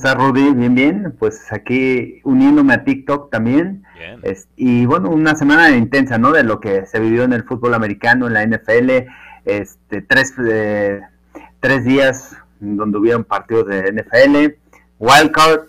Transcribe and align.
estás, 0.00 0.14
Rudy? 0.14 0.54
Bien, 0.54 0.74
bien. 0.74 1.14
Pues 1.18 1.52
aquí 1.52 2.22
uniéndome 2.24 2.72
a 2.72 2.84
TikTok 2.84 3.30
también. 3.30 3.84
y 4.56 4.86
bueno, 4.86 5.10
una 5.10 5.34
semana 5.34 5.76
intensa, 5.76 6.16
¿no? 6.16 6.32
De 6.32 6.42
lo 6.42 6.58
que 6.58 6.86
se 6.86 6.98
vivió 6.98 7.24
en 7.24 7.34
el 7.34 7.44
fútbol 7.44 7.74
americano, 7.74 8.26
en 8.26 8.32
la 8.32 8.42
NFL. 8.46 9.08
Este, 9.44 10.00
tres, 10.00 10.32
eh, 10.42 11.02
tres 11.60 11.84
días 11.84 12.34
donde 12.60 12.96
hubieron 12.96 13.24
partidos 13.24 13.66
de 13.66 13.92
NFL. 13.92 14.56
Wildcard, 14.98 15.68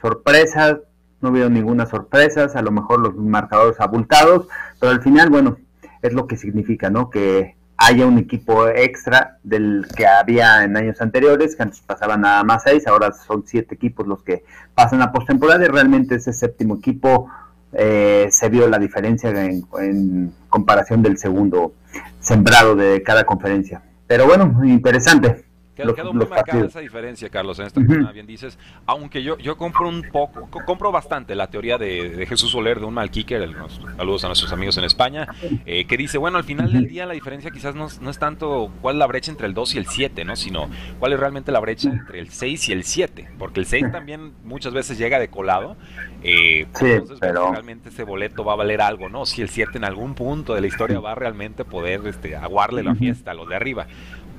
sorpresas, 0.00 0.78
no 1.20 1.30
hubo 1.30 1.48
ninguna 1.48 1.86
sorpresa, 1.86 2.46
a 2.54 2.62
lo 2.62 2.70
mejor 2.70 3.00
los 3.00 3.16
marcadores 3.16 3.80
abultados, 3.80 4.46
pero 4.78 4.92
al 4.92 5.02
final, 5.02 5.30
bueno, 5.30 5.56
es 6.02 6.12
lo 6.12 6.28
que 6.28 6.36
significa, 6.36 6.90
¿no? 6.90 7.10
Que 7.10 7.56
haya 7.86 8.06
un 8.06 8.18
equipo 8.18 8.68
extra 8.68 9.38
del 9.42 9.86
que 9.94 10.06
había 10.06 10.64
en 10.64 10.76
años 10.76 11.00
anteriores, 11.00 11.54
que 11.54 11.62
antes 11.62 11.80
pasaban 11.80 12.22
nada 12.22 12.42
más 12.42 12.62
seis, 12.62 12.86
ahora 12.86 13.12
son 13.12 13.44
siete 13.46 13.74
equipos 13.74 14.06
los 14.06 14.22
que 14.22 14.44
pasan 14.74 15.02
a 15.02 15.12
postemporada 15.12 15.64
y 15.64 15.68
realmente 15.68 16.14
ese 16.14 16.32
séptimo 16.32 16.76
equipo 16.76 17.28
eh, 17.72 18.28
se 18.30 18.48
vio 18.48 18.68
la 18.68 18.78
diferencia 18.78 19.30
en, 19.30 20.32
comparación 20.48 21.02
del 21.02 21.18
segundo 21.18 21.74
sembrado 22.20 22.76
de 22.76 23.02
cada 23.02 23.24
conferencia. 23.26 23.82
Pero 24.06 24.26
bueno, 24.26 24.64
interesante. 24.64 25.43
Quedó, 25.74 26.12
muy 26.12 26.26
marcada 26.26 26.64
esa 26.64 26.80
diferencia, 26.80 27.28
Carlos, 27.28 27.58
en 27.58 27.66
esta 27.66 27.80
uh 27.80 28.12
bien 28.12 28.26
dices. 28.26 28.58
Aunque 28.86 29.22
yo, 29.22 29.36
yo 29.38 29.56
compro 29.56 29.88
un 29.88 30.02
poco, 30.12 30.48
compro 30.64 30.92
bastante 30.92 31.34
la 31.34 31.48
teoría 31.48 31.78
de, 31.78 32.26
Jesús 32.28 32.52
Soler, 32.52 32.78
de 32.78 32.86
un 32.86 32.94
mal 32.94 33.10
kicker, 33.10 33.48
saludos 33.96 34.24
a 34.24 34.28
nuestros 34.28 34.52
amigos 34.52 34.76
en 34.78 34.84
España, 34.84 35.26
eh, 35.66 35.84
que 35.86 35.96
dice, 35.96 36.18
bueno, 36.18 36.38
al 36.38 36.44
final 36.44 36.72
del 36.72 36.86
día 36.88 37.06
la 37.06 37.14
diferencia 37.14 37.50
quizás 37.50 37.74
no, 37.74 37.88
no, 38.00 38.10
es 38.10 38.18
tanto 38.18 38.70
cuál 38.80 38.96
es 38.96 38.98
la 39.00 39.06
brecha 39.06 39.32
entre 39.32 39.46
el 39.46 39.54
2 39.54 39.74
y 39.74 39.78
el 39.78 39.86
7, 39.86 40.24
¿no? 40.24 40.36
Sino 40.36 40.68
cuál 40.98 41.12
es 41.12 41.18
realmente 41.18 41.50
la 41.50 41.60
brecha 41.60 41.90
entre 41.90 42.20
el 42.20 42.30
6 42.30 42.68
y 42.68 42.72
el 42.72 42.84
7, 42.84 43.30
porque 43.38 43.60
el 43.60 43.66
6 43.66 43.90
también 43.90 44.32
muchas 44.44 44.72
veces 44.72 44.96
llega 44.96 45.18
de 45.18 45.28
colado. 45.28 45.76
Eh, 46.22 46.66
entonces, 46.80 47.18
pero... 47.20 47.50
realmente 47.50 47.88
ese 47.88 48.04
boleto 48.04 48.44
va 48.44 48.54
a 48.54 48.56
valer 48.56 48.80
algo, 48.80 49.08
¿no? 49.08 49.26
Si 49.26 49.42
el 49.42 49.48
7 49.48 49.76
en 49.78 49.84
algún 49.84 50.14
punto 50.14 50.54
de 50.54 50.60
la 50.60 50.66
historia 50.66 51.00
va 51.00 51.12
a 51.12 51.14
realmente 51.14 51.64
poder 51.64 52.00
este, 52.06 52.36
aguarle 52.36 52.82
la 52.82 52.94
fiesta 52.94 53.32
a 53.32 53.34
los 53.34 53.48
de 53.48 53.56
arriba. 53.56 53.86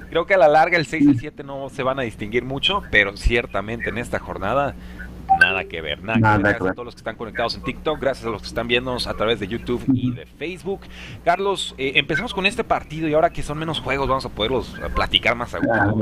Creo 0.10 0.26
que 0.26 0.34
a 0.34 0.38
la 0.38 0.48
larga 0.48 0.78
el 0.78 0.86
6 0.86 1.04
y 1.04 1.10
el 1.10 1.20
7 1.20 1.44
no 1.44 1.70
se 1.70 1.84
van 1.84 2.00
a 2.00 2.04
distinguir 2.04 2.44
mucho, 2.44 2.84
pero 2.92 3.16
ciertamente 3.18 3.90
en 3.90 3.98
esta 3.98 4.20
jornada 4.20 4.76
nada 5.40 5.66
que 5.66 5.82
ver. 5.82 6.04
Nada, 6.04 6.38
gracias 6.38 6.70
a 6.70 6.74
todos 6.74 6.86
los 6.86 6.96
que 6.96 7.00
están 7.00 7.16
conectados 7.16 7.56
en 7.56 7.64
TikTok, 7.64 8.00
gracias 8.00 8.28
a 8.28 8.30
los 8.30 8.42
que 8.42 8.48
están 8.48 8.68
viéndonos 8.68 9.08
a 9.08 9.14
través 9.14 9.40
de 9.40 9.48
YouTube 9.48 9.84
y 9.94 10.12
de 10.12 10.26
Facebook. 10.26 10.82
Carlos, 11.24 11.76
eh, 11.78 11.94
empezamos 11.96 12.34
con 12.34 12.46
este 12.46 12.64
partido 12.64 13.08
y 13.08 13.14
ahora 13.14 13.30
que 13.32 13.44
son 13.44 13.58
menos 13.58 13.80
juegos 13.80 14.08
vamos 14.08 14.26
a 14.26 14.30
poderlos 14.30 14.76
eh, 14.78 14.90
platicar 14.94 15.36
más 15.36 15.54
a 15.54 15.60
gusto. 15.60 16.00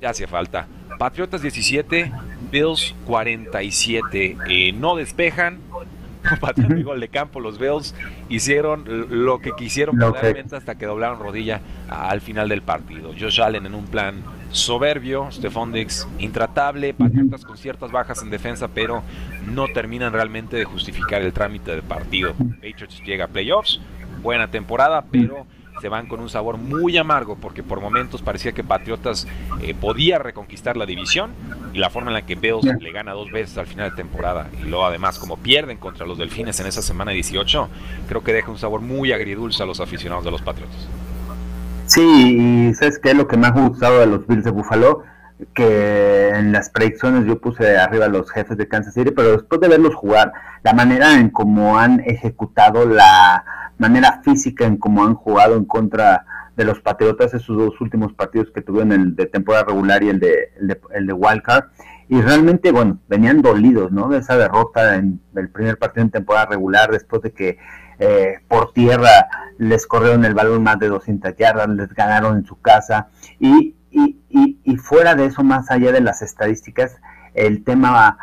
Ya 0.00 0.10
hacía 0.10 0.28
falta. 0.28 0.66
Patriotas 0.98 1.42
17, 1.42 2.12
Bills 2.50 2.94
47. 3.06 4.36
Eh, 4.48 4.72
no 4.72 4.96
despejan, 4.96 5.60
pateando 6.40 6.74
el 6.74 6.84
gol 6.84 7.00
de 7.00 7.08
campo, 7.08 7.40
los 7.40 7.58
Bills 7.58 7.94
hicieron 8.28 8.84
lo 9.24 9.38
que 9.40 9.52
quisieron 9.52 9.98
realmente 9.98 10.56
hasta 10.56 10.76
que 10.76 10.86
doblaron 10.86 11.18
rodilla 11.18 11.60
al 11.88 12.20
final 12.20 12.48
del 12.48 12.62
partido. 12.62 13.12
Josh 13.18 13.40
Allen 13.40 13.66
en 13.66 13.74
un 13.74 13.86
plan 13.86 14.22
soberbio, 14.50 15.30
Stephon 15.30 15.72
Dix 15.72 16.08
intratable, 16.18 16.94
Patriotas 16.94 17.44
con 17.44 17.56
ciertas 17.56 17.90
bajas 17.90 18.22
en 18.22 18.30
defensa, 18.30 18.68
pero 18.68 19.02
no 19.46 19.66
terminan 19.68 20.12
realmente 20.12 20.56
de 20.56 20.64
justificar 20.64 21.22
el 21.22 21.32
trámite 21.32 21.70
del 21.70 21.82
partido. 21.82 22.34
Patriots 22.34 23.02
llega 23.04 23.26
a 23.26 23.28
playoffs, 23.28 23.80
buena 24.22 24.50
temporada, 24.50 25.04
pero 25.10 25.46
se 25.80 25.88
van 25.88 26.06
con 26.06 26.20
un 26.20 26.28
sabor 26.28 26.58
muy 26.58 26.96
amargo 26.98 27.36
porque 27.36 27.62
por 27.62 27.80
momentos 27.80 28.22
parecía 28.22 28.52
que 28.52 28.62
Patriotas 28.62 29.26
eh, 29.62 29.74
podía 29.74 30.18
reconquistar 30.18 30.76
la 30.76 30.86
división 30.86 31.32
y 31.72 31.78
la 31.78 31.90
forma 31.90 32.10
en 32.10 32.14
la 32.14 32.22
que 32.22 32.34
Bills 32.34 32.64
le 32.80 32.92
gana 32.92 33.12
dos 33.12 33.30
veces 33.30 33.56
al 33.58 33.66
final 33.66 33.90
de 33.90 33.96
temporada 33.96 34.48
y 34.62 34.68
luego 34.68 34.84
además 34.84 35.18
como 35.18 35.36
pierden 35.36 35.78
contra 35.78 36.06
los 36.06 36.18
Delfines 36.18 36.60
en 36.60 36.66
esa 36.66 36.82
semana 36.82 37.12
18, 37.12 37.68
creo 38.08 38.22
que 38.22 38.32
deja 38.32 38.50
un 38.50 38.58
sabor 38.58 38.80
muy 38.80 39.12
agridulce 39.12 39.62
a 39.62 39.66
los 39.66 39.80
aficionados 39.80 40.24
de 40.24 40.30
los 40.30 40.42
Patriotas. 40.42 40.88
Sí, 41.86 42.02
y 42.70 42.74
¿sabes 42.74 42.98
qué 42.98 43.10
es 43.10 43.16
lo 43.16 43.26
que 43.26 43.36
me 43.36 43.48
ha 43.48 43.50
gustado 43.50 43.98
de 43.98 44.06
los 44.06 44.26
Bills 44.26 44.44
de 44.44 44.50
Buffalo? 44.50 45.02
Que 45.54 46.28
en 46.28 46.52
las 46.52 46.70
predicciones 46.70 47.26
yo 47.26 47.40
puse 47.40 47.78
arriba 47.78 48.04
a 48.04 48.08
los 48.08 48.30
jefes 48.30 48.56
de 48.56 48.68
Kansas 48.68 48.94
City, 48.94 49.10
pero 49.10 49.32
después 49.32 49.60
de 49.60 49.68
verlos 49.68 49.94
jugar, 49.94 50.32
la 50.62 50.72
manera 50.72 51.18
en 51.18 51.30
cómo 51.30 51.78
han 51.78 52.00
ejecutado 52.00 52.86
la 52.86 53.44
manera 53.80 54.20
física 54.22 54.66
en 54.66 54.76
cómo 54.76 55.04
han 55.04 55.14
jugado 55.14 55.56
en 55.56 55.64
contra 55.64 56.26
de 56.54 56.64
los 56.64 56.80
Patriotas 56.80 57.32
esos 57.32 57.56
dos 57.56 57.80
últimos 57.80 58.12
partidos 58.12 58.50
que 58.50 58.60
tuvieron 58.60 58.92
el 58.92 59.16
de 59.16 59.24
temporada 59.24 59.64
regular 59.64 60.02
y 60.02 60.10
el 60.10 60.20
de, 60.20 60.52
el 60.60 60.68
de, 60.68 60.80
el 60.94 61.06
de 61.06 61.12
Wildcard 61.14 61.64
y 62.08 62.20
realmente 62.20 62.72
bueno 62.72 62.98
venían 63.08 63.40
dolidos 63.40 63.90
no 63.90 64.08
de 64.08 64.18
esa 64.18 64.36
derrota 64.36 64.96
en 64.96 65.22
el 65.34 65.48
primer 65.48 65.78
partido 65.78 66.02
en 66.02 66.10
temporada 66.10 66.46
regular 66.46 66.90
después 66.90 67.22
de 67.22 67.32
que 67.32 67.58
eh, 67.98 68.40
por 68.48 68.74
tierra 68.74 69.28
les 69.56 69.86
corrieron 69.86 70.26
el 70.26 70.34
balón 70.34 70.62
más 70.62 70.78
de 70.78 70.88
200 70.88 71.34
yardas 71.36 71.68
les 71.68 71.88
ganaron 71.94 72.38
en 72.38 72.46
su 72.46 72.58
casa. 72.60 73.08
Y, 73.38 73.76
y, 73.90 74.18
y, 74.28 74.58
y 74.64 74.76
fuera 74.76 75.14
de 75.14 75.26
eso 75.26 75.42
más 75.42 75.70
allá 75.70 75.92
de 75.92 76.00
las 76.00 76.20
estadísticas 76.20 76.96
el 77.32 77.64
tema 77.64 78.18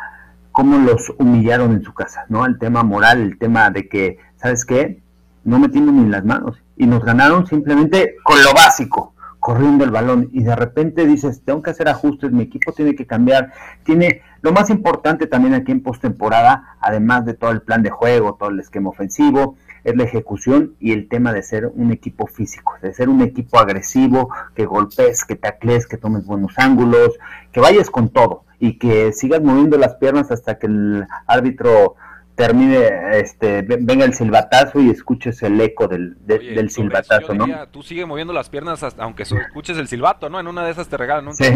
cómo 0.52 0.78
los 0.78 1.12
humillaron 1.18 1.72
en 1.72 1.82
su 1.82 1.94
casa 1.94 2.26
no 2.28 2.46
el 2.46 2.58
tema 2.58 2.84
moral 2.84 3.20
el 3.20 3.38
tema 3.38 3.70
de 3.70 3.88
que 3.88 4.18
sabes 4.36 4.64
qué 4.64 5.02
no 5.48 5.58
metiendo 5.58 5.92
ni 5.92 6.08
las 6.08 6.24
manos. 6.24 6.62
Y 6.76 6.86
nos 6.86 7.02
ganaron 7.02 7.46
simplemente 7.46 8.16
con 8.22 8.42
lo 8.42 8.52
básico, 8.52 9.14
corriendo 9.40 9.84
el 9.84 9.90
balón. 9.90 10.28
Y 10.32 10.42
de 10.42 10.54
repente 10.54 11.06
dices, 11.06 11.42
tengo 11.44 11.62
que 11.62 11.70
hacer 11.70 11.88
ajustes, 11.88 12.32
mi 12.32 12.42
equipo 12.42 12.72
tiene 12.72 12.94
que 12.94 13.06
cambiar, 13.06 13.52
tiene 13.82 14.22
lo 14.42 14.52
más 14.52 14.70
importante 14.70 15.26
también 15.26 15.54
aquí 15.54 15.72
en 15.72 15.82
postemporada, 15.82 16.76
además 16.80 17.24
de 17.24 17.34
todo 17.34 17.50
el 17.50 17.62
plan 17.62 17.82
de 17.82 17.90
juego, 17.90 18.34
todo 18.34 18.50
el 18.50 18.60
esquema 18.60 18.90
ofensivo, 18.90 19.56
es 19.84 19.96
la 19.96 20.04
ejecución 20.04 20.74
y 20.80 20.92
el 20.92 21.08
tema 21.08 21.32
de 21.32 21.42
ser 21.42 21.72
un 21.74 21.92
equipo 21.92 22.26
físico, 22.26 22.74
de 22.82 22.92
ser 22.92 23.08
un 23.08 23.22
equipo 23.22 23.58
agresivo, 23.58 24.28
que 24.54 24.66
golpes, 24.66 25.24
que 25.24 25.34
tacles, 25.34 25.86
que 25.86 25.96
tomes 25.96 26.26
buenos 26.26 26.52
ángulos, 26.58 27.18
que 27.52 27.60
vayas 27.60 27.90
con 27.90 28.10
todo 28.10 28.44
y 28.60 28.78
que 28.78 29.12
sigas 29.12 29.42
moviendo 29.42 29.78
las 29.78 29.94
piernas 29.94 30.30
hasta 30.30 30.58
que 30.58 30.66
el 30.66 31.06
árbitro 31.26 31.94
termine, 32.38 33.18
este, 33.18 33.62
venga 33.62 34.04
el 34.04 34.14
silbatazo 34.14 34.80
y 34.80 34.90
escuches 34.90 35.42
el 35.42 35.60
eco 35.60 35.88
del, 35.88 36.16
del 36.24 36.70
silbatazo, 36.70 37.34
¿no? 37.34 37.46
tú 37.72 37.82
sigue 37.82 38.06
moviendo 38.06 38.32
las 38.32 38.48
piernas 38.48 38.84
hasta, 38.84 39.02
aunque 39.02 39.24
escuches 39.24 39.76
el 39.76 39.88
silbato, 39.88 40.30
¿no? 40.30 40.38
En 40.38 40.46
una 40.46 40.64
de 40.64 40.70
esas 40.70 40.86
te 40.86 40.96
regalan 40.96 41.26
un 41.26 41.34
sí. 41.34 41.46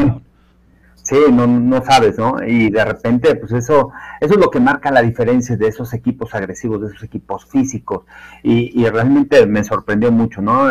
Sí, 1.04 1.16
no, 1.32 1.46
no 1.46 1.84
sabes, 1.84 2.18
¿no? 2.18 2.36
Y 2.44 2.70
de 2.70 2.84
repente, 2.84 3.34
pues 3.36 3.52
eso, 3.52 3.92
eso 4.20 4.34
es 4.34 4.40
lo 4.40 4.50
que 4.50 4.58
marca 4.58 4.90
la 4.90 5.02
diferencia 5.02 5.56
de 5.56 5.68
esos 5.68 5.94
equipos 5.94 6.34
agresivos, 6.34 6.80
de 6.80 6.88
esos 6.88 7.02
equipos 7.04 7.46
físicos. 7.46 8.04
Y, 8.42 8.80
y 8.80 8.88
realmente 8.88 9.46
me 9.46 9.62
sorprendió 9.62 10.10
mucho, 10.10 10.42
¿no? 10.42 10.68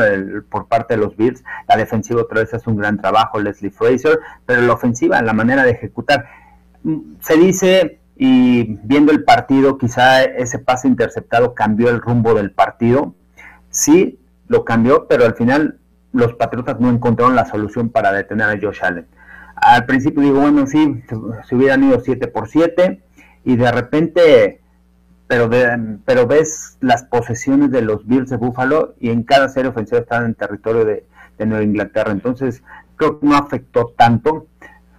por 0.50 0.68
parte 0.68 0.96
de 0.96 1.02
los 1.02 1.16
Bills, 1.16 1.42
la 1.70 1.78
defensiva 1.78 2.22
otra 2.22 2.42
vez 2.42 2.54
hace 2.54 2.70
un 2.70 2.78
gran 2.78 2.98
trabajo, 2.98 3.40
Leslie 3.40 3.72
Fraser, 3.72 4.20
pero 4.46 4.62
la 4.62 4.74
ofensiva, 4.74 5.22
la 5.22 5.34
manera 5.34 5.64
de 5.64 5.72
ejecutar. 5.72 6.26
Mm, 6.84 7.16
se 7.22 7.38
dice, 7.38 8.01
y 8.24 8.78
viendo 8.84 9.12
el 9.12 9.24
partido, 9.24 9.80
quizá 9.80 10.22
ese 10.22 10.60
pase 10.60 10.88
interceptado 10.88 11.56
cambió 11.56 11.90
el 11.90 12.00
rumbo 12.00 12.36
del 12.36 12.52
partido. 12.52 13.16
Sí, 13.72 14.20
lo 14.48 14.64
cambió, 14.64 15.08
pero 15.08 15.26
al 15.26 15.34
final 15.34 15.80
los 16.14 16.36
Patriotas 16.36 16.80
no 16.80 16.92
encontraron 16.92 17.36
la 17.36 17.46
solución 17.46 17.90
para 17.90 18.12
detener 18.14 18.48
a 18.48 18.60
Josh 18.62 18.84
Allen. 18.84 19.08
Al 19.56 19.88
principio 19.88 20.22
digo, 20.22 20.40
bueno, 20.40 20.68
sí, 20.68 21.02
se 21.50 21.56
hubieran 21.56 21.84
ido 21.84 22.00
7 22.00 22.28
por 22.28 22.48
7 22.48 23.02
y 23.44 23.56
de 23.56 23.72
repente, 23.72 24.62
pero, 25.26 25.50
pero 26.06 26.28
ves 26.28 26.78
las 26.80 27.04
posesiones 27.06 27.72
de 27.72 27.82
los 27.82 28.06
Bills 28.06 28.30
de 28.30 28.38
Buffalo 28.38 28.94
y 29.00 29.10
en 29.10 29.24
cada 29.24 29.50
serie 29.50 29.72
ofensiva 29.72 30.00
están 30.00 30.26
en 30.26 30.36
territorio 30.36 30.86
de, 30.86 31.08
de 31.40 31.46
Nueva 31.48 31.64
Inglaterra. 31.64 32.12
Entonces, 32.12 32.62
creo 32.98 33.20
que 33.20 33.26
no 33.26 33.36
afectó 33.36 33.96
tanto. 33.98 34.46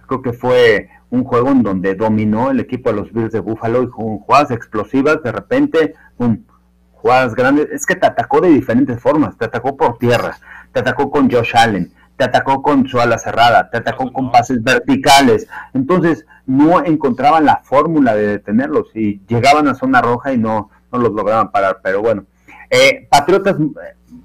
Creo 0.07 0.21
que 0.21 0.33
fue 0.33 0.89
un 1.13 1.23
juego 1.25 1.51
en 1.51 1.61
donde 1.61 1.93
dominó 1.93 2.49
el 2.49 2.59
equipo 2.59 2.89
de 2.89 2.95
los 2.95 3.13
Bills 3.13 3.31
de 3.31 3.39
Buffalo 3.39 3.83
y 3.83 3.89
con 3.91 4.17
jugadas 4.17 4.49
explosivas, 4.49 5.21
de 5.21 5.31
repente, 5.31 5.93
un 6.17 6.47
jugadas 6.91 7.35
grandes, 7.35 7.69
es 7.69 7.85
que 7.85 7.95
te 7.95 8.07
atacó 8.07 8.41
de 8.41 8.49
diferentes 8.49 8.99
formas, 8.99 9.37
te 9.37 9.45
atacó 9.45 9.77
por 9.77 9.99
tierra, 9.99 10.37
te 10.71 10.79
atacó 10.79 11.11
con 11.11 11.29
Josh 11.29 11.55
Allen, 11.55 11.93
te 12.17 12.23
atacó 12.23 12.63
con 12.63 12.87
su 12.87 12.99
ala 12.99 13.19
cerrada, 13.19 13.69
te 13.69 13.77
atacó 13.77 14.11
con 14.11 14.31
pases 14.31 14.63
verticales, 14.63 15.47
entonces 15.75 16.25
no 16.47 16.83
encontraban 16.83 17.45
la 17.45 17.57
fórmula 17.57 18.15
de 18.15 18.25
detenerlos 18.25 18.87
y 18.95 19.21
llegaban 19.27 19.67
a 19.67 19.75
zona 19.75 20.01
roja 20.01 20.33
y 20.33 20.39
no, 20.39 20.71
no 20.91 20.97
los 20.97 21.11
lograban 21.11 21.51
parar, 21.51 21.77
pero 21.83 22.01
bueno, 22.01 22.25
eh, 22.71 23.07
Patriotas 23.07 23.57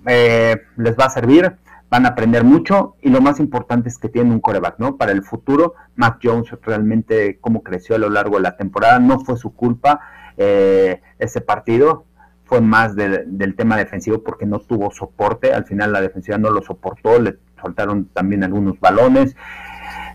eh, 0.06 0.56
les 0.78 0.96
va 0.96 1.04
a 1.04 1.10
servir, 1.10 1.54
van 1.90 2.04
a 2.04 2.10
aprender 2.10 2.44
mucho 2.44 2.96
y 3.00 3.08
lo 3.08 3.20
más 3.20 3.40
importante 3.40 3.88
es 3.88 3.98
que 3.98 4.08
tienen 4.08 4.32
un 4.32 4.40
coreback, 4.40 4.78
¿no? 4.78 4.96
Para 4.96 5.12
el 5.12 5.22
futuro, 5.22 5.74
Mac 5.96 6.18
Jones 6.22 6.50
realmente 6.62 7.38
cómo 7.40 7.62
creció 7.62 7.96
a 7.96 7.98
lo 7.98 8.10
largo 8.10 8.36
de 8.36 8.42
la 8.42 8.56
temporada, 8.56 8.98
no 8.98 9.20
fue 9.20 9.36
su 9.36 9.54
culpa 9.54 10.00
eh, 10.36 11.00
ese 11.18 11.40
partido, 11.40 12.04
fue 12.44 12.60
más 12.60 12.96
del 12.96 13.54
tema 13.56 13.76
defensivo 13.76 14.22
porque 14.22 14.46
no 14.46 14.58
tuvo 14.58 14.90
soporte, 14.90 15.52
al 15.52 15.66
final 15.66 15.92
la 15.92 16.00
defensiva 16.00 16.38
no 16.38 16.50
lo 16.50 16.62
soportó, 16.62 17.18
le 17.20 17.36
soltaron 17.60 18.06
también 18.06 18.42
algunos 18.42 18.80
balones. 18.80 19.36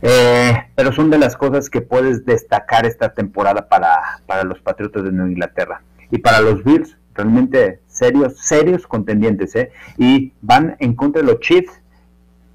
Eh, 0.02 0.54
pero 0.76 0.92
son 0.92 1.10
de 1.10 1.18
las 1.18 1.38
cosas 1.38 1.70
que 1.70 1.82
puedes 1.82 2.26
destacar 2.26 2.86
esta 2.86 3.14
temporada 3.14 3.70
para, 3.70 4.20
para 4.26 4.44
los 4.44 4.60
Patriotas 4.60 5.04
de 5.04 5.12
Nueva 5.12 5.32
Inglaterra. 5.32 5.82
Y 6.12 6.18
para 6.18 6.42
los 6.42 6.64
Bills, 6.64 6.98
realmente 7.14 7.80
serios, 7.94 8.38
serios 8.38 8.86
contendientes, 8.86 9.56
¿eh? 9.56 9.72
Y 9.98 10.34
van 10.42 10.76
en 10.80 10.96
contra 10.96 11.22
de 11.22 11.28
los 11.28 11.40
Chiefs, 11.40 11.72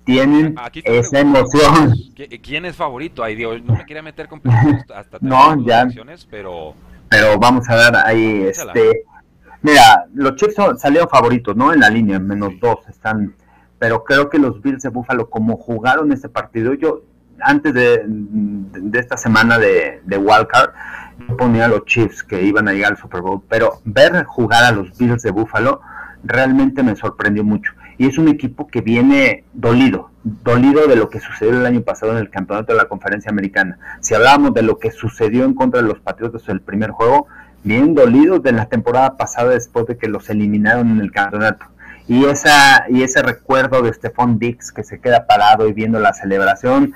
tienen 0.05 0.57
esa 0.85 1.21
emoción. 1.21 1.95
¿Quién 2.43 2.65
es 2.65 2.77
favorito? 2.77 3.23
Ay, 3.23 3.37
Dios, 3.37 3.63
no 3.63 3.75
me 3.75 3.87
quería 3.87 4.03
meter 4.03 4.29
con 4.29 4.41
hasta 4.95 5.19
no, 5.21 5.65
ya. 5.67 5.87
pero 6.31 6.75
pero 7.09 7.39
vamos 7.39 7.69
a 7.69 7.77
dar 7.77 8.07
ahí 8.07 8.43
este 8.43 9.05
mira, 9.63 10.07
los 10.15 10.37
Chiefs 10.37 10.57
salieron 10.79 11.09
favoritos, 11.09 11.57
¿no? 11.57 11.73
En 11.73 11.81
la 11.81 11.91
línea, 11.91 12.19
menos 12.19 12.53
dos 12.61 12.79
están, 12.89 13.35
pero 13.79 14.05
creo 14.05 14.29
que 14.29 14.39
los 14.39 14.61
Bills 14.63 14.83
de 14.83 14.89
Buffalo 14.89 15.29
como 15.29 15.57
jugaron 15.57 16.13
este 16.13 16.29
partido, 16.29 16.75
yo 16.75 17.03
antes 17.41 17.75
de, 17.75 18.03
de 18.07 18.99
esta 18.99 19.17
semana 19.17 19.59
de, 19.59 20.01
de 20.05 20.19
Wildcard, 20.19 20.71
ponía 21.37 21.67
a 21.67 21.69
los 21.69 21.85
Chiefs 21.85 22.23
que 22.23 22.43
iban 22.43 22.69
a 22.69 22.73
llegar 22.73 22.93
al 22.93 22.99
Super 22.99 23.21
Bowl, 23.21 23.43
pero 23.49 23.81
ver 23.85 24.25
jugar 24.25 24.65
a 24.65 24.73
los 24.73 24.97
Bills 24.97 25.23
de 25.23 25.31
Buffalo 25.31 25.81
realmente 26.25 26.83
me 26.83 26.97
sorprendió 26.97 27.45
mucho. 27.45 27.73
Y 27.97 28.07
es 28.07 28.19
un 28.19 28.29
equipo 28.29 28.69
que 28.69 28.81
viene 28.81 29.45
dolido, 29.53 30.11
dolido 30.23 30.87
de 30.87 30.97
lo 30.97 31.09
que 31.09 31.21
sucedió 31.21 31.59
el 31.59 31.67
año 31.67 31.81
pasado 31.83 32.13
en 32.13 32.19
el 32.19 32.31
campeonato 32.31 32.73
de 32.73 32.79
la 32.79 32.87
conferencia 32.87 33.31
americana. 33.31 33.79
Si 34.01 34.15
hablábamos 34.15 34.55
de 34.55 34.63
lo 34.63 34.79
que 34.79 34.91
sucedió 34.91 35.45
en 35.45 35.55
contra 35.55 35.83
de 35.83 35.89
los 35.89 35.99
Patriotas 35.99 36.49
en 36.49 36.55
el 36.55 36.61
primer 36.61 36.91
juego, 36.91 37.27
bien 37.65 37.95
dolidos 37.95 38.43
de 38.43 38.53
la 38.53 38.67
temporada 38.67 39.17
pasada 39.17 39.51
después 39.51 39.87
de 39.87 39.97
que 39.97 40.09
los 40.09 40.31
eliminaron 40.31 40.91
en 40.91 41.01
el 41.01 41.11
campeonato. 41.11 41.67
Y, 42.07 42.25
esa, 42.25 42.85
y 42.89 43.03
ese 43.03 43.21
recuerdo 43.21 43.83
de 43.83 43.93
Stephon 43.93 44.39
Dix 44.39 44.73
que 44.73 44.85
se 44.85 45.01
queda 45.01 45.27
parado 45.27 45.69
y 45.69 45.73
viendo 45.73 45.99
la 45.99 46.15
celebración, 46.15 46.95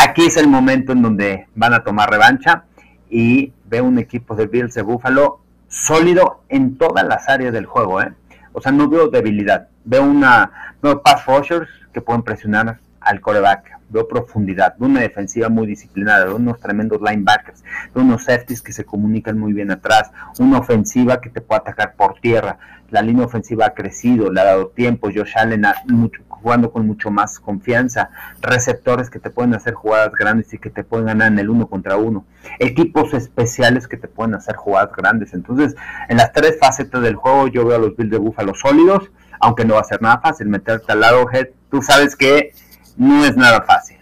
aquí 0.00 0.26
es 0.26 0.36
el 0.36 0.48
momento 0.48 0.92
en 0.92 1.02
donde 1.02 1.46
van 1.54 1.74
a 1.74 1.84
tomar 1.84 2.10
revancha 2.10 2.64
y 3.08 3.52
ve 3.66 3.80
un 3.80 3.98
equipo 3.98 4.34
de 4.34 4.46
Bills 4.46 4.74
de 4.74 4.82
Buffalo 4.82 5.40
sólido 5.68 6.42
en 6.48 6.76
todas 6.78 7.06
las 7.06 7.28
áreas 7.28 7.52
del 7.52 7.66
juego, 7.66 8.00
¿eh? 8.00 8.12
O 8.52 8.60
sea, 8.60 8.72
no 8.72 8.88
veo 8.88 9.08
debilidad. 9.08 9.68
Veo 9.84 10.02
una 10.02 10.74
veo 10.82 11.02
pass 11.02 11.26
rushers 11.26 11.68
que 11.92 12.00
pueden 12.00 12.22
presionar 12.22 12.80
al 13.00 13.20
coreback. 13.20 13.78
Veo 13.88 14.06
profundidad, 14.06 14.76
veo 14.78 14.88
una 14.88 15.00
defensiva 15.00 15.48
muy 15.48 15.66
disciplinada, 15.66 16.26
veo 16.26 16.36
unos 16.36 16.60
tremendos 16.60 17.00
linebackers, 17.00 17.64
veo 17.92 18.04
unos 18.04 18.24
safeties 18.24 18.62
que 18.62 18.72
se 18.72 18.84
comunican 18.84 19.36
muy 19.36 19.52
bien 19.52 19.72
atrás, 19.72 20.12
una 20.38 20.58
ofensiva 20.58 21.20
que 21.20 21.28
te 21.28 21.40
puede 21.40 21.62
atacar 21.62 21.96
por 21.96 22.20
tierra. 22.20 22.58
La 22.90 23.02
línea 23.02 23.24
ofensiva 23.24 23.66
ha 23.66 23.74
crecido, 23.74 24.30
le 24.30 24.40
ha 24.40 24.44
dado 24.44 24.68
tiempo. 24.68 25.10
Josh 25.12 25.36
Allen 25.36 25.64
ha 25.64 25.74
mucho, 25.88 26.22
jugando 26.28 26.72
con 26.72 26.86
mucho 26.86 27.10
más 27.10 27.38
confianza, 27.38 28.10
receptores 28.40 29.10
que 29.10 29.18
te 29.18 29.30
pueden 29.30 29.54
hacer 29.54 29.74
jugadas 29.74 30.12
grandes 30.12 30.52
y 30.52 30.58
que 30.58 30.70
te 30.70 30.84
pueden 30.84 31.06
ganar 31.06 31.28
en 31.32 31.38
el 31.38 31.50
uno 31.50 31.68
contra 31.68 31.96
uno, 31.96 32.24
equipos 32.58 33.12
especiales 33.14 33.86
que 33.86 33.96
te 33.96 34.08
pueden 34.08 34.34
hacer 34.34 34.56
jugadas 34.56 34.90
grandes. 34.96 35.34
Entonces, 35.34 35.74
en 36.08 36.16
las 36.16 36.32
tres 36.32 36.58
facetas 36.60 37.02
del 37.02 37.16
juego 37.16 37.48
yo 37.48 37.64
veo 37.64 37.76
a 37.76 37.80
los 37.80 37.96
Bills 37.96 38.10
de 38.10 38.18
Búfalo 38.18 38.54
sólidos, 38.54 39.10
aunque 39.40 39.64
no 39.64 39.74
va 39.74 39.80
a 39.80 39.84
ser 39.84 40.02
nada 40.02 40.20
fácil 40.20 40.48
meterte 40.48 40.92
al 40.92 41.00
lado, 41.00 41.26
head, 41.32 41.48
tú 41.70 41.82
sabes 41.82 42.16
que 42.16 42.52
no 42.96 43.24
es 43.24 43.36
nada 43.36 43.62
fácil. 43.62 44.00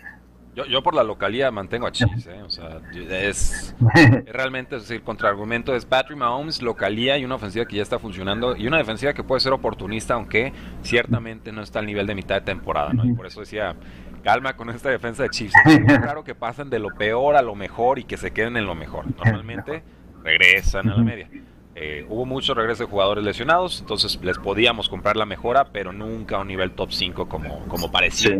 Yo, 0.58 0.66
yo 0.66 0.82
por 0.82 0.92
la 0.92 1.04
localía 1.04 1.52
mantengo 1.52 1.86
a 1.86 1.92
Chiefs, 1.92 2.26
¿eh? 2.26 2.42
o 2.42 2.50
sea, 2.50 2.80
es, 2.92 3.76
realmente, 4.26 4.74
es 4.74 4.88
decir, 4.88 5.04
contraargumento 5.04 5.72
es 5.72 5.84
Patrick 5.84 6.18
Mahomes, 6.18 6.62
localía 6.62 7.16
y 7.16 7.24
una 7.24 7.36
ofensiva 7.36 7.64
que 7.64 7.76
ya 7.76 7.82
está 7.82 8.00
funcionando 8.00 8.56
y 8.56 8.66
una 8.66 8.78
defensiva 8.78 9.12
que 9.12 9.22
puede 9.22 9.40
ser 9.40 9.52
oportunista, 9.52 10.14
aunque 10.14 10.52
ciertamente 10.82 11.52
no 11.52 11.62
está 11.62 11.78
al 11.78 11.86
nivel 11.86 12.08
de 12.08 12.16
mitad 12.16 12.34
de 12.34 12.40
temporada, 12.40 12.92
¿no? 12.92 13.04
Y 13.04 13.12
por 13.12 13.26
eso 13.26 13.38
decía, 13.38 13.76
calma 14.24 14.56
con 14.56 14.68
esta 14.70 14.90
defensa 14.90 15.22
de 15.22 15.30
Chiefs. 15.30 15.54
Es 15.64 15.98
claro 16.00 16.24
que 16.24 16.34
pasen 16.34 16.70
de 16.70 16.80
lo 16.80 16.88
peor 16.88 17.36
a 17.36 17.42
lo 17.42 17.54
mejor 17.54 18.00
y 18.00 18.02
que 18.02 18.16
se 18.16 18.32
queden 18.32 18.56
en 18.56 18.66
lo 18.66 18.74
mejor. 18.74 19.04
Normalmente 19.16 19.84
regresan 20.24 20.88
a 20.88 20.96
la 20.96 21.04
media. 21.04 21.30
Eh, 21.76 22.04
hubo 22.08 22.26
mucho 22.26 22.54
regreso 22.54 22.82
de 22.82 22.90
jugadores 22.90 23.22
lesionados, 23.22 23.78
entonces 23.80 24.18
les 24.22 24.36
podíamos 24.38 24.88
comprar 24.88 25.16
la 25.16 25.24
mejora, 25.24 25.66
pero 25.72 25.92
nunca 25.92 26.34
a 26.34 26.40
un 26.40 26.48
nivel 26.48 26.72
top 26.72 26.90
5 26.90 27.28
como, 27.28 27.60
como 27.68 27.92
parecía 27.92 28.36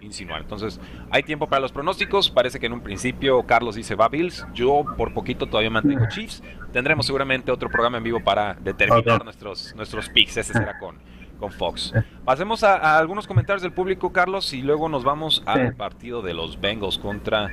insinuar. 0.00 0.42
Entonces, 0.42 0.80
hay 1.10 1.22
tiempo 1.22 1.48
para 1.48 1.60
los 1.60 1.72
pronósticos. 1.72 2.30
Parece 2.30 2.58
que 2.58 2.66
en 2.66 2.72
un 2.72 2.80
principio 2.80 3.42
Carlos 3.44 3.74
dice 3.74 3.94
va 3.94 4.08
Bills. 4.08 4.46
Yo 4.54 4.84
por 4.96 5.14
poquito 5.14 5.46
todavía 5.46 5.70
mantengo 5.70 6.06
Chiefs. 6.08 6.42
Tendremos 6.72 7.06
seguramente 7.06 7.50
otro 7.50 7.68
programa 7.68 7.98
en 7.98 8.04
vivo 8.04 8.22
para 8.22 8.54
determinar 8.54 9.24
nuestros, 9.24 9.74
nuestros 9.76 10.08
picks. 10.08 10.36
Ese 10.36 10.52
será 10.52 10.78
con, 10.78 10.96
con 11.38 11.50
Fox. 11.50 11.92
Pasemos 12.24 12.62
a, 12.62 12.98
algunos 12.98 13.26
comentarios 13.26 13.62
del 13.62 13.72
público, 13.72 14.12
Carlos, 14.12 14.52
y 14.52 14.62
luego 14.62 14.88
nos 14.88 15.02
vamos 15.02 15.42
al 15.46 15.74
partido 15.74 16.22
de 16.22 16.34
los 16.34 16.60
Bengals 16.60 16.98
contra 16.98 17.48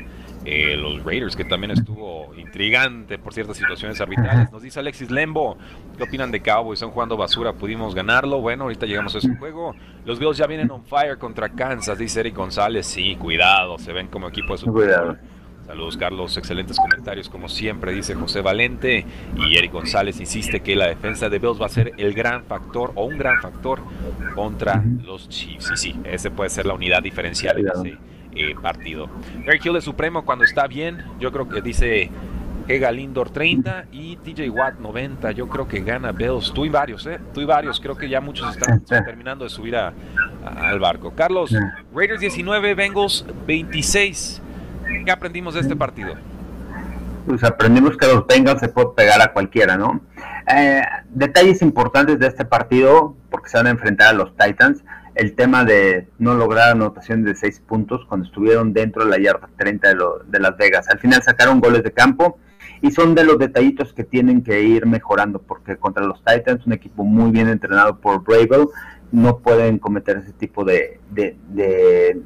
eh, 0.50 0.78
los 0.78 1.04
Raiders, 1.04 1.36
que 1.36 1.44
también 1.44 1.72
estuvo 1.72 2.34
intrigante 2.38 3.18
por 3.20 3.34
ciertas 3.34 3.58
situaciones 3.58 4.00
arbitrales. 4.00 4.50
Nos 4.50 4.62
dice 4.62 4.80
Alexis 4.80 5.12
Lembo, 5.12 5.58
¿qué 5.98 6.04
opinan 6.04 6.32
de 6.32 6.40
Cowboys? 6.40 6.78
Están 6.80 6.92
jugando 6.92 7.18
basura, 7.18 7.52
pudimos 7.52 7.94
ganarlo. 7.94 8.40
Bueno, 8.40 8.64
ahorita 8.64 8.86
llegamos 8.86 9.14
a 9.16 9.18
ese 9.18 9.36
juego. 9.36 9.76
Los 10.06 10.20
Bills 10.20 10.38
ya 10.38 10.48
vienen 10.48 10.72
on 10.72 10.86
fire 10.86 11.18
contra 11.18 11.50
Kansas, 11.50 11.98
dice 11.98 12.22
Eric 12.22 12.38
González. 12.38 12.86
Sí, 12.86 13.18
cuidado, 13.18 13.78
se 13.78 13.92
ven 13.92 14.08
como 14.08 14.30
equipo 14.30 14.54
de 14.54 14.60
su 14.60 14.72
cuidado. 14.72 15.18
Saludos 15.66 15.98
Carlos, 15.98 16.38
excelentes 16.38 16.78
comentarios 16.78 17.28
como 17.28 17.50
siempre, 17.50 17.92
dice 17.92 18.16
José 18.16 18.40
Valente 18.40 19.06
y 19.36 19.58
Eric 19.58 19.74
González 19.74 20.18
insiste 20.22 20.62
que 20.62 20.78
la 20.78 20.88
defensa 20.88 21.28
de 21.28 21.40
Bills 21.40 21.62
va 21.62 21.66
a 21.66 21.70
ser 21.70 21.92
el 21.98 22.14
gran 22.14 22.46
factor 22.46 22.94
o 22.96 23.04
un 23.04 23.18
gran 23.18 23.42
factor 23.42 23.82
contra 24.34 24.82
los 25.04 25.28
Chiefs. 25.28 25.72
Y 25.74 25.78
sí, 25.78 25.96
ese 26.06 26.32
puede 26.32 26.50
ser 26.50 26.68
la 26.68 26.74
unidad 26.74 27.04
diferencial 27.04 27.58
eh, 28.38 28.56
partido. 28.62 29.10
Eric 29.46 29.66
Hill 29.66 29.76
es 29.78 29.84
supremo 29.84 30.26
cuando 30.26 30.46
está 30.46 30.68
bien. 30.68 31.04
Yo 31.20 31.32
creo 31.32 31.48
que 31.50 31.62
dice 31.62 32.10
Ega 32.68 32.92
Lindor 32.92 33.30
30 33.30 33.86
y 33.92 34.18
TJ 34.18 34.50
Watt 34.50 34.80
90. 34.80 35.32
Yo 35.32 35.48
creo 35.48 35.68
que 35.68 35.82
gana 35.82 36.12
Bills. 36.12 36.54
Tú 36.54 36.66
y 36.66 36.70
varios, 36.70 37.06
¿eh? 37.06 37.20
Tú 37.34 37.42
y 37.42 37.46
varios. 37.46 37.80
Creo 37.80 37.96
que 37.96 38.10
ya 38.10 38.22
muchos 38.22 38.56
están 38.56 38.84
terminando 39.06 39.44
de 39.46 39.50
subir 39.50 39.76
al 39.76 40.80
barco. 40.80 41.14
Carlos, 41.16 41.56
Raiders 41.94 42.20
19, 42.20 42.76
Bengals 42.76 43.26
26. 43.46 44.42
¿Qué 45.06 45.12
aprendimos 45.12 45.54
de 45.54 45.62
este 45.62 45.76
partido? 45.76 46.16
Pues 47.26 47.44
aprendimos 47.44 47.98
que 47.98 48.08
los 48.08 48.26
Bengals 48.26 48.60
se 48.60 48.70
puede 48.70 48.90
pegar 48.96 49.22
a 49.22 49.34
cualquiera, 49.34 49.78
¿no? 49.78 50.00
Eh, 50.54 50.82
detalles 51.10 51.62
importantes 51.62 52.20
de 52.20 52.28
este 52.28 52.46
partido, 52.46 53.16
porque 53.30 53.50
se 53.50 53.58
van 53.58 53.68
a 53.68 53.70
enfrentar 53.72 54.10
a 54.10 54.14
los 54.14 54.36
Titans 54.38 54.82
el 55.18 55.34
tema 55.34 55.66
de 55.66 56.08
no 56.20 56.36
lograr 56.36 56.72
anotación 56.72 57.24
de 57.24 57.36
seis 57.36 57.60
puntos 57.60 58.06
cuando 58.08 58.28
estuvieron 58.28 58.72
dentro 58.72 59.04
de 59.04 59.10
la 59.10 59.18
yarda 59.18 59.50
30 59.58 59.88
de, 59.90 59.96
de 60.28 60.40
Las 60.40 60.56
Vegas. 60.58 60.88
Al 60.90 61.00
final 61.00 61.24
sacaron 61.24 61.60
goles 61.60 61.84
de 61.84 61.92
campo 61.92 62.40
y 62.82 62.92
son 62.92 63.16
de 63.16 63.24
los 63.24 63.40
detallitos 63.40 63.94
que 63.94 64.04
tienen 64.04 64.44
que 64.44 64.62
ir 64.62 64.86
mejorando 64.86 65.40
porque 65.42 65.78
contra 65.78 66.06
los 66.06 66.24
Titans, 66.24 66.66
un 66.68 66.74
equipo 66.74 67.04
muy 67.04 67.32
bien 67.32 67.50
entrenado 67.50 68.00
por 68.00 68.24
Bravel, 68.24 68.68
no 69.12 69.40
pueden 69.40 69.80
cometer 69.80 70.18
ese 70.18 70.34
tipo 70.34 70.64
de, 70.64 71.00
de, 71.10 72.22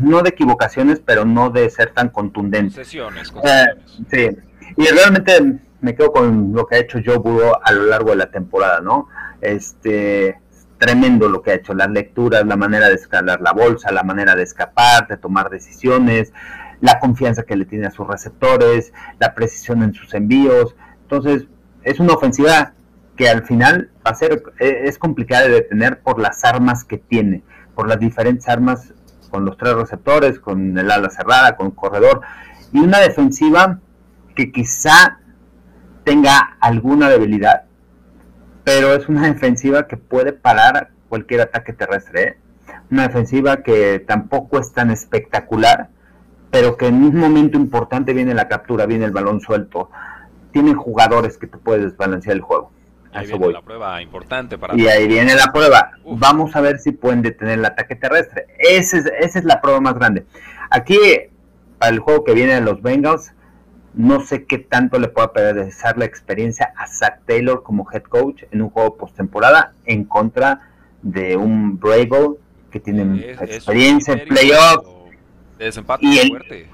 no 0.00 0.22
de 0.22 0.30
equivocaciones, 0.30 1.02
pero 1.04 1.24
no 1.24 1.50
de 1.50 1.68
ser 1.68 1.90
tan 1.90 2.08
contundentes. 2.08 2.76
Concesiones, 2.76 3.32
eh, 3.44 3.66
sí, 4.10 4.28
y 4.76 4.86
realmente 4.86 5.60
me 5.80 5.94
quedo 5.94 6.12
con 6.12 6.52
lo 6.54 6.66
que 6.66 6.76
ha 6.76 6.78
hecho 6.78 7.00
Joe 7.04 7.18
Burrow 7.18 7.52
a 7.62 7.72
lo 7.72 7.84
largo 7.84 8.10
de 8.10 8.16
la 8.16 8.30
temporada, 8.30 8.80
¿no? 8.80 9.08
Este, 9.42 10.38
tremendo 10.84 11.30
lo 11.30 11.40
que 11.40 11.50
ha 11.50 11.54
hecho, 11.54 11.72
las 11.72 11.88
lecturas, 11.88 12.44
la 12.44 12.56
manera 12.56 12.88
de 12.88 12.94
escalar 12.96 13.40
la 13.40 13.52
bolsa, 13.52 13.90
la 13.90 14.02
manera 14.02 14.36
de 14.36 14.42
escapar, 14.42 15.08
de 15.08 15.16
tomar 15.16 15.48
decisiones, 15.48 16.34
la 16.82 16.98
confianza 17.00 17.44
que 17.44 17.56
le 17.56 17.64
tiene 17.64 17.86
a 17.86 17.90
sus 17.90 18.06
receptores, 18.06 18.92
la 19.18 19.34
precisión 19.34 19.82
en 19.82 19.94
sus 19.94 20.12
envíos. 20.12 20.76
Entonces, 21.00 21.46
es 21.84 22.00
una 22.00 22.12
ofensiva 22.12 22.74
que 23.16 23.30
al 23.30 23.46
final 23.46 23.92
va 24.06 24.10
a 24.10 24.14
ser, 24.14 24.42
e, 24.58 24.82
es 24.84 24.98
complicada 24.98 25.44
de 25.44 25.52
detener 25.52 26.02
por 26.02 26.20
las 26.20 26.44
armas 26.44 26.84
que 26.84 26.98
tiene, 26.98 27.42
por 27.74 27.88
las 27.88 27.98
diferentes 27.98 28.46
armas 28.50 28.92
con 29.30 29.46
los 29.46 29.56
tres 29.56 29.72
receptores, 29.72 30.38
con 30.38 30.76
el 30.76 30.90
ala 30.90 31.08
cerrada, 31.08 31.56
con 31.56 31.68
el 31.68 31.74
corredor, 31.74 32.20
y 32.74 32.80
una 32.80 32.98
defensiva 32.98 33.80
que 34.36 34.52
quizá 34.52 35.18
tenga 36.04 36.58
alguna 36.60 37.08
debilidad, 37.08 37.62
pero 38.64 38.94
es 38.94 39.08
una 39.08 39.26
defensiva 39.26 39.86
que 39.86 39.96
puede 39.96 40.32
parar 40.32 40.90
cualquier 41.08 41.42
ataque 41.42 41.72
terrestre. 41.72 42.22
¿eh? 42.22 42.36
Una 42.90 43.06
defensiva 43.06 43.58
que 43.62 44.00
tampoco 44.00 44.58
es 44.58 44.72
tan 44.72 44.90
espectacular, 44.90 45.90
pero 46.50 46.76
que 46.76 46.86
en 46.86 47.04
un 47.04 47.16
momento 47.16 47.58
importante 47.58 48.12
viene 48.14 48.34
la 48.34 48.48
captura, 48.48 48.86
viene 48.86 49.04
el 49.04 49.12
balón 49.12 49.40
suelto. 49.40 49.90
Tienen 50.50 50.76
jugadores 50.76 51.36
que 51.36 51.46
te 51.46 51.58
pueden 51.58 51.84
desbalancear 51.84 52.36
el 52.36 52.42
juego. 52.42 52.70
Ahí 53.12 53.28
viene 53.28 53.52
la 53.52 53.62
prueba 53.62 54.02
importante 54.02 54.58
para... 54.58 54.74
Y 54.76 54.88
ahí 54.88 55.06
viene 55.06 55.36
la 55.36 55.52
prueba. 55.52 55.92
Vamos 56.04 56.56
a 56.56 56.60
ver 56.60 56.78
si 56.78 56.90
pueden 56.90 57.22
detener 57.22 57.58
el 57.60 57.64
ataque 57.64 57.94
terrestre. 57.94 58.46
Ese 58.58 58.98
es, 58.98 59.06
esa 59.20 59.38
es 59.38 59.44
la 59.44 59.60
prueba 59.60 59.80
más 59.80 59.94
grande. 59.94 60.26
Aquí, 60.70 60.98
para 61.78 61.92
el 61.92 62.00
juego 62.00 62.24
que 62.24 62.34
viene 62.34 62.54
de 62.54 62.60
los 62.60 62.82
Bengals, 62.82 63.32
no 63.94 64.20
sé 64.20 64.44
qué 64.44 64.58
tanto 64.58 64.98
le 64.98 65.08
pueda 65.08 65.32
perder 65.32 65.72
la 65.96 66.04
experiencia 66.04 66.72
a 66.76 66.86
Zach 66.86 67.20
Taylor 67.26 67.62
como 67.62 67.86
head 67.92 68.02
coach 68.02 68.42
en 68.50 68.62
un 68.62 68.70
juego 68.70 68.96
postemporada 68.96 69.72
en 69.86 70.04
contra 70.04 70.68
de 71.02 71.36
un 71.36 71.78
Bravo 71.78 72.38
que 72.70 72.80
tiene 72.80 73.30
experiencia 73.30 74.14
en 74.14 74.28
playoffs. 74.28 74.88
Desempate 75.58 76.04
y 76.04 76.18
el, 76.18 76.28
fuerte. 76.28 76.68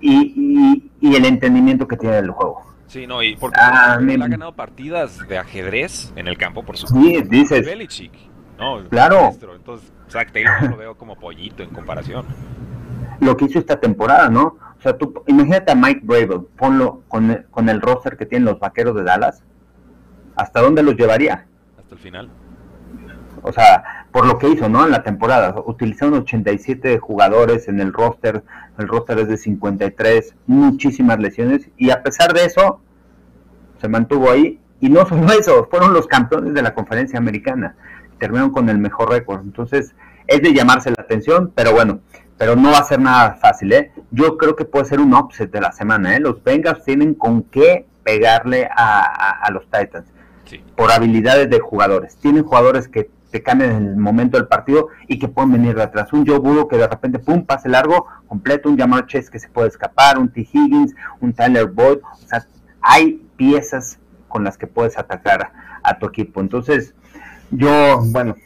Y, 0.00 0.90
y, 1.00 1.14
el 1.14 1.24
entendimiento 1.24 1.86
que 1.86 1.96
tiene 1.96 2.16
del 2.16 2.30
juego. 2.30 2.62
Sí, 2.88 3.06
no, 3.06 3.22
y 3.22 3.36
porque 3.36 3.60
ah, 3.60 3.98
él 4.00 4.22
ha 4.22 4.28
ganado 4.28 4.52
partidas 4.54 5.18
de 5.28 5.38
ajedrez 5.38 6.12
en 6.16 6.26
el 6.26 6.36
campo, 6.36 6.64
por 6.64 6.76
supuesto. 6.76 7.20
Sí, 7.20 7.22
dices. 7.28 7.64
Belichick. 7.64 8.12
No, 8.58 8.82
claro. 8.88 9.30
Entonces, 9.54 9.92
Zach 10.10 10.32
Taylor 10.32 10.70
lo 10.70 10.76
veo 10.76 10.96
como 10.96 11.16
pollito 11.16 11.62
en 11.62 11.70
comparación. 11.70 12.26
Lo 13.20 13.36
que 13.36 13.44
hizo 13.44 13.58
esta 13.58 13.78
temporada, 13.78 14.28
¿no? 14.28 14.56
O 14.78 14.82
sea, 14.82 14.96
tú 14.96 15.22
imagínate 15.26 15.72
a 15.72 15.74
Mike 15.74 16.02
Bravel, 16.04 16.46
ponlo 16.56 17.02
con 17.08 17.30
el, 17.30 17.44
con 17.46 17.68
el 17.68 17.80
roster 17.80 18.16
que 18.16 18.26
tienen 18.26 18.46
los 18.46 18.60
vaqueros 18.60 18.94
de 18.94 19.02
Dallas. 19.02 19.42
¿Hasta 20.36 20.60
dónde 20.60 20.84
los 20.84 20.94
llevaría? 20.94 21.46
Hasta 21.76 21.94
el 21.94 22.00
final. 22.00 22.30
O 23.42 23.52
sea, 23.52 24.06
por 24.12 24.26
lo 24.26 24.38
que 24.38 24.48
hizo, 24.48 24.68
¿no? 24.68 24.84
En 24.84 24.92
la 24.92 25.02
temporada. 25.02 25.54
Utilizaron 25.66 26.14
87 26.14 26.98
jugadores 26.98 27.68
en 27.68 27.80
el 27.80 27.92
roster. 27.92 28.44
El 28.78 28.88
roster 28.88 29.18
es 29.18 29.28
de 29.28 29.36
53. 29.36 30.34
Muchísimas 30.46 31.18
lesiones. 31.18 31.68
Y 31.76 31.90
a 31.90 32.02
pesar 32.02 32.32
de 32.32 32.44
eso, 32.44 32.80
se 33.80 33.88
mantuvo 33.88 34.30
ahí. 34.30 34.60
Y 34.80 34.90
no 34.90 35.06
solo 35.06 35.26
eso, 35.38 35.66
fueron 35.70 35.92
los 35.92 36.06
campeones 36.06 36.54
de 36.54 36.62
la 36.62 36.74
conferencia 36.74 37.18
americana. 37.18 37.74
Terminaron 38.18 38.50
con 38.50 38.68
el 38.68 38.78
mejor 38.78 39.10
récord. 39.10 39.42
Entonces, 39.42 39.94
es 40.26 40.42
de 40.42 40.52
llamarse 40.52 40.90
la 40.90 41.02
atención, 41.02 41.52
pero 41.54 41.72
bueno, 41.72 42.00
pero 42.38 42.54
no 42.54 42.70
va 42.70 42.78
a 42.78 42.84
ser 42.84 43.00
nada 43.00 43.34
fácil, 43.34 43.72
¿eh? 43.72 43.92
Yo 44.12 44.38
creo 44.38 44.54
que 44.54 44.64
puede 44.64 44.84
ser 44.84 45.00
un 45.00 45.12
upset 45.12 45.50
de 45.50 45.60
la 45.60 45.72
semana, 45.72 46.16
¿eh? 46.16 46.20
Los 46.20 46.42
Bengals 46.42 46.84
tienen 46.84 47.14
con 47.14 47.42
qué 47.42 47.86
pegarle 48.04 48.68
a, 48.74 49.46
los 49.52 49.64
Titans. 49.64 50.06
Por 50.76 50.90
habilidades 50.90 51.50
de 51.50 51.58
jugadores. 51.58 52.16
Tienen 52.16 52.44
jugadores 52.44 52.88
que 52.88 53.10
te 53.30 53.42
cambian 53.42 53.72
en 53.72 53.86
el 53.88 53.96
momento 53.96 54.38
del 54.38 54.46
partido 54.46 54.88
y 55.06 55.18
que 55.18 55.28
pueden 55.28 55.52
venir 55.52 55.74
de 55.74 55.82
atrás. 55.82 56.12
Un 56.12 56.26
Joe 56.26 56.38
Burrow 56.38 56.68
que 56.68 56.78
de 56.78 56.86
repente, 56.86 57.18
pum, 57.18 57.44
pase 57.44 57.68
largo, 57.68 58.06
completo, 58.26 58.70
un 58.70 58.78
Jamar 58.78 59.06
Chase 59.06 59.30
que 59.30 59.38
se 59.38 59.48
puede 59.48 59.68
escapar, 59.68 60.18
un 60.18 60.30
T. 60.30 60.40
Higgins, 60.40 60.94
un 61.20 61.34
Tyler 61.34 61.66
Boyd. 61.66 61.98
O 61.98 62.26
sea, 62.26 62.46
hay 62.80 63.20
piezas 63.36 63.98
con 64.28 64.44
las 64.44 64.56
que 64.56 64.66
puedes 64.66 64.96
atacar 64.96 65.52
a 65.82 65.98
tu 65.98 66.06
equipo. 66.06 66.40
Entonces, 66.40 66.94
yo, 67.50 68.00
bueno, 68.06 68.36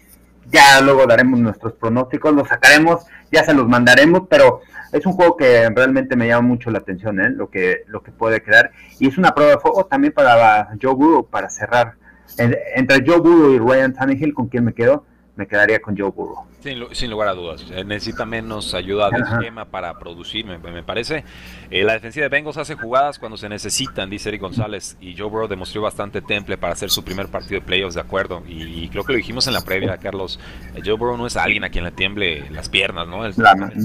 ya 0.51 0.81
luego 0.81 1.07
daremos 1.07 1.39
nuestros 1.41 1.73
pronósticos, 1.75 2.35
los 2.35 2.49
sacaremos, 2.49 3.07
ya 3.33 3.45
se 3.45 3.55
los 3.55 3.67
mandaremos, 3.67 4.23
pero 4.29 4.61
es 4.93 5.05
un 5.07 5.15
juego 5.15 5.37
que 5.37 5.69
realmente 5.71 6.15
me 6.15 6.29
llama 6.29 6.47
mucho 6.47 6.71
la 6.71 6.79
atención, 6.79 7.21
¿eh? 7.21 7.31
lo 7.31 7.51
que 7.51 7.85
lo 7.87 8.03
que 8.03 8.13
puede 8.13 8.43
quedar 8.43 8.71
y 9.01 9.09
es 9.09 9.19
una 9.19 9.35
prueba 9.35 9.53
de 9.53 9.59
fuego 9.59 9.87
también 9.87 10.13
para 10.13 10.69
Joe 10.81 10.95
Burrow 10.95 11.27
para 11.27 11.49
cerrar 11.49 11.95
entre 12.37 13.03
Joe 13.05 13.19
Burrow 13.19 13.55
y 13.55 13.59
Ryan 13.59 13.93
Tannehill, 13.93 14.35
¿con 14.35 14.49
quién 14.49 14.65
me 14.65 14.73
quedo? 14.73 15.05
Me 15.43 15.49
quedaría 15.49 15.81
con 15.81 15.99
Joe 15.99 16.13
Burrow. 16.13 16.47
Sin, 16.61 17.11
lugar 17.11 17.27
a 17.27 17.35
dudas. 17.35 17.67
Eh, 17.73 17.83
necesita 17.83 18.25
menos 18.25 18.75
ayuda 18.75 19.11
de 19.11 19.19
esquema 19.19 19.65
para 19.65 19.99
producir, 19.99 20.47
me, 20.47 20.85
parece. 20.85 21.25
Eh, 21.69 21.83
la 21.83 21.95
defensiva 21.95 22.23
de 22.23 22.29
Bengals 22.29 22.59
hace 22.59 22.77
jugadas 22.77 23.19
cuando 23.19 23.37
se 23.37 23.49
necesitan, 23.49 24.09
dice 24.09 24.29
Eric 24.29 24.41
González. 24.41 24.97
Y 25.01 25.17
Joe 25.17 25.29
Burrow 25.29 25.49
demostró 25.49 25.83
bastante 25.83 26.23
temple 26.23 26.59
para 26.59 26.75
hacer 26.75 26.91
su 26.91 27.03
primer 27.03 27.27
partido 27.27 27.59
de 27.59 27.67
playoffs, 27.67 27.97
de 27.97 28.03
acuerdo. 28.03 28.45
Y, 28.47 28.89
creo 28.91 29.03
que 29.03 29.15
lo 29.15 29.17
dijimos 29.17 29.49
en 29.49 29.55
la 29.55 29.63
previa, 29.63 29.99
Carlos. 29.99 30.39
Eh, 30.77 30.83
Joe 30.85 30.95
Burrow 30.95 31.17
no 31.17 31.27
es 31.27 31.37
alguien 31.37 31.65
a 31.65 31.71
quien 31.71 31.83
le 31.83 31.91
tiemble 31.91 32.49
las 32.51 32.69
piernas, 32.69 33.09
¿no? 33.09 33.29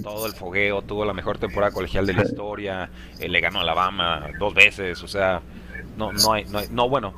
todo 0.03 0.27
el 0.27 0.33
fogueo, 0.33 0.83
tuvo 0.83 1.05
la 1.05 1.13
mejor 1.13 1.39
temporada 1.39 1.71
colegial 1.71 2.05
de 2.05 2.13
la 2.13 2.21
historia. 2.21 2.91
le 3.19 3.41
ganó 3.41 3.57
a 3.57 3.61
Alabama 3.63 4.27
dos 4.37 4.53
veces, 4.53 5.01
o 5.01 5.07
sea 5.07 5.41
no, 5.97 6.13
no 6.13 6.33
hay, 6.33 6.45
no, 6.45 6.59
hay, 6.59 6.67
no 6.71 6.87
bueno, 6.87 7.13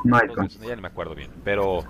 ya 0.61 0.75
ni 0.75 0.81
me 0.81 0.87
acuerdo 0.87 1.13
bien, 1.13 1.29
pero 1.43 1.83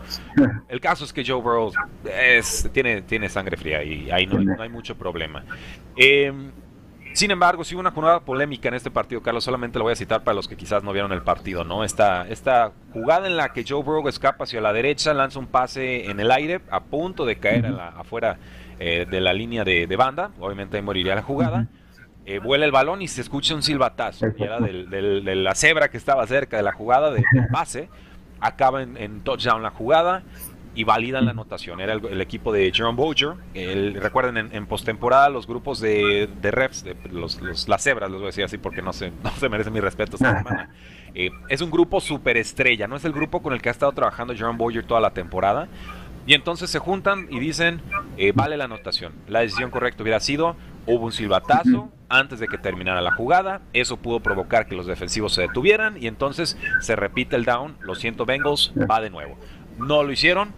el 0.67 0.81
caso 0.81 1.05
es 1.05 1.13
que 1.13 1.23
Joe 1.25 1.41
Burrow 1.41 1.71
es, 2.03 2.69
tiene, 2.73 3.03
tiene 3.03 3.29
sangre 3.29 3.55
fría 3.57 3.83
y 3.83 4.09
ahí 4.11 4.25
no, 4.25 4.39
no 4.39 4.61
hay 4.61 4.69
mucho 4.69 4.95
problema. 4.95 5.43
Em, 5.95 6.51
sin 7.13 7.31
embargo, 7.31 7.63
sí 7.63 7.75
hubo 7.75 7.81
una 7.81 7.91
jugada 7.91 8.21
polémica 8.21 8.69
en 8.69 8.75
este 8.75 8.91
partido, 8.91 9.21
Carlos, 9.21 9.43
solamente 9.43 9.79
lo 9.79 9.85
voy 9.85 9.93
a 9.93 9.95
citar 9.95 10.23
para 10.23 10.35
los 10.35 10.47
que 10.47 10.55
quizás 10.55 10.83
no 10.83 10.93
vieron 10.93 11.11
el 11.11 11.21
partido, 11.21 11.63
¿no? 11.63 11.83
Esta, 11.83 12.27
esta 12.27 12.71
jugada 12.93 13.27
en 13.27 13.35
la 13.35 13.49
que 13.49 13.65
Joe 13.67 13.83
Burrow 13.83 14.07
escapa 14.07 14.43
hacia 14.43 14.61
la 14.61 14.73
derecha, 14.73 15.13
lanza 15.13 15.39
un 15.39 15.47
pase 15.47 16.09
en 16.09 16.19
el 16.19 16.31
aire, 16.31 16.61
a 16.69 16.81
punto 16.81 17.25
de 17.25 17.37
caer 17.37 17.65
afuera 17.97 18.37
eh, 18.79 19.05
de 19.09 19.21
la 19.21 19.33
línea 19.33 19.63
de, 19.63 19.87
banda, 19.97 20.31
obviamente 20.39 20.77
ahí 20.77 20.83
moriría 20.83 21.15
la 21.15 21.23
jugada. 21.23 21.67
Eh, 22.25 22.39
vuela 22.39 22.65
el 22.65 22.71
balón 22.71 23.01
y 23.01 23.07
se 23.07 23.21
escucha 23.21 23.55
un 23.55 23.63
silbatazo. 23.63 24.27
Y 24.37 24.43
era 24.43 24.59
de 24.59 25.35
la 25.35 25.55
cebra 25.55 25.89
que 25.89 25.97
estaba 25.97 26.25
cerca 26.27 26.57
de 26.57 26.63
la 26.63 26.71
jugada 26.71 27.11
de, 27.11 27.23
base. 27.51 27.89
Acaba 28.41 28.81
en, 28.83 29.21
touchdown 29.21 29.61
la 29.63 29.71
jugada 29.71 30.23
y 30.75 30.83
validan 30.85 31.25
la 31.25 31.31
anotación. 31.31 31.81
Era 31.81 31.93
el, 31.93 32.21
equipo 32.21 32.53
de 32.53 32.71
Jerome 32.73 32.95
Boger. 32.95 33.33
recuerden, 33.95 34.49
en, 34.53 34.65
postemporada 34.65 35.29
los 35.29 35.45
grupos 35.45 35.81
de, 35.81 36.29
de 36.41 36.51
refs, 36.51 36.83
de, 36.83 36.95
los, 37.11 37.41
las 37.67 37.83
cebras, 37.83 38.09
les 38.09 38.19
voy 38.19 38.27
a 38.27 38.27
decir 38.27 38.45
así 38.45 38.57
porque 38.57 38.81
no 38.81 38.93
se, 38.93 39.11
no 39.23 39.31
se 39.31 39.49
merece 39.49 39.71
mi 39.71 39.79
respeto 39.79 40.15
esta 40.15 40.37
semana. 40.37 40.69
Eh, 41.15 41.31
es 41.49 41.61
un 41.61 41.71
grupo 41.71 41.99
superestrella, 41.99 42.87
no 42.87 42.95
es 42.95 43.03
el 43.03 43.13
grupo 43.13 43.41
con 43.41 43.53
el 43.53 43.61
que 43.61 43.69
ha 43.69 43.71
estado 43.71 43.91
trabajando 43.91 44.35
Jerome 44.35 44.57
Boger 44.57 44.85
toda 44.85 45.01
la 45.01 45.11
temporada. 45.11 45.67
Y 46.25 46.33
entonces 46.33 46.69
se 46.69 46.79
juntan 46.79 47.27
y 47.29 47.39
dicen, 47.39 47.81
eh, 48.17 48.31
vale 48.33 48.55
la 48.55 48.65
anotación. 48.65 49.13
La 49.27 49.39
decisión 49.39 49.71
correcta 49.71 50.03
hubiera 50.03 50.19
sido, 50.19 50.55
hubo 50.85 51.05
un 51.05 51.11
silbatazo, 51.11 51.91
antes 52.09 52.39
de 52.39 52.47
que 52.47 52.57
terminara 52.57 53.01
la 53.01 53.11
jugada. 53.11 53.61
Eso 53.73 53.97
pudo 53.97 54.19
provocar 54.19 54.67
que 54.67 54.75
los 54.75 54.87
defensivos 54.87 55.33
se 55.33 55.43
detuvieran 55.43 56.01
y 56.01 56.07
entonces 56.07 56.57
se 56.81 56.95
repite 56.95 57.35
el 57.35 57.45
down. 57.45 57.77
Lo 57.81 57.95
siento, 57.95 58.25
Bengals, 58.25 58.73
va 58.89 58.99
de 58.99 59.09
nuevo. 59.09 59.37
No 59.77 60.03
lo 60.03 60.11
hicieron 60.11 60.53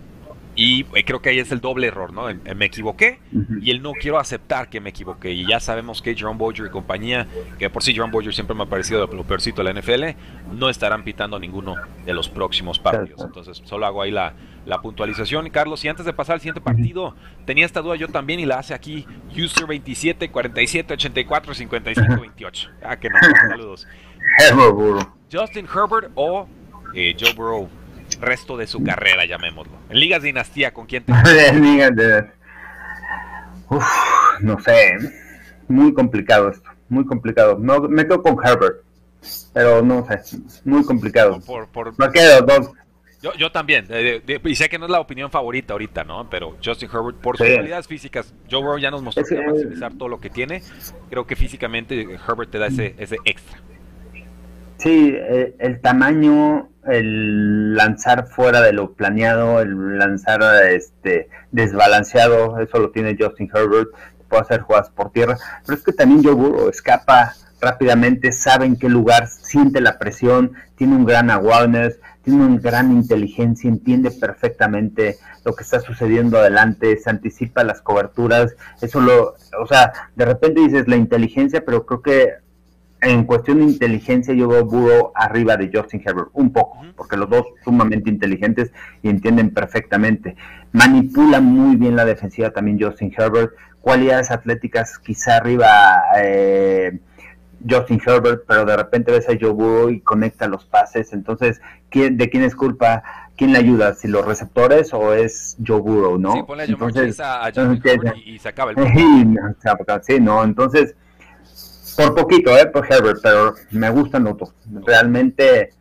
y 0.62 0.86
eh, 0.94 1.04
creo 1.04 1.24
que 1.24 1.30
ahí 1.30 1.40
es 1.40 1.52
el 1.52 1.60
doble 1.60 1.88
error, 1.88 2.14
¿no? 2.14 2.28
Me 2.56 2.66
equivoqué 2.66 3.20
y 3.64 3.72
el 3.72 3.82
no 3.82 3.94
quiero 3.94 4.20
aceptar 4.20 4.70
que 4.70 4.80
me 4.80 4.92
equivoqué. 4.92 5.32
Y 5.32 5.48
ya 5.48 5.60
sabemos 5.60 6.04
que 6.04 6.14
Jerome 6.14 6.38
Boyer 6.38 6.68
y 6.68 6.70
compañía, 6.70 7.26
que 7.58 7.68
por 7.72 7.82
sí 7.82 7.94
Jerome 7.94 8.12
Boyer 8.12 8.32
siempre 8.32 8.56
me 8.56 8.62
ha 8.62 8.66
parecido 8.68 9.08
lo 9.08 9.24
peorcito 9.24 9.64
de 9.64 9.74
la 9.74 9.82
NFL, 9.82 10.04
no 10.54 10.70
estarán 10.70 11.04
pitando 11.04 11.40
ninguno 11.40 11.78
de 12.06 12.14
los 12.14 12.30
próximos 12.30 12.78
partidos. 12.78 13.24
Entonces, 13.26 13.60
solo 13.66 13.88
hago 13.88 14.04
ahí 14.04 14.12
la, 14.12 14.36
la 14.68 14.80
puntualización. 14.84 15.50
Carlos, 15.50 15.84
y 15.84 15.88
antes 15.88 16.06
de 16.06 16.14
pasar 16.14 16.36
al 16.36 16.42
siguiente 16.42 16.62
partido, 16.62 17.16
tenía 17.46 17.66
esta 17.66 17.82
duda 17.82 17.96
yo 17.96 18.08
también 18.10 18.40
y 18.40 18.46
la 18.46 18.60
hace 18.60 18.76
aquí 18.76 19.08
User 19.36 19.66
27 19.66 20.30
47 20.30 20.94
84 20.94 21.56
55 21.56 22.22
28. 22.22 22.70
Ah, 22.84 23.00
que 23.00 23.10
no, 23.10 23.18
saludos. 23.50 23.88
Justin 25.32 25.66
Herbert 25.66 26.12
o 26.14 26.48
eh, 26.94 27.16
Joe 27.20 27.34
Burrow, 27.34 27.68
resto 28.22 28.58
de 28.58 28.68
su 28.68 28.84
carrera, 28.84 29.26
llamémoslo. 29.26 29.74
En 29.90 30.00
Ligas 30.00 30.24
Dinastía, 30.24 30.74
¿con 30.74 30.86
quién 30.86 31.04
te 31.04 31.14
Uf, 33.70 33.86
no 34.42 34.60
sé, 34.60 34.98
muy 35.70 35.94
complicado 35.94 36.50
esto, 36.50 36.70
muy 36.90 37.06
complicado. 37.06 37.58
No, 37.58 37.82
me 37.82 38.04
quedo 38.04 38.22
con 38.22 38.38
Herbert, 38.44 38.84
pero 39.54 39.82
no 39.82 40.06
sé, 40.06 40.38
muy 40.66 40.84
complicado. 40.84 41.40
Por, 41.40 41.68
por, 41.70 41.98
me 41.98 42.12
quedo 42.12 42.42
dos, 42.42 42.72
yo, 43.22 43.34
yo 43.36 43.52
también, 43.52 43.86
y 44.46 44.56
sé 44.56 44.68
que 44.68 44.80
no 44.80 44.86
es 44.86 44.92
la 44.92 45.00
opinión 45.00 45.30
favorita 45.30 45.74
ahorita, 45.74 46.04
¿no? 46.04 46.28
Pero 46.28 46.58
Justin 46.64 46.90
Herbert, 46.92 47.18
por 47.18 47.38
sus 47.38 47.46
habilidades 47.46 47.88
físicas, 47.88 48.34
Joe 48.50 48.62
Burrow 48.62 48.80
ya 48.80 48.90
nos 48.90 49.04
mostró 49.04 49.24
que 49.24 49.40
maximizar 49.40 49.94
todo 49.94 50.10
lo 50.10 50.20
que 50.20 50.32
tiene. 50.32 50.64
Creo 51.10 51.28
que 51.28 51.36
físicamente 51.36 52.18
Herbert 52.28 52.50
te 52.50 52.58
da 52.58 52.68
ese, 52.68 52.96
ese 52.98 53.18
extra. 53.24 53.60
Sí, 54.82 55.14
eh, 55.16 55.56
el, 55.60 55.80
tamaño, 55.80 56.70
el 56.88 57.76
lanzar 57.76 58.28
fuera 58.28 58.62
de 58.62 58.74
lo 58.74 58.94
planeado, 58.94 59.62
el 59.62 60.00
lanzar 60.00 60.42
este 60.66 61.30
desbalanceado, 61.52 62.60
eso 62.60 62.80
lo 62.80 62.90
tiene 62.90 63.16
Justin 63.20 63.52
Herbert. 63.54 63.90
Puede 64.28 64.42
hacer 64.42 64.62
jugadas 64.62 64.90
por 64.90 65.12
tierra, 65.12 65.38
pero 65.68 65.78
es 65.78 65.84
que 65.84 65.94
también 65.94 66.24
Burrow 66.24 66.68
escapa 66.68 67.34
rápidamente, 67.62 68.32
sabe 68.32 68.66
en 68.66 68.76
qué 68.76 68.90
lugar, 68.90 69.28
siente 69.28 69.82
la 69.82 70.00
presión, 70.00 70.54
tiene 70.76 70.96
un 70.96 71.06
gran 71.06 71.30
awareness, 71.30 72.00
tiene 72.24 72.44
una 72.44 72.60
gran 72.60 72.92
inteligencia, 72.92 73.70
entiende 73.70 74.10
perfectamente 74.10 75.18
lo 75.46 75.54
que 75.54 75.64
está 75.64 75.80
sucediendo 75.80 76.40
adelante, 76.40 76.98
se 76.98 77.10
anticipa 77.12 77.64
las 77.64 77.82
coberturas, 77.82 78.56
eso 78.82 79.00
lo, 79.00 79.36
o 79.62 79.68
sea, 79.68 79.94
de 80.16 80.26
repente 80.26 80.62
dices 80.62 80.88
la 80.88 80.96
inteligencia, 80.96 81.64
pero 81.64 81.86
creo 81.86 82.02
que 82.02 82.30
en 83.02 83.24
cuestión 83.24 83.60
de 83.60 83.66
inteligencia 83.66 84.34
yo 84.34 84.48
veo 84.48 84.64
Burrow 84.64 85.12
arriba 85.16 85.58
de 85.58 85.72
Justin 85.74 86.02
Herbert, 86.06 86.30
un 86.34 86.54
poco, 86.54 86.82
porque 86.96 87.18
los 87.18 87.30
dos 87.30 87.46
sumamente 87.64 88.10
inteligentes 88.10 88.72
y 89.02 89.10
entienden 89.10 89.52
perfectamente. 89.52 90.36
Manipula 90.72 91.42
muy 91.42 91.76
bien 91.76 91.96
la 91.96 92.06
defensiva 92.06 92.52
también 92.52 92.80
Justin 92.80 93.14
Herbert, 93.18 93.52
cualidades 93.82 94.30
atléticas 94.30 95.00
quizá 95.00 95.38
arriba 95.38 96.04
eh, 96.22 97.00
Justin 97.68 98.02
Herbert, 98.06 98.44
pero 98.48 98.66
de 98.66 98.78
repente 98.78 99.12
ves 99.12 99.28
a 99.30 99.34
Joe 99.40 99.52
Burrow 99.52 99.90
y 99.90 100.02
conecta 100.02 100.48
los 100.48 100.66
pases. 100.66 101.14
Entonces, 101.14 101.62
¿quién, 101.90 102.18
¿de 102.18 102.30
quién 102.30 102.44
es 102.44 102.56
culpa? 102.56 103.04
¿Quién 103.36 103.54
le 103.54 103.60
ayuda? 103.60 103.94
¿Si 103.94 104.08
los 104.08 104.26
receptores 104.26 104.94
o 104.94 105.14
es 105.14 105.58
Joe 105.66 105.82
Burrow, 105.82 106.18
no? 106.18 106.34
Sí, 106.34 106.44
ponle 106.44 106.64
a 106.64 106.66
entonces, 106.68 107.20
a, 107.20 107.50
y, 108.26 108.40
se 108.40 108.50
acaba 108.50 108.72
el 108.72 108.78
Sí, 110.04 110.20
no, 110.20 110.44
entonces, 110.44 110.96
por 111.96 112.16
poquito, 112.16 112.58
¿eh? 112.58 112.68
Por 112.68 112.92
Herbert, 112.92 113.20
pero 113.22 113.56
me 113.72 113.90
gustan 113.90 114.24
los 114.24 114.38
dos. 114.38 114.54
Realmente, 114.86 115.72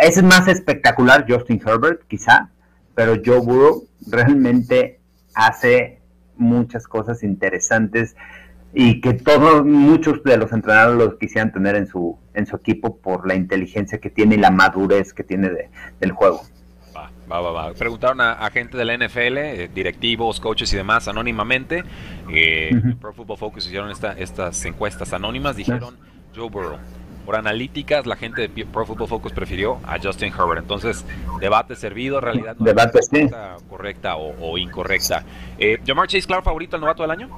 es 0.00 0.22
más 0.22 0.48
espectacular 0.48 1.24
Justin 1.28 1.60
Herbert, 1.64 2.02
quizá, 2.06 2.50
pero 2.94 3.14
Joe 3.24 3.40
Burrow 3.40 3.84
realmente 4.06 5.00
hace 5.34 6.00
muchas 6.36 6.86
cosas 6.86 7.22
interesantes 7.22 8.16
y 8.72 9.00
que 9.00 9.14
todos, 9.14 9.64
muchos 9.64 10.22
de 10.24 10.36
los 10.36 10.52
entrenadores 10.52 10.98
los 10.98 11.18
quisieran 11.18 11.52
tener 11.52 11.74
en 11.76 11.86
su, 11.86 12.18
en 12.34 12.46
su 12.46 12.56
equipo 12.56 12.98
por 12.98 13.26
la 13.26 13.34
inteligencia 13.34 13.98
que 13.98 14.10
tiene 14.10 14.34
y 14.34 14.38
la 14.38 14.50
madurez 14.50 15.12
que 15.12 15.24
tiene 15.24 15.70
del 16.00 16.12
juego. 16.12 16.42
Va, 17.30 17.40
va, 17.40 17.50
va. 17.50 17.72
Preguntaron 17.74 18.20
a, 18.20 18.48
gente 18.50 18.76
de 18.76 18.84
la 18.84 18.96
NFL, 18.96 19.38
eh, 19.38 19.70
directivos, 19.74 20.40
coaches 20.40 20.72
y 20.72 20.76
demás, 20.76 21.08
anónimamente. 21.08 21.84
Eh, 22.32 22.70
Pro 23.00 23.12
Football 23.12 23.36
Focus 23.36 23.66
hicieron 23.66 23.90
estas 23.90 24.64
encuestas 24.64 25.12
anónimas. 25.12 25.56
Dijeron 25.56 25.96
Joe 26.34 26.48
Burrow. 26.48 26.78
Por 27.26 27.36
analíticas, 27.36 28.06
la 28.06 28.16
gente 28.16 28.48
de 28.48 28.64
Pro 28.64 28.86
Football 28.86 29.08
Focus 29.08 29.32
prefirió 29.32 29.78
a 29.86 29.98
Justin 30.02 30.32
Herbert. 30.32 30.62
Entonces, 30.62 31.04
debate 31.40 31.76
servido, 31.76 32.22
realidad 32.22 32.56
no 32.58 32.64
debate, 32.64 33.00
sí. 33.02 33.28
correcta 33.68 34.16
o, 34.16 34.56
incorrecta. 34.56 35.24
Eh, 35.58 35.78
¿Jamar 35.86 36.08
Chase 36.08 36.26
Clark 36.26 36.44
favorito 36.44 36.76
al 36.76 36.80
novato 36.80 37.02
del 37.02 37.10
año? 37.10 37.28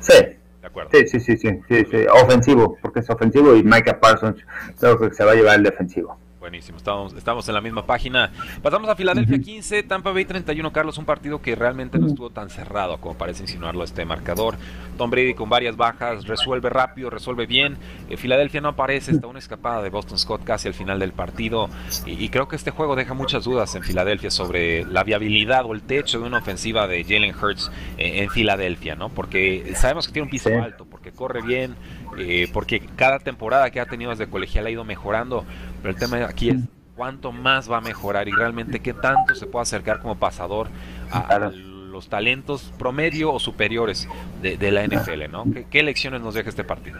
Sí. 0.00 0.14
De 0.60 0.66
acuerdo. 0.66 0.90
Sí, 0.92 1.06
sí, 1.06 1.20
sí, 1.20 1.36
sí, 1.36 1.60
sí, 1.68 2.06
Ofensivo, 2.10 2.76
porque 2.82 3.00
es 3.00 3.10
ofensivo 3.10 3.54
y 3.54 3.62
Micah 3.62 4.00
Parsons 4.00 4.44
creo 4.80 4.98
que 4.98 5.14
se 5.14 5.22
va 5.22 5.32
a 5.32 5.34
llevar 5.34 5.56
el 5.56 5.62
defensivo. 5.62 6.18
Buenísimo, 6.44 6.76
estamos, 6.76 7.14
estamos 7.14 7.48
en 7.48 7.54
la 7.54 7.62
misma 7.62 7.86
página. 7.86 8.30
Pasamos 8.60 8.86
a 8.90 8.94
Filadelfia 8.94 9.38
15, 9.40 9.82
Tampa 9.84 10.12
Bay 10.12 10.26
31, 10.26 10.74
Carlos, 10.74 10.98
un 10.98 11.06
partido 11.06 11.40
que 11.40 11.54
realmente 11.54 11.98
no 11.98 12.06
estuvo 12.06 12.28
tan 12.28 12.50
cerrado 12.50 12.98
como 12.98 13.16
parece 13.16 13.44
insinuarlo 13.44 13.82
este 13.82 14.04
marcador. 14.04 14.56
Tom 14.98 15.10
Brady 15.10 15.32
con 15.32 15.48
varias 15.48 15.74
bajas, 15.78 16.26
resuelve 16.26 16.68
rápido, 16.68 17.08
resuelve 17.08 17.46
bien. 17.46 17.78
Eh, 18.10 18.18
Filadelfia 18.18 18.60
no 18.60 18.68
aparece, 18.68 19.12
está 19.12 19.26
una 19.26 19.38
escapada 19.38 19.80
de 19.80 19.88
Boston 19.88 20.18
Scott 20.18 20.44
casi 20.44 20.68
al 20.68 20.74
final 20.74 20.98
del 20.98 21.12
partido. 21.12 21.70
Y, 22.04 22.28
creo 22.28 22.46
que 22.46 22.56
este 22.56 22.70
juego 22.70 22.94
deja 22.94 23.14
muchas 23.14 23.44
dudas 23.44 23.74
en 23.74 23.82
Filadelfia 23.82 24.30
sobre 24.30 24.84
la 24.84 25.02
viabilidad 25.02 25.64
o 25.64 25.72
el 25.72 25.80
techo 25.80 26.20
de 26.20 26.26
una 26.26 26.40
ofensiva 26.40 26.86
de 26.86 27.04
Jalen 27.04 27.34
Hurts 27.34 27.72
eh, 27.96 28.22
en 28.22 28.28
Filadelfia, 28.28 28.96
¿no? 28.96 29.08
Porque 29.08 29.72
sabemos 29.76 30.08
que 30.08 30.12
tiene 30.12 30.24
un 30.24 30.30
piso 30.30 30.50
alto, 30.62 30.84
porque 30.84 31.10
corre 31.10 31.40
bien, 31.40 31.74
eh, 32.18 32.48
porque 32.52 32.80
cada 32.96 33.18
temporada 33.18 33.70
que 33.70 33.80
ha 33.80 33.86
tenido 33.86 34.10
desde 34.10 34.28
colegial 34.28 34.66
ha 34.66 34.70
ido 34.70 34.84
mejorando, 34.84 35.44
pero 35.82 35.94
el 35.94 36.00
tema 36.00 36.18
aquí 36.24 36.50
es 36.50 36.56
cuánto 36.96 37.32
más 37.32 37.70
va 37.70 37.78
a 37.78 37.80
mejorar 37.80 38.28
y 38.28 38.32
realmente 38.32 38.80
qué 38.80 38.92
tanto 38.92 39.34
se 39.34 39.46
puede 39.46 39.62
acercar 39.62 40.00
como 40.00 40.16
pasador 40.16 40.68
a, 41.10 41.50
los 41.90 42.08
talentos 42.08 42.72
promedio 42.76 43.32
o 43.32 43.38
superiores 43.38 44.08
de, 44.42 44.70
la 44.72 44.84
NFL, 44.84 45.30
¿no? 45.30 45.44
¿Qué, 45.70 45.82
lecciones 45.84 46.20
nos 46.20 46.34
deja 46.34 46.48
este 46.48 46.64
partido? 46.64 46.98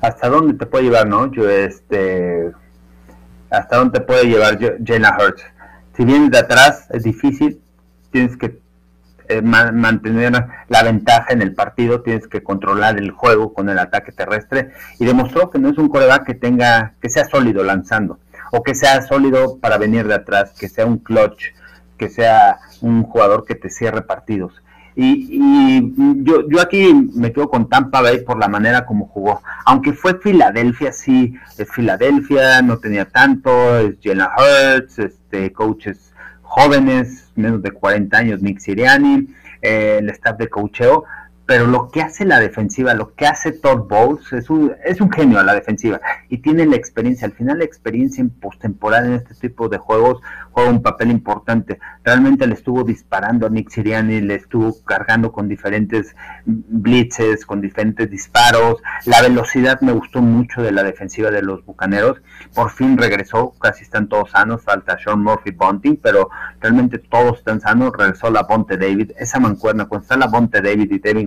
¿Hasta 0.00 0.28
dónde 0.28 0.54
te 0.54 0.66
puede 0.66 0.84
llevar, 0.84 1.06
no? 1.06 1.30
Yo, 1.30 1.48
este, 1.48 2.50
¿Hasta 3.50 3.76
dónde 3.76 4.00
te 4.00 4.04
puede 4.04 4.24
llevar 4.24 4.58
Jalen 4.58 5.04
Hurts? 5.04 5.44
Si 5.96 6.04
vienes 6.04 6.30
de 6.30 6.38
atrás 6.38 6.88
es 6.90 7.04
difícil, 7.04 7.60
tienes 8.10 8.36
que 8.36 8.58
eh, 9.28 9.42
mantener 9.42 10.32
la 10.68 10.82
ventaja 10.82 11.32
en 11.32 11.42
el 11.42 11.54
partido, 11.54 12.02
tienes 12.02 12.26
que 12.26 12.42
controlar 12.42 12.98
el 12.98 13.10
juego 13.10 13.52
con 13.52 13.68
el 13.68 13.78
ataque 13.78 14.12
terrestre 14.12 14.70
y 14.98 15.04
demostró 15.04 15.50
que 15.50 15.58
no 15.58 15.68
es 15.68 15.78
un 15.78 15.88
coreback 15.88 16.24
que 16.24 16.34
tenga, 16.34 16.94
que 17.00 17.10
sea 17.10 17.24
sólido 17.26 17.62
lanzando 17.62 18.18
o 18.52 18.62
que 18.62 18.74
sea 18.74 19.02
sólido 19.02 19.58
para 19.58 19.78
venir 19.78 20.06
de 20.06 20.14
atrás, 20.14 20.54
que 20.58 20.68
sea 20.68 20.86
un 20.86 20.98
clutch, 20.98 21.52
que 21.96 22.08
sea 22.08 22.58
un 22.80 23.02
jugador 23.02 23.44
que 23.44 23.54
te 23.54 23.70
cierre 23.70 24.02
partidos. 24.02 24.62
Y, 25.00 25.92
yo, 26.24 26.48
yo 26.48 26.60
aquí 26.60 26.92
me 27.14 27.32
quedo 27.32 27.48
con 27.48 27.68
Tampa 27.68 28.00
Bay 28.00 28.24
por 28.24 28.36
la 28.36 28.48
manera 28.48 28.84
como 28.84 29.06
jugó. 29.06 29.42
Aunque 29.64 29.92
fue 29.92 30.18
Filadelfia, 30.18 30.92
sí, 30.92 31.34
es 31.56 31.70
Filadelfia, 31.70 32.62
no 32.62 32.78
tenía 32.78 33.04
tanto, 33.04 33.78
es 33.78 33.94
Jenna 34.00 34.32
Hurts, 34.36 34.98
este, 34.98 35.52
coaches 35.52 36.08
jóvenes, 36.48 37.30
menos 37.36 37.62
de 37.62 37.70
40 37.70 38.16
años, 38.16 38.42
Nick 38.42 38.58
Siriani, 38.58 39.28
eh, 39.60 39.98
el 40.00 40.08
staff 40.10 40.38
de 40.38 40.48
cocheo, 40.48 41.04
pero 41.48 41.66
lo 41.66 41.88
que 41.88 42.02
hace 42.02 42.26
la 42.26 42.40
defensiva, 42.40 42.92
lo 42.92 43.14
que 43.14 43.26
hace 43.26 43.52
Todd 43.52 43.88
Bowles, 43.88 44.34
es 44.34 44.50
un, 44.50 44.74
es 44.84 45.00
un 45.00 45.10
genio 45.10 45.40
a 45.40 45.42
la 45.42 45.54
defensiva 45.54 45.98
y 46.28 46.42
tiene 46.42 46.66
la 46.66 46.76
experiencia. 46.76 47.26
Al 47.26 47.32
final, 47.32 47.56
la 47.56 47.64
experiencia 47.64 48.20
en 48.20 48.28
postemporada 48.28 49.06
en 49.06 49.14
este 49.14 49.34
tipo 49.34 49.70
de 49.70 49.78
juegos 49.78 50.20
juega 50.50 50.68
un 50.68 50.82
papel 50.82 51.10
importante. 51.10 51.78
Realmente 52.04 52.46
le 52.46 52.52
estuvo 52.52 52.84
disparando 52.84 53.46
a 53.46 53.48
Nick 53.48 53.70
Siriani, 53.70 54.20
le 54.20 54.34
estuvo 54.34 54.76
cargando 54.84 55.32
con 55.32 55.48
diferentes 55.48 56.14
blitzes, 56.44 57.46
con 57.46 57.62
diferentes 57.62 58.10
disparos. 58.10 58.82
La 59.06 59.22
velocidad 59.22 59.80
me 59.80 59.92
gustó 59.92 60.20
mucho 60.20 60.60
de 60.60 60.72
la 60.72 60.82
defensiva 60.82 61.30
de 61.30 61.40
los 61.40 61.64
bucaneros. 61.64 62.20
Por 62.54 62.72
fin 62.72 62.98
regresó, 62.98 63.54
casi 63.58 63.84
están 63.84 64.10
todos 64.10 64.32
sanos. 64.32 64.64
Falta 64.64 64.98
Sean 64.98 65.22
Murphy 65.22 65.52
Bunting, 65.52 65.98
pero 66.02 66.28
realmente 66.60 66.98
todos 66.98 67.38
están 67.38 67.62
sanos. 67.62 67.94
Regresó 67.96 68.28
la 68.30 68.42
Bonte 68.42 68.76
David, 68.76 69.12
esa 69.16 69.40
mancuerna, 69.40 69.86
cuando 69.86 70.02
está 70.02 70.18
la 70.18 70.26
Bonte 70.26 70.60
David 70.60 70.90
y 70.90 70.98
Devin 70.98 71.26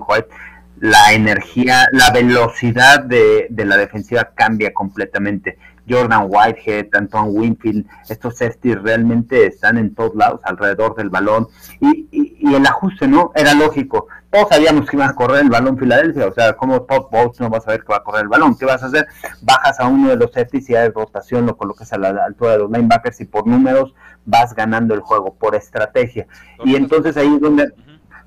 la 0.82 1.14
energía, 1.14 1.86
la 1.92 2.10
velocidad 2.12 3.04
de, 3.04 3.48
la 3.56 3.78
defensiva 3.78 4.32
cambia 4.36 4.74
completamente. 4.74 5.58
Jordan 5.88 6.28
Whitehead, 6.28 6.88
Antoine 6.94 7.30
Winfield, 7.30 7.86
estos 8.10 8.38
safeties 8.38 8.82
realmente 8.82 9.46
están 9.46 9.78
en 9.78 9.94
todos 9.94 10.16
lados, 10.16 10.42
alrededor 10.44 10.96
del 10.96 11.10
balón. 11.10 11.48
Y, 11.80 12.08
el 12.42 12.66
ajuste, 12.66 13.08
¿no? 13.08 13.32
Era 13.36 13.54
lógico. 13.54 14.08
Todos 14.32 14.50
sabíamos 14.50 14.90
que 14.90 14.98
iban 14.98 15.10
a 15.10 15.14
correr 15.14 15.42
el 15.44 15.50
balón 15.50 15.78
Filadelfia, 15.78 16.28
o 16.28 16.34
sea, 16.34 16.54
como 16.54 16.82
Todd 16.82 17.06
Bowles 17.12 17.40
no 17.40 17.50
vas 17.50 17.68
a 17.68 17.72
ver 17.72 17.82
que 17.82 17.88
va 17.88 17.98
a 17.98 18.04
correr 18.04 18.24
el 18.24 18.28
balón. 18.30 18.58
¿Qué 18.58 18.66
vas 18.66 18.82
a 18.82 18.88
hacer? 18.88 19.08
Bajas 19.42 19.80
a 19.80 19.88
uno 19.88 20.10
de 20.10 20.16
los 20.16 20.32
safeties 20.32 20.70
y 20.70 20.74
de 20.74 20.90
rotación, 20.90 21.46
lo 21.46 21.56
colocas 21.56 21.94
a 21.94 21.98
la 21.98 22.10
altura 22.26 22.54
de 22.54 22.58
los 22.60 22.72
linebackers 22.72 23.22
y 23.22 23.26
por 23.26 23.46
números 23.46 23.94
vas 24.26 24.54
ganando 24.56 24.94
el 24.96 25.02
juego, 25.02 25.36
por 25.36 25.56
estrategia. 25.56 26.28
Y 26.66 26.76
entonces 26.76 27.16
ahí 27.18 27.36
es 27.36 27.42
donde 27.42 27.72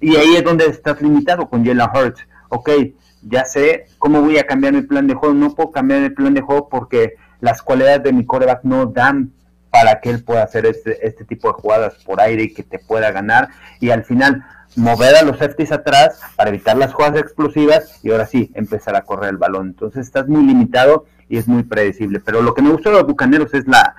y 0.01 0.17
ahí 0.17 0.37
es 0.37 0.45
donde 0.45 0.67
estás 0.67 1.01
limitado 1.01 1.49
con 1.49 1.65
Jalen 1.65 1.89
Hurts. 1.95 2.27
Ok, 2.49 2.71
ya 3.23 3.45
sé 3.45 3.87
cómo 3.99 4.21
voy 4.21 4.39
a 4.39 4.47
cambiar 4.47 4.73
mi 4.73 4.83
plan 4.83 5.07
de 5.07 5.15
juego. 5.15 5.35
No 5.35 5.55
puedo 5.55 5.71
cambiar 5.71 6.03
el 6.03 6.15
plan 6.15 6.35
de 6.35 6.43
juego 6.43 6.69
porque 6.69 7.15
las 7.41 7.63
cualidades 7.63 8.03
de 8.03 8.13
mi 8.13 8.25
coreback 8.25 8.65
no 8.65 8.87
dan 8.87 9.33
para 9.71 10.01
que 10.01 10.11
él 10.11 10.23
pueda 10.23 10.45
hacer 10.45 10.67
este, 10.67 11.05
este 11.07 11.25
tipo 11.25 11.49
de 11.49 11.55
jugadas 11.55 11.95
por 12.05 12.21
aire 12.21 12.45
y 12.45 12.55
que 12.55 12.63
te 12.63 12.79
pueda 12.79 13.11
ganar. 13.11 13.49
Y 13.81 13.91
al 13.91 14.05
final, 14.05 14.45
mover 14.77 15.17
a 15.17 15.23
los 15.23 15.39
safeties 15.39 15.73
atrás 15.73 16.21
para 16.37 16.51
evitar 16.51 16.77
las 16.77 16.93
jugadas 16.93 17.21
explosivas 17.21 17.99
y 18.03 18.11
ahora 18.11 18.27
sí, 18.27 18.51
empezar 18.55 18.97
a 18.97 19.03
correr 19.03 19.31
el 19.31 19.37
balón. 19.37 19.69
Entonces 19.69 20.07
estás 20.07 20.29
muy 20.29 20.45
limitado 20.45 21.07
y 21.29 21.39
es 21.39 21.49
muy 21.49 21.63
predecible. 21.65 22.21
Pero 22.21 22.43
lo 22.43 22.55
que 22.55 22.63
me 22.63 22.71
gustó 22.71 22.91
de 22.91 22.97
los 22.97 23.07
Bucaneros 23.07 23.53
es 23.55 23.67
la 23.67 23.95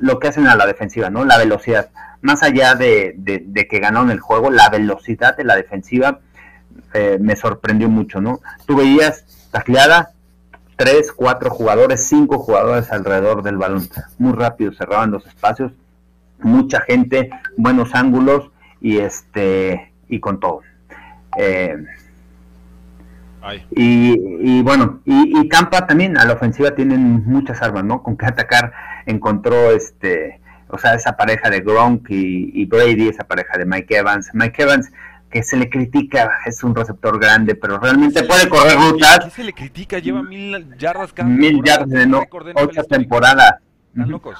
lo 0.00 0.18
que 0.18 0.28
hacen 0.28 0.46
a 0.46 0.56
la 0.56 0.66
defensiva, 0.66 1.10
¿no? 1.10 1.24
La 1.24 1.38
velocidad 1.38 1.90
más 2.22 2.42
allá 2.42 2.74
de, 2.74 3.16
que 3.70 3.78
ganaron 3.78 4.10
el 4.10 4.20
juego, 4.20 4.50
la 4.50 4.68
velocidad 4.68 5.36
de 5.36 5.44
la 5.44 5.56
defensiva 5.56 6.20
eh, 6.92 7.18
me 7.20 7.36
sorprendió 7.36 7.88
mucho, 7.88 8.20
¿no? 8.20 8.40
Tú 8.66 8.76
veías 8.76 9.48
tacleada, 9.50 10.10
tres, 10.76 11.12
cuatro 11.12 11.50
jugadores, 11.50 12.06
cinco 12.06 12.38
jugadores 12.38 12.90
alrededor 12.92 13.42
del 13.42 13.56
balón, 13.56 13.88
muy 14.18 14.32
rápido, 14.32 14.72
cerraban 14.72 15.10
los 15.10 15.26
espacios, 15.26 15.72
mucha 16.40 16.80
gente, 16.80 17.30
buenos 17.56 17.94
ángulos 17.94 18.50
y 18.80 18.98
este 18.98 19.92
y 20.08 20.20
con 20.20 20.40
todo. 20.40 20.60
Eh, 21.38 21.76
y, 23.70 24.60
bueno, 24.62 25.00
y, 25.06 25.40
y, 25.40 25.48
Tampa 25.48 25.86
también 25.86 26.18
a 26.18 26.26
la 26.26 26.34
ofensiva 26.34 26.74
tienen 26.74 27.24
muchas 27.24 27.62
armas, 27.62 27.84
¿no? 27.84 28.02
Con 28.02 28.18
qué 28.18 28.26
atacar 28.26 28.72
encontró 29.06 29.70
este 29.70 30.40
o 30.72 30.78
sea, 30.78 30.94
esa 30.94 31.16
pareja 31.16 31.50
de 31.50 31.60
Gronk 31.60 32.06
y, 32.10 32.64
Brady, 32.66 33.08
esa 33.08 33.24
pareja 33.24 33.58
de 33.58 33.64
Mike 33.64 33.96
Evans. 33.96 34.30
Mike 34.32 34.62
Evans, 34.62 34.92
que 35.28 35.42
se 35.42 35.56
le 35.56 35.68
critica, 35.68 36.38
es 36.46 36.62
un 36.62 36.74
receptor 36.74 37.18
grande, 37.18 37.54
pero 37.56 37.78
realmente 37.78 38.22
puede 38.22 38.48
correr 38.48 38.76
rutas. 38.76 39.20
¿Qué 39.24 39.30
se 39.30 39.44
le 39.44 39.52
critica? 39.52 39.98
Lleva 39.98 40.22
mil 40.22 40.76
yardas 40.76 41.12
cada 41.12 41.28
Mil 41.28 41.62
yardas 41.64 41.88
de 41.88 42.06
no, 42.06 42.22
ocho 42.54 42.84
temporadas. 42.84 43.54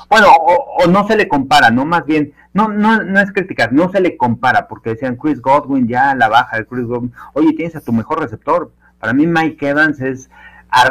Bueno, 0.09 0.29
o, 0.29 0.87
no 0.87 1.07
se 1.09 1.17
le 1.17 1.27
compara, 1.27 1.71
no 1.71 1.85
más 1.85 2.07
bien, 2.07 2.33
no, 2.55 2.69
no, 2.69 3.03
no 3.03 3.21
es 3.21 3.33
criticar, 3.33 3.73
no 3.73 3.91
se 3.91 4.01
le 4.01 4.17
compara, 4.17 4.69
porque 4.69 4.91
decían 4.91 5.17
Chris 5.17 5.43
Godwin 5.43 5.89
ya 5.89 6.15
la 6.15 6.29
baja, 6.29 6.57
de 6.59 6.67
Chris 6.67 6.87
Godwin, 6.87 7.13
oye, 7.33 7.53
tienes 7.55 7.75
a 7.75 7.81
tu 7.81 7.93
mejor 7.93 8.21
receptor. 8.21 8.73
Para 9.01 9.13
mí 9.13 9.27
Mike 9.27 9.69
Evans 9.69 10.01
es 10.01 10.31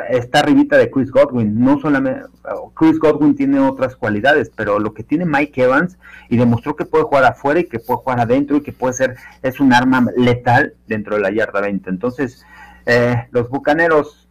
está 0.09 0.39
arribita 0.39 0.77
de 0.77 0.89
Chris 0.91 1.11
Godwin. 1.11 1.59
No 1.59 1.79
solamente 1.79 2.27
Chris 2.75 2.99
Godwin 2.99 3.35
tiene 3.35 3.59
otras 3.59 3.95
cualidades, 3.95 4.51
pero 4.55 4.79
lo 4.79 4.93
que 4.93 5.03
tiene 5.03 5.25
Mike 5.25 5.63
Evans 5.63 5.97
y 6.29 6.37
demostró 6.37 6.75
que 6.75 6.85
puede 6.85 7.05
jugar 7.05 7.25
afuera 7.25 7.59
y 7.59 7.65
que 7.65 7.79
puede 7.79 7.99
jugar 7.99 8.19
adentro 8.19 8.57
y 8.57 8.61
que 8.61 8.71
puede 8.71 8.93
ser 8.93 9.15
es 9.41 9.59
un 9.59 9.73
arma 9.73 10.05
letal 10.17 10.73
dentro 10.87 11.15
de 11.15 11.21
la 11.21 11.31
yarda 11.31 11.61
20. 11.61 11.89
Entonces, 11.89 12.45
eh, 12.85 13.27
los 13.31 13.49
bucaneros, 13.49 14.27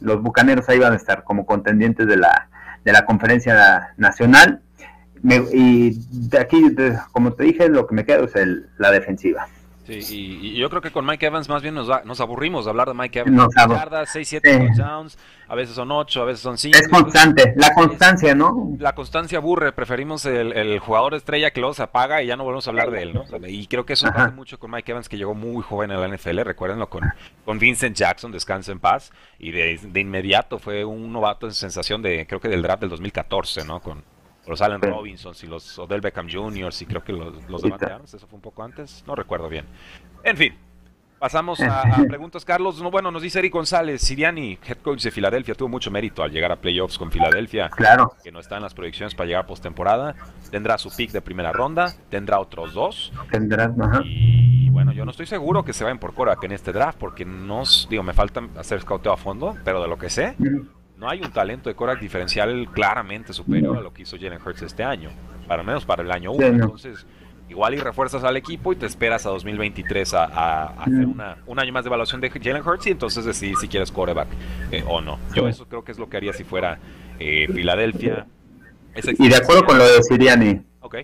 los 0.00 0.22
bucaneros 0.22 0.68
ahí 0.68 0.78
van 0.78 0.92
a 0.92 0.96
estar 0.96 1.24
como 1.24 1.46
contendientes 1.46 2.06
de 2.06 2.16
la 2.16 2.48
de 2.84 2.92
la 2.92 3.04
conferencia 3.04 3.94
nacional. 3.96 4.60
y 5.22 5.90
de 6.30 6.38
aquí, 6.38 6.74
como 7.12 7.32
te 7.34 7.44
dije, 7.44 7.68
lo 7.68 7.86
que 7.86 7.94
me 7.94 8.04
queda 8.04 8.24
es 8.24 8.34
el, 8.34 8.66
la 8.78 8.90
defensiva. 8.90 9.46
Sí, 9.84 10.00
y, 10.10 10.56
yo 10.56 10.70
creo 10.70 10.80
que 10.80 10.92
con 10.92 11.04
Mike 11.04 11.26
Evans 11.26 11.48
más 11.48 11.60
bien 11.60 11.74
nos, 11.74 11.88
nos 12.04 12.20
aburrimos 12.20 12.64
de 12.64 12.70
hablar 12.70 12.88
de 12.88 12.94
Mike 12.94 13.20
Evans. 13.20 13.34
Nos 13.34 13.54
yardas, 13.54 14.10
6, 14.12 14.28
7 14.28 14.58
touchdowns, 14.58 15.18
a 15.48 15.54
veces 15.56 15.74
son 15.74 15.90
8, 15.90 16.22
a 16.22 16.24
veces 16.24 16.40
son 16.40 16.56
5. 16.56 16.78
Es 16.78 16.88
constante, 16.88 17.52
la 17.56 17.74
constancia, 17.74 18.34
¿no? 18.34 18.76
La 18.78 18.94
constancia 18.94 19.38
aburre, 19.38 19.72
preferimos 19.72 20.24
el, 20.24 20.52
el, 20.52 20.78
jugador 20.78 21.14
estrella 21.14 21.50
que 21.50 21.60
los 21.60 21.80
apaga 21.80 22.22
y 22.22 22.28
ya 22.28 22.36
no 22.36 22.44
volvemos 22.44 22.66
a 22.68 22.70
hablar 22.70 22.92
de 22.92 23.02
él, 23.02 23.14
¿no? 23.14 23.24
Y 23.48 23.66
creo 23.66 23.84
que 23.84 23.94
eso 23.94 24.06
pasa 24.06 24.30
mucho 24.30 24.58
con 24.60 24.70
Mike 24.70 24.92
Evans, 24.92 25.08
que 25.08 25.16
llegó 25.16 25.34
muy 25.34 25.62
joven 25.62 25.90
en 25.90 26.00
la 26.00 26.08
NFL, 26.08 26.40
recuérdenlo, 26.42 26.88
con, 26.88 27.02
con 27.44 27.58
Vincent 27.58 27.96
Jackson, 27.96 28.30
descansa 28.30 28.70
en 28.70 28.78
paz, 28.78 29.10
y 29.40 29.50
de, 29.50 29.80
de 29.82 30.00
inmediato 30.00 30.60
fue 30.60 30.84
un 30.84 31.12
novato 31.12 31.46
en 31.46 31.54
sensación 31.54 32.02
de, 32.02 32.26
creo 32.28 32.40
que 32.40 32.48
del 32.48 32.62
draft 32.62 32.82
del 32.82 32.90
2014, 32.90 33.64
¿no? 33.64 33.80
Con, 33.80 34.04
los 34.52 34.60
Allen 34.60 34.82
Robinson 34.82 35.34
y 35.42 35.46
los 35.46 35.78
Odell 35.78 36.02
Beckham 36.02 36.28
Jr. 36.30 36.72
y 36.78 36.84
creo 36.84 37.02
que 37.02 37.12
los, 37.12 37.48
los 37.48 37.64
eso 37.64 38.26
fue 38.26 38.36
un 38.36 38.42
poco 38.42 38.62
antes, 38.62 39.02
no 39.06 39.14
recuerdo 39.14 39.48
bien. 39.48 39.64
En 40.22 40.36
fin, 40.36 40.54
pasamos 41.18 41.58
a, 41.62 41.84
preguntas, 42.08 42.44
Carlos. 42.44 42.82
bueno, 42.90 43.10
nos 43.10 43.22
dice 43.22 43.38
Eric 43.38 43.54
González, 43.54 44.02
Siriani, 44.02 44.58
head 44.66 44.76
coach 44.82 45.04
de 45.04 45.10
Filadelfia, 45.10 45.54
tuvo 45.54 45.70
mucho 45.70 45.90
mérito 45.90 46.22
al 46.22 46.30
llegar 46.30 46.52
a 46.52 46.56
playoffs 46.56 46.98
con 46.98 47.10
Filadelfia. 47.10 47.70
Claro. 47.70 48.14
Que 48.22 48.30
no 48.30 48.40
está 48.40 48.56
en 48.56 48.62
las 48.62 48.74
proyecciones 48.74 49.14
para 49.14 49.26
llegar 49.26 49.44
a 49.44 49.46
postemporada. 49.46 50.14
Tendrá 50.50 50.76
su 50.76 50.94
pick 50.94 51.12
de 51.12 51.22
primera 51.22 51.50
ronda, 51.50 51.94
tendrá 52.10 52.38
otros 52.38 52.74
dos. 52.74 53.10
Tendrá, 53.30 53.72
ajá. 53.80 54.02
Y 54.04 54.68
bueno, 54.68 54.92
yo 54.92 55.06
no 55.06 55.12
estoy 55.12 55.26
seguro 55.26 55.64
que 55.64 55.72
se 55.72 55.84
vayan 55.84 55.98
por 55.98 56.12
Korak 56.12 56.44
en 56.44 56.52
este 56.52 56.72
draft, 56.72 56.98
porque 56.98 57.24
no, 57.24 57.62
digo, 57.88 58.02
me 58.02 58.12
falta 58.12 58.42
hacer 58.58 58.82
scouteo 58.82 59.12
a 59.12 59.16
fondo, 59.16 59.56
pero 59.64 59.80
de 59.80 59.88
lo 59.88 59.96
que 59.96 60.10
sé, 60.10 60.36
no 61.02 61.10
hay 61.10 61.20
un 61.20 61.32
talento 61.32 61.68
de 61.68 61.74
Korak 61.74 61.98
diferencial 62.00 62.68
claramente 62.72 63.32
superior 63.32 63.76
a 63.76 63.80
lo 63.80 63.92
que 63.92 64.02
hizo 64.02 64.16
Jalen 64.16 64.38
Hurts 64.40 64.62
este 64.62 64.84
año, 64.84 65.10
para 65.48 65.64
menos 65.64 65.84
para 65.84 66.04
el 66.04 66.12
año 66.12 66.30
1. 66.30 66.46
Entonces, 66.46 67.04
igual 67.48 67.74
y 67.74 67.78
refuerzas 67.78 68.22
al 68.22 68.36
equipo 68.36 68.72
y 68.72 68.76
te 68.76 68.86
esperas 68.86 69.26
a 69.26 69.30
2023 69.30 70.14
a, 70.14 70.66
hacer 70.80 71.04
una, 71.04 71.38
un 71.44 71.58
año 71.58 71.72
más 71.72 71.82
de 71.82 71.88
evaluación 71.88 72.20
de 72.20 72.30
Jalen 72.30 72.64
Hurts 72.64 72.86
y 72.86 72.90
entonces 72.92 73.24
decidir 73.24 73.56
si 73.56 73.66
quieres 73.66 73.90
quarterback 73.90 74.28
eh, 74.70 74.84
o 74.86 75.00
no. 75.00 75.18
Yo 75.34 75.48
eso 75.48 75.66
creo 75.66 75.82
que 75.82 75.90
es 75.90 75.98
lo 75.98 76.08
que 76.08 76.18
haría 76.18 76.32
si 76.32 76.44
fuera 76.44 76.78
eh, 77.18 77.48
Filadelfia. 77.52 78.26
Y 79.18 79.28
de 79.28 79.36
acuerdo 79.36 79.64
con 79.64 79.78
lo 79.78 79.84
de 79.84 80.04
Siriani. 80.04 80.62
Ok. 80.82 80.98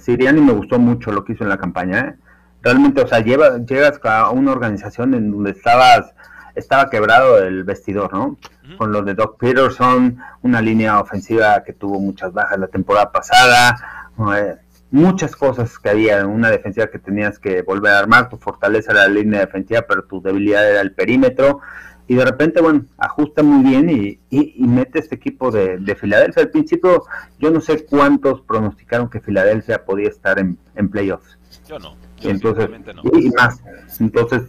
Siriani 0.00 0.40
me 0.40 0.52
gustó 0.52 0.80
mucho 0.80 1.12
lo 1.12 1.24
que 1.24 1.34
hizo 1.34 1.44
en 1.44 1.50
la 1.50 1.58
campaña. 1.58 2.00
¿eh? 2.00 2.14
Realmente, 2.62 3.00
o 3.00 3.06
sea, 3.06 3.20
llegas 3.20 4.00
a 4.02 4.30
una 4.30 4.50
organización 4.50 5.14
en 5.14 5.30
donde 5.30 5.52
estabas 5.52 6.14
estaba 6.54 6.90
quebrado 6.90 7.38
el 7.38 7.64
vestidor, 7.64 8.12
¿no? 8.12 8.38
Con 8.78 8.92
lo 8.92 9.02
de 9.02 9.14
Doc 9.14 9.38
Peterson, 9.38 10.18
una 10.42 10.60
línea 10.60 11.00
ofensiva 11.00 11.62
que 11.62 11.72
tuvo 11.72 12.00
muchas 12.00 12.32
bajas 12.32 12.58
la 12.58 12.68
temporada 12.68 13.12
pasada, 13.12 14.10
eh, 14.36 14.56
muchas 14.90 15.36
cosas 15.36 15.78
que 15.78 15.90
había, 15.90 16.26
una 16.26 16.50
defensiva 16.50 16.86
que 16.86 16.98
tenías 16.98 17.38
que 17.38 17.62
volver 17.62 17.92
a 17.92 17.98
armar, 17.98 18.28
tu 18.28 18.36
fortaleza 18.36 18.92
era 18.92 19.08
la 19.08 19.14
línea 19.14 19.40
defensiva, 19.40 19.82
pero 19.88 20.04
tu 20.04 20.22
debilidad 20.22 20.68
era 20.68 20.80
el 20.80 20.92
perímetro, 20.92 21.60
y 22.06 22.16
de 22.16 22.24
repente, 22.24 22.60
bueno, 22.60 22.84
ajusta 22.98 23.42
muy 23.42 23.64
bien 23.64 23.88
y, 23.88 24.18
y, 24.28 24.66
mete 24.66 24.98
este 24.98 25.14
equipo 25.14 25.50
de, 25.50 25.96
Filadelfia. 25.98 26.42
Al 26.42 26.50
principio, 26.50 27.04
yo 27.38 27.50
no 27.50 27.60
sé 27.62 27.86
cuántos 27.86 28.42
pronosticaron 28.42 29.08
que 29.08 29.20
Filadelfia 29.20 29.84
podía 29.86 30.08
estar 30.08 30.38
en, 30.38 30.58
playoffs. 30.90 31.38
Yo 31.66 31.78
no. 31.78 31.96
Entonces, 32.22 32.68
y 33.14 33.30
más. 33.30 33.62
Entonces, 34.00 34.42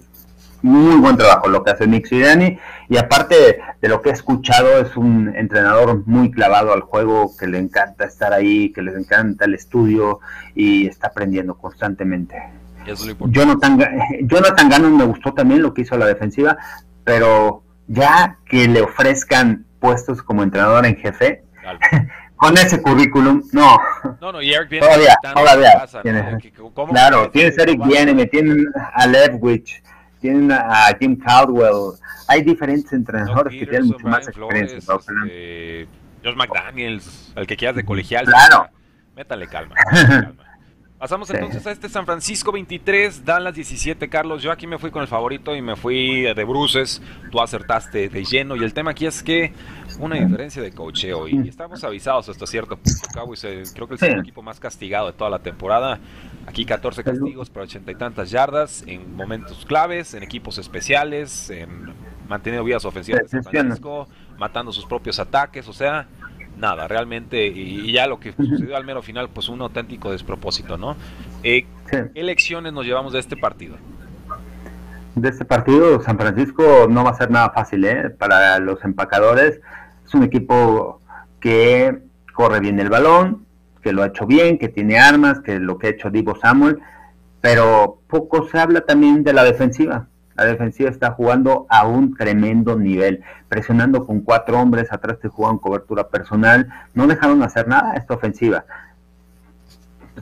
muy 0.66 0.96
buen 0.96 1.16
trabajo 1.16 1.48
lo 1.48 1.64
que 1.64 1.72
hace 1.72 1.86
Nick 1.86 2.08
Sirianni 2.08 2.58
y 2.90 2.98
aparte 2.98 3.60
de 3.80 3.88
lo 3.88 4.02
que 4.02 4.10
he 4.10 4.14
escuchado 4.14 4.80
es 4.80 4.98
un 4.98 5.32
entrenador 5.36 6.02
muy 6.08 6.32
clavado 6.32 6.74
al 6.74 6.82
juego 6.82 7.32
que 7.38 7.46
le 7.46 7.60
encanta 7.60 8.06
estar 8.06 8.34
ahí, 8.34 8.74
que 8.74 8.82
les 8.82 8.96
encanta 8.96 9.46
el 9.46 9.54
estudio 9.54 10.22
y 10.56 10.88
está 10.88 11.08
aprendiendo 11.08 11.56
constantemente. 11.56 12.36
Jonathan, 13.28 13.80
Jonathan 14.22 14.70
Gannon 14.70 14.98
me 14.98 15.06
gustó 15.06 15.34
también 15.34 15.62
lo 15.62 15.74
que 15.74 15.84
hizo 15.84 15.98
la 15.98 16.08
defensiva, 16.08 16.58
pero 17.04 17.64
ya 17.88 18.40
que 18.50 18.68
le 18.68 18.82
ofrezcan 18.82 19.66
puestos 19.80 20.24
como 20.24 20.42
entrenador 20.42 20.88
en 20.88 20.96
jefe, 20.96 21.44
con 22.36 22.58
ese 22.58 22.82
currículum, 22.82 23.44
no. 23.52 23.78
No, 24.20 24.32
no, 24.32 24.42
y 24.42 24.52
Eric 24.52 24.70
viene 24.70 24.88
todavía, 24.88 25.16
todavía. 25.32 25.88
claro, 26.90 27.30
tienes 27.30 27.56
Eric 27.58 27.86
Viene, 27.86 28.26
tienen 28.26 28.66
a 28.94 29.06
Levwich, 29.06 29.84
tienen 30.26 30.52
a 30.52 30.88
Jim 31.00 31.16
Caldwell, 31.16 31.94
hay 32.28 32.42
diferentes 32.42 32.92
entrenadores 32.94 33.54
que 33.60 33.68
tienen 33.68 33.90
mucho 33.90 34.08
más 34.08 34.28
experiencia. 34.28 34.80
Este, 34.80 35.88
Josh 36.24 36.36
McDaniels, 36.36 37.32
el 37.36 37.46
que 37.46 37.56
quieras 37.56 37.76
de 37.76 37.86
colegial. 37.86 38.26
Claro. 38.26 38.68
Métale 39.16 39.48
calma. 39.48 39.76
calma. 39.92 40.44
Pasamos 40.98 41.30
entonces 41.30 41.68
a 41.68 41.72
este 41.72 41.90
San 41.90 42.06
Francisco 42.06 42.52
23, 42.52 43.24
Dallas 43.24 43.54
17, 43.54 44.10
Carlos. 44.10 44.42
Yo 44.42 44.52
aquí 44.52 44.66
me 44.66 44.80
fui 44.80 44.90
con 44.90 45.04
el 45.04 45.08
favorito 45.08 45.56
y 45.56 45.62
me 45.62 45.76
fui 45.76 46.22
de 46.22 46.44
bruces. 46.44 47.02
Tú 47.32 47.40
acertaste 47.40 48.10
de 48.10 48.24
lleno. 48.24 48.56
Y 48.56 48.64
el 48.64 48.74
tema 48.74 48.92
aquí 48.92 49.06
es 49.06 49.22
que 49.22 49.54
una 50.00 50.16
diferencia 50.16 50.62
de 50.62 50.72
cocheo. 50.72 51.28
Y 51.28 51.48
estamos 51.48 51.84
avisados 51.84 52.30
hasta 52.30 52.46
cierto 52.46 52.78
punto. 52.78 53.08
Cowboys, 53.14 53.44
eh, 53.44 53.64
creo 53.74 53.88
que 53.88 53.96
es 53.96 54.02
el 54.04 54.20
equipo 54.20 54.42
más 54.42 54.60
castigado 54.60 55.08
de 55.08 55.14
toda 55.14 55.30
la 55.30 55.40
temporada. 55.40 56.00
Aquí 56.48 56.66
14 56.66 57.04
castigos 57.04 57.50
por 57.50 57.64
ochenta 57.64 57.92
y 57.92 57.96
tantas 57.96 58.32
yardas 58.32 58.84
en 58.88 59.16
momentos 59.16 59.66
claves, 59.66 60.14
en 60.14 60.24
equipos 60.24 60.58
especiales, 60.58 61.50
en 61.50 61.94
manteniendo 62.28 62.64
vías 62.64 62.86
ofensivas 62.86 63.24
de 63.24 63.28
San 63.30 63.44
Francisco, 63.44 64.08
matando 64.38 64.72
sus 64.72 64.86
propios 64.86 65.20
ataques. 65.20 65.68
O 65.68 65.74
sea, 65.74 66.08
nada, 66.58 66.88
realmente, 66.88 67.48
y, 67.48 67.92
ya 67.92 68.08
lo 68.08 68.20
que 68.20 68.34
sucedió 68.34 68.76
al 68.76 68.86
mero 68.86 69.02
final, 69.02 69.30
pues 69.30 69.50
un 69.50 69.62
auténtico 69.62 70.12
despropósito, 70.12 70.78
¿no? 70.78 70.96
Eh, 71.44 71.66
¿Qué 71.90 72.24
lecciones 72.24 72.74
nos 72.74 72.86
llevamos 72.86 73.14
de 73.14 73.20
este 73.20 73.38
partido? 73.38 73.78
De 75.16 75.30
este 75.30 75.46
partido, 75.46 76.02
San 76.02 76.18
Francisco 76.18 76.88
no 76.90 77.04
va 77.04 77.12
a 77.12 77.16
ser 77.16 77.32
nada 77.32 77.50
fácil, 77.52 77.86
¿eh? 77.86 78.10
Para 78.10 78.60
los 78.60 78.84
empacadores, 78.84 79.62
es 80.06 80.14
un 80.14 80.24
equipo 80.24 81.02
que 81.40 82.00
corre 82.34 82.60
bien 82.60 82.80
el 82.80 82.90
balón, 82.90 83.46
que 83.82 83.94
lo 83.94 84.04
ha 84.04 84.08
hecho 84.08 84.26
bien, 84.26 84.58
que 84.58 84.70
tiene 84.70 85.00
armas, 85.00 85.40
que 85.42 85.60
lo 85.60 85.78
que 85.78 85.88
ha 85.88 85.90
hecho 85.92 86.10
Divo 86.10 86.36
Samuel, 86.36 86.80
pero 87.42 88.00
poco 88.08 88.48
se 88.48 88.60
habla 88.60 88.82
también 88.82 89.24
de 89.24 89.34
la 89.34 89.44
defensiva. 89.44 90.08
La 90.36 90.46
defensiva 90.46 90.90
está 90.90 91.12
jugando 91.12 91.66
a 91.70 91.88
un 91.88 92.16
tremendo 92.16 92.76
nivel, 92.76 93.24
presionando 93.48 94.06
con 94.06 94.22
cuatro 94.22 94.60
hombres, 94.60 94.92
atrás 94.92 95.20
te 95.20 95.30
jugaban 95.30 95.60
cobertura 95.60 96.10
personal, 96.10 96.68
no 96.94 97.08
dejaron 97.08 97.42
hacer 97.44 97.68
nada 97.68 97.92
a 97.92 97.96
esta 97.96 98.16
ofensiva. 98.16 98.66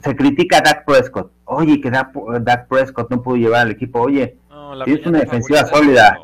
Se 0.02 0.14
critica 0.14 0.58
a 0.58 0.60
Dak 0.60 0.84
Prescott, 0.84 1.32
oye, 1.44 1.80
que 1.80 1.90
Dak, 1.90 2.68
Prescott 2.68 3.10
no 3.10 3.22
pudo 3.22 3.36
llevar 3.36 3.62
al 3.62 3.72
equipo, 3.72 4.00
oye, 4.00 4.36
tienes 4.84 5.06
una 5.06 5.20
defensiva 5.20 5.64
sólida. 5.66 6.18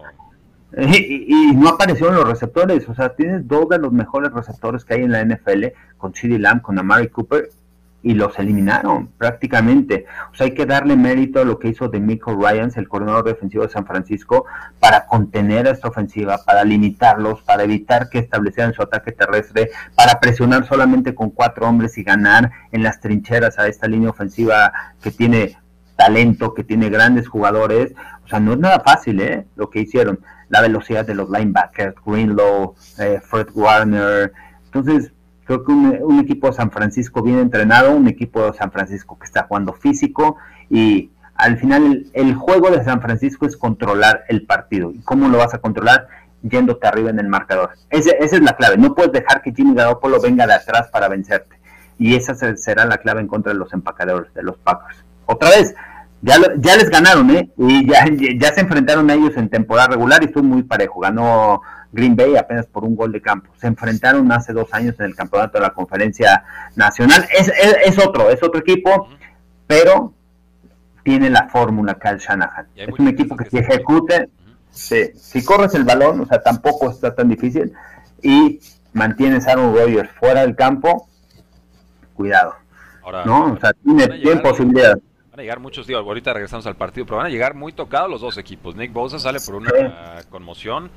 Y, 0.76 1.52
no 1.54 1.68
aparecieron 1.68 2.14
los 2.14 2.28
receptores, 2.28 2.88
o 2.88 2.94
sea, 2.94 3.14
tienes 3.14 3.46
dos 3.48 3.68
de 3.68 3.78
los 3.78 3.92
mejores 3.92 4.33
receptores 4.33 4.85
que 4.85 4.94
hay 4.94 5.02
en 5.02 5.12
la 5.12 5.24
NFL, 5.24 5.66
con 5.98 6.14
CeeDee 6.14 6.38
Lamb, 6.38 6.62
con 6.62 6.78
Amari 6.78 7.09
Cooper, 7.09 7.50
y 8.02 8.14
los 8.14 8.38
eliminaron 8.38 9.09
prácticamente. 9.18 10.06
O 10.33 10.35
sea, 10.35 10.46
hay 10.46 10.54
que 10.54 10.66
darle 10.66 10.96
mérito 10.96 11.40
a 11.40 11.44
lo 11.44 11.59
que 11.59 11.68
hizo 11.68 11.88
de 11.88 12.00
Michael 12.00 12.38
Ryans, 12.40 12.76
el 12.76 12.88
coordinador 12.88 13.24
defensivo 13.24 13.64
de 13.64 13.70
San 13.70 13.85
Francisco, 13.85 14.46
para 14.78 15.06
contener 15.06 15.66
esta 15.66 15.88
ofensiva, 15.88 16.38
para 16.44 16.64
limitarlos, 16.64 17.42
para 17.42 17.64
evitar 17.64 18.09
que 18.09 18.18
establecieran 18.18 18.72
su 18.72 18.83
ataque 18.83 19.12
terrestre, 19.12 19.70
para 19.94 20.18
presionar 20.18 20.66
solamente 20.66 21.14
con 21.14 21.30
cuatro 21.30 21.68
hombres 21.68 21.98
y 21.98 22.02
ganar 22.02 22.50
en 22.72 22.83
las 22.83 23.00
trincheras 23.00 23.59
a 23.59 23.66
esta 23.66 23.87
línea 23.87 24.11
ofensiva 24.11 24.72
que 25.02 25.11
tiene 25.11 25.56
talento, 25.96 26.54
que 26.54 26.64
tiene 26.64 26.88
grandes 26.88 27.28
jugadores. 27.28 27.92
O 28.24 28.28
sea, 28.28 28.40
no 28.40 28.52
es 28.54 28.59
nada 28.59 28.80
fácil, 28.80 29.20
¿eh? 29.20 29.46
Lo 29.56 29.68
que 29.68 29.80
hicieron. 29.80 30.20
La 30.50 30.60
velocidad 30.60 31.06
de 31.06 31.14
los 31.14 31.30
linebackers, 31.30 31.94
Greenlow, 32.04 32.74
eh, 32.98 33.20
Fred 33.22 33.48
Warner. 33.54 34.32
Entonces, 34.66 35.12
Creo 35.50 35.64
que 35.64 35.72
un, 35.72 36.20
equipo 36.20 36.46
de 36.46 36.52
San 36.52 36.70
Francisco 36.70 37.24
bien 37.24 37.40
entrenado, 37.40 37.90
un 37.90 38.06
equipo 38.06 38.52
de 38.52 38.56
San 38.56 38.70
Francisco 38.70 39.18
que 39.18 39.24
está 39.24 39.48
jugando 39.48 39.72
físico 39.72 40.36
y 40.68 41.10
al 41.34 41.58
final 41.58 42.06
el, 42.12 42.36
juego 42.36 42.70
de 42.70 42.84
San 42.84 43.02
Francisco 43.02 43.46
es 43.46 43.56
controlar 43.56 44.22
el 44.28 44.46
partido. 44.46 44.92
¿Y 44.92 45.00
cómo 45.00 45.28
lo 45.28 45.38
vas 45.38 45.52
a 45.52 45.58
controlar? 45.58 46.06
Yéndote 46.42 46.86
arriba 46.86 47.10
en 47.10 47.18
el 47.18 47.26
marcador. 47.26 47.70
esa 47.88 48.12
es 48.12 48.40
la 48.40 48.54
clave. 48.54 48.76
No 48.76 48.94
puedes 48.94 49.10
dejar 49.10 49.42
que 49.42 49.52
Jimmy 49.52 49.74
Garoppolo 49.74 50.20
venga 50.20 50.46
de 50.46 50.52
atrás 50.52 50.86
para 50.92 51.08
vencerte. 51.08 51.58
Y 51.98 52.14
esa 52.14 52.36
será 52.56 52.84
la 52.84 52.98
clave 52.98 53.20
en 53.20 53.26
contra 53.26 53.52
de 53.52 53.58
los 53.58 53.72
empacadores, 53.72 54.32
de 54.34 54.44
los 54.44 54.56
Packers. 54.58 55.04
Otra 55.26 55.48
vez, 55.48 55.74
ya, 56.22 56.37
ya 56.59 56.76
les 56.76 56.90
ganaron, 56.90 57.30
¿eh? 57.30 57.50
Y 57.56 57.88
ya, 57.88 58.04
ya 58.38 58.52
se 58.52 58.61
enfrentaron 58.61 59.11
a 59.11 59.14
ellos 59.14 59.37
en 59.37 59.48
temporada 59.48 59.88
regular 59.88 60.22
y 60.22 60.26
estuvo 60.26 60.42
muy 60.42 60.62
parejo. 60.62 61.00
Ganó 61.00 61.62
Green 61.92 62.14
Bay 62.14 62.37
apenas 62.37 62.66
por 62.66 62.85
un 62.85 62.94
gol 62.94 63.12
de 63.12 63.22
campo. 63.22 63.50
Se 63.56 63.66
enfrentaron 63.66 64.30
hace 64.33 64.52
dos 64.52 64.72
años 64.72 64.94
en 64.98 65.06
el 65.06 65.14
campeonato 65.14 65.59
de 65.59 65.62
la 65.62 65.70
conferencia 65.70 66.44
nacional. 66.76 67.26
Es, 67.37 67.50
es, 67.85 67.98
otro, 67.98 68.30
es 68.30 68.42
otro 68.42 68.61
equipo, 68.61 69.09
pero 69.66 70.12
tiene 71.02 71.30
la 71.30 71.48
fórmula 71.48 71.94
Cal 71.94 72.18
Shanahan. 72.18 72.66
Es 72.76 72.98
un 72.98 73.09
equipo 73.09 73.37
que, 73.37 73.46
si 73.46 73.59
ejecute, 73.59 74.28
si 74.70 75.44
corres 75.44 75.74
el 75.74 75.85
balón, 75.85 76.20
o 76.20 76.26
sea, 76.26 76.42
tampoco 76.42 76.90
está 76.90 77.14
tan 77.14 77.28
difícil, 77.28 77.72
y 78.22 78.61
mantienes 78.92 79.46
a 79.46 79.52
Aaron 79.52 79.74
Rodgers 79.74 80.11
fuera 80.18 80.42
del 80.42 80.54
campo, 80.54 81.09
cuidado. 82.14 82.54
¿no? 83.24 83.54
O 83.54 83.59
sea, 83.59 83.72
tiene, 83.72 84.06
tiene 84.20 84.40
posibilidades. 84.40 85.02
Van 85.30 85.38
a 85.38 85.42
llegar 85.42 85.60
muchos, 85.60 85.86
digo, 85.86 86.00
ahorita 86.00 86.32
regresamos 86.32 86.66
al 86.66 86.74
partido, 86.74 87.06
pero 87.06 87.18
van 87.18 87.26
a 87.26 87.30
llegar 87.30 87.54
muy 87.54 87.72
tocados 87.72 88.10
los 88.10 88.20
dos 88.20 88.36
equipos. 88.36 88.74
Nick 88.74 88.92
Bosa 88.92 89.20
sale 89.20 89.38
por 89.38 89.54
una 89.54 90.22
conmoción. 90.28 90.90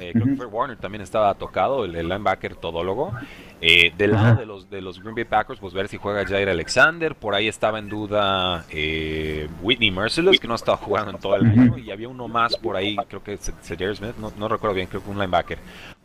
Eh, 0.00 0.14
Warner 0.50 0.78
también 0.78 1.02
estaba 1.02 1.34
tocado, 1.34 1.84
el, 1.84 1.92
linebacker 1.92 2.56
todólogo. 2.56 3.12
Eh, 3.60 3.92
del 3.98 4.12
lado 4.12 4.36
de 4.36 4.46
los, 4.46 4.70
de 4.70 4.80
los 4.80 5.02
Green 5.02 5.14
Bay 5.14 5.24
Packers, 5.24 5.60
pues 5.60 5.74
ver 5.74 5.88
si 5.88 5.98
juega 5.98 6.24
Jair 6.24 6.48
Alexander. 6.48 7.14
Por 7.14 7.34
ahí 7.34 7.46
estaba 7.46 7.78
en 7.78 7.90
duda 7.90 8.64
eh, 8.70 9.48
Whitney 9.60 9.90
Merciless, 9.90 10.40
que 10.40 10.48
no 10.48 10.54
estaba 10.54 10.78
jugando 10.78 11.10
en 11.10 11.18
todo 11.18 11.36
el 11.36 11.44
año. 11.44 11.76
Y 11.76 11.90
había 11.90 12.08
uno 12.08 12.26
más 12.26 12.56
por 12.56 12.74
ahí, 12.74 12.96
creo 13.06 13.22
que 13.22 13.34
es 13.34 13.52
Smith, 13.62 14.16
no, 14.18 14.32
no 14.38 14.48
recuerdo 14.48 14.76
bien, 14.76 14.86
creo 14.86 15.04
que 15.04 15.10
un 15.10 15.18
linebacker. 15.18 15.58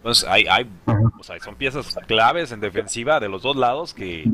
Entonces, 0.04 0.28
hay, 0.28 0.46
hay 0.48 0.68
son 1.42 1.56
piezas 1.56 1.96
claves 2.08 2.52
en 2.52 2.60
defensiva 2.60 3.22
de 3.22 3.30
los 3.30 3.42
dos 3.42 3.56
lados 3.56 3.94
que, 3.94 4.26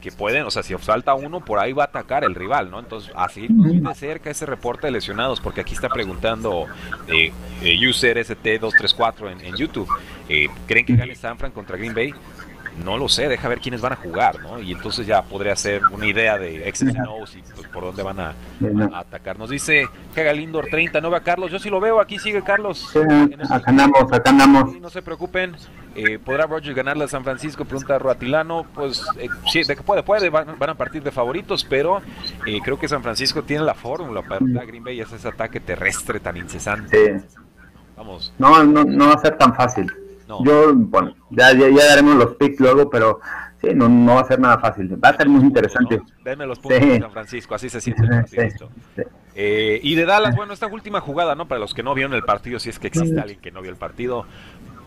que 0.00 0.12
pueden, 0.12 0.44
o 0.44 0.50
sea, 0.50 0.62
si 0.62 0.74
salta 0.78 1.12
uno, 1.12 1.44
por 1.44 1.58
ahí 1.58 1.74
va 1.74 1.84
a 1.84 1.86
atacar 1.88 2.24
el 2.24 2.34
rival, 2.34 2.70
¿no? 2.70 2.78
Entonces, 2.78 3.12
así 3.14 3.50
muy 3.50 3.80
de 3.80 3.94
cerca 3.94 4.30
ese 4.30 4.46
reporte 4.46 4.86
de 4.86 4.92
lesionados, 4.92 5.42
porque 5.42 5.60
aquí 5.60 5.74
está 5.74 5.90
preguntando 5.90 6.68
eh, 7.08 7.32
eh, 7.60 7.86
User 7.86 8.16
ST234 8.16 9.32
en, 9.32 9.40
en 9.42 9.56
YouTube, 9.56 9.88
eh, 10.30 10.48
¿creen 10.66 10.86
que 10.86 10.96
gane 10.96 11.14
Sanfran 11.16 11.52
contra 11.52 11.76
Green 11.76 11.94
Bay? 11.94 12.14
No 12.84 12.96
lo 12.96 13.08
sé, 13.08 13.28
deja 13.28 13.48
ver 13.48 13.60
quiénes 13.60 13.80
van 13.80 13.92
a 13.92 13.96
jugar, 13.96 14.40
¿no? 14.40 14.58
Y 14.58 14.72
entonces 14.72 15.06
ya 15.06 15.22
podría 15.22 15.54
ser 15.56 15.82
una 15.90 16.06
idea 16.06 16.38
de 16.38 16.68
X's 16.72 16.94
y 17.36 17.42
pues, 17.54 17.68
por 17.68 17.84
dónde 17.84 18.02
van 18.02 18.18
a, 18.18 18.34
atacar. 18.94 19.38
Nos 19.38 19.50
dice 19.50 19.88
que 20.14 20.32
Lindor 20.32 20.66
30, 20.66 21.00
no 21.00 21.10
va 21.10 21.20
Carlos. 21.20 21.50
Yo 21.50 21.58
sí 21.58 21.68
lo 21.68 21.80
veo, 21.80 22.00
aquí 22.00 22.18
sigue 22.18 22.42
Carlos. 22.42 22.88
acá 23.50 23.70
andamos, 23.70 24.10
acá 24.10 24.30
andamos. 24.30 24.80
no 24.80 24.88
se 24.88 25.02
preocupen. 25.02 25.54
Eh, 25.94 26.18
¿Podrá 26.18 26.46
Rogers 26.46 26.74
ganarle 26.74 27.04
a 27.04 27.08
San 27.08 27.22
Francisco? 27.22 27.66
Pregunta 27.66 27.98
Roatilano. 27.98 28.64
Pues 28.74 29.04
eh, 29.18 29.28
sí, 29.50 29.62
de 29.64 29.76
que 29.76 29.82
puede, 29.82 30.02
puede, 30.02 30.30
van, 30.30 30.48
a 30.58 30.74
partir 30.74 31.02
de 31.02 31.10
favoritos, 31.10 31.64
pero 31.64 32.00
eh, 32.46 32.58
creo 32.64 32.78
que 32.78 32.88
San 32.88 33.02
Francisco 33.02 33.42
tiene 33.42 33.64
la 33.64 33.74
fórmula 33.74 34.22
para 34.22 34.64
Green 34.64 34.82
Bay 34.82 35.00
es 35.00 35.12
ese 35.12 35.28
ataque 35.28 35.60
terrestre 35.60 36.20
tan 36.20 36.38
incesante. 36.38 37.22
Vamos. 37.96 38.32
No, 38.38 38.64
no, 38.64 38.84
no 38.84 39.08
va 39.08 39.14
a 39.14 39.18
ser 39.18 39.36
tan 39.36 39.54
fácil. 39.54 39.92
Yo, 40.28 40.74
bueno, 40.74 41.14
ya, 41.30 41.52
ya, 41.52 41.68
daremos 41.68 42.16
los 42.16 42.34
picks 42.36 42.60
luego, 42.60 42.88
pero 42.90 43.20
sí, 43.60 43.68
no, 43.74 43.88
no 43.88 44.14
va 44.14 44.20
a 44.20 44.26
ser 44.26 44.40
nada 44.40 44.58
fácil. 44.58 44.98
Va 45.02 45.10
a 45.10 45.16
ser 45.16 45.28
muy 45.28 45.42
interesante. 45.42 46.00
Denme 46.24 46.46
los 46.46 46.58
puntos 46.58 46.80
de 46.80 47.00
San 47.00 47.12
Francisco, 47.12 47.54
así 47.54 47.68
se 47.68 47.80
siente. 47.80 48.02
Eh, 49.34 49.80
y 49.82 49.94
de 49.94 50.04
Dallas, 50.04 50.36
bueno, 50.36 50.52
esta 50.52 50.66
última 50.66 51.00
jugada, 51.00 51.34
¿no? 51.34 51.48
Para 51.48 51.58
los 51.58 51.72
que 51.74 51.82
no 51.82 51.94
vieron 51.94 52.12
el 52.14 52.22
partido, 52.22 52.58
si 52.58 52.68
es 52.68 52.78
que 52.78 52.88
existe 52.88 53.18
alguien 53.20 53.40
que 53.40 53.50
no 53.50 53.62
vio 53.62 53.70
el 53.70 53.78
partido. 53.78 54.26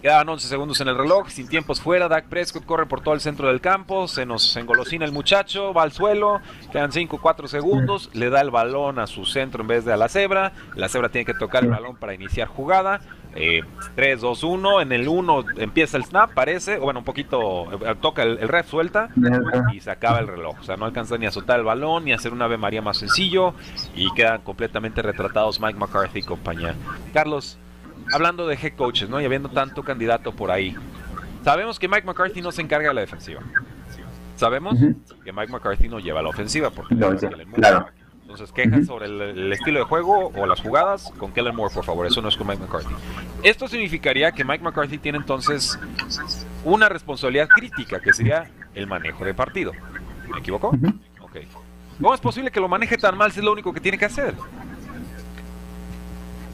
Quedaban 0.05 0.29
11 0.29 0.47
segundos 0.47 0.79
en 0.81 0.87
el 0.87 0.95
reloj, 0.95 1.29
sin 1.29 1.47
tiempos 1.47 1.81
fuera. 1.81 2.07
Dak 2.07 2.25
Prescott 2.25 2.63
corre 2.63 2.85
por 2.85 3.01
todo 3.01 3.15
el 3.15 3.21
centro 3.21 3.47
del 3.47 3.59
campo. 3.59 4.07
Se 4.07 4.23
nos 4.23 4.55
engolosina 4.55 5.03
el 5.03 5.11
muchacho, 5.11 5.73
va 5.73 5.81
al 5.81 5.93
suelo. 5.93 6.41
Quedan 6.71 6.91
5, 6.91 7.19
4 7.19 7.47
segundos. 7.47 8.11
Le 8.13 8.29
da 8.29 8.41
el 8.41 8.51
balón 8.51 8.99
a 8.99 9.07
su 9.07 9.25
centro 9.25 9.63
en 9.63 9.67
vez 9.67 9.83
de 9.83 9.93
a 9.93 9.97
la 9.97 10.07
cebra. 10.07 10.51
La 10.75 10.89
cebra 10.89 11.09
tiene 11.09 11.25
que 11.25 11.33
tocar 11.33 11.63
el 11.63 11.71
balón 11.71 11.95
para 11.95 12.13
iniciar 12.13 12.47
jugada. 12.47 13.01
3, 13.35 14.21
2, 14.21 14.43
1. 14.43 14.81
En 14.81 14.91
el 14.91 15.07
1 15.07 15.45
empieza 15.57 15.97
el 15.97 16.05
snap, 16.05 16.33
parece. 16.33 16.77
O 16.77 16.81
bueno, 16.81 16.99
un 16.99 17.05
poquito. 17.05 17.71
Eh, 17.85 17.95
toca 18.01 18.23
el, 18.23 18.39
el, 18.39 18.47
ref, 18.47 18.69
suelta. 18.69 19.09
Y 19.73 19.79
se 19.79 19.91
acaba 19.91 20.19
el 20.19 20.27
reloj. 20.27 20.55
O 20.59 20.63
sea, 20.63 20.77
no 20.77 20.85
alcanza 20.85 21.17
ni 21.17 21.25
a 21.25 21.31
soltar 21.31 21.59
el 21.59 21.65
balón 21.65 22.05
ni 22.05 22.13
a 22.13 22.15
hacer 22.15 22.33
una 22.33 22.45
Ave 22.45 22.57
María 22.57 22.81
más 22.81 22.97
sencillo. 22.97 23.53
Y 23.95 24.11
quedan 24.13 24.41
completamente 24.41 25.01
retratados 25.01 25.59
Mike 25.59 25.77
McCarthy 25.77 26.19
y 26.19 26.23
compañía. 26.23 26.75
Carlos, 27.13 27.57
hablando 28.11 28.47
de 28.47 28.55
head 28.55 28.73
coaches, 28.75 29.09
¿no? 29.09 29.21
Y 29.21 29.25
habiendo 29.25 29.49
tanto 29.49 29.83
candidato 29.83 30.31
por 30.31 30.51
ahí. 30.51 30.75
Sabemos 31.43 31.77
que 31.77 31.87
Mike 31.87 32.05
McCarthy 32.05 32.41
no 32.41 32.51
se 32.51 32.61
encarga 32.61 32.89
de 32.89 32.95
la 32.95 33.01
defensiva. 33.01 33.41
Sabemos 34.35 34.77
que 35.23 35.31
Mike 35.31 35.51
McCarthy 35.51 35.87
no 35.87 35.99
lleva 35.99 36.21
la 36.21 36.29
ofensiva 36.29 36.69
porque 36.69 36.95
claro. 37.53 37.87
Entonces, 38.35 38.53
quejas 38.53 38.85
sobre 38.85 39.05
el, 39.05 39.53
estilo 39.53 39.79
de 39.79 39.85
juego 39.85 40.29
o 40.35 40.45
las 40.45 40.59
jugadas 40.59 41.09
con 41.17 41.31
Kellen 41.31 41.55
Moore, 41.55 41.73
por 41.73 41.85
favor. 41.85 42.05
Eso 42.05 42.21
no 42.21 42.27
es 42.27 42.35
con 42.35 42.45
Mike 42.47 42.61
McCarthy. 42.61 42.93
Esto 43.43 43.69
significaría 43.69 44.33
que 44.33 44.43
Mike 44.43 44.61
McCarthy 44.61 44.97
tiene 44.97 45.19
entonces 45.19 45.79
una 46.65 46.89
responsabilidad 46.89 47.47
crítica, 47.47 48.01
que 48.01 48.11
sería 48.11 48.51
el 48.73 48.87
manejo 48.87 49.23
de 49.23 49.33
partido. 49.33 49.71
¿Me 50.29 50.39
equivoco? 50.39 50.75
Ok. 51.21 51.37
¿Cómo 52.01 52.13
es 52.13 52.19
posible 52.19 52.51
que 52.51 52.59
lo 52.59 52.67
maneje 52.67 52.97
tan 52.97 53.17
mal 53.17 53.31
si 53.31 53.39
es 53.39 53.45
lo 53.45 53.53
único 53.53 53.71
que 53.71 53.79
tiene 53.79 53.97
que 53.97 54.05
hacer? 54.05 54.35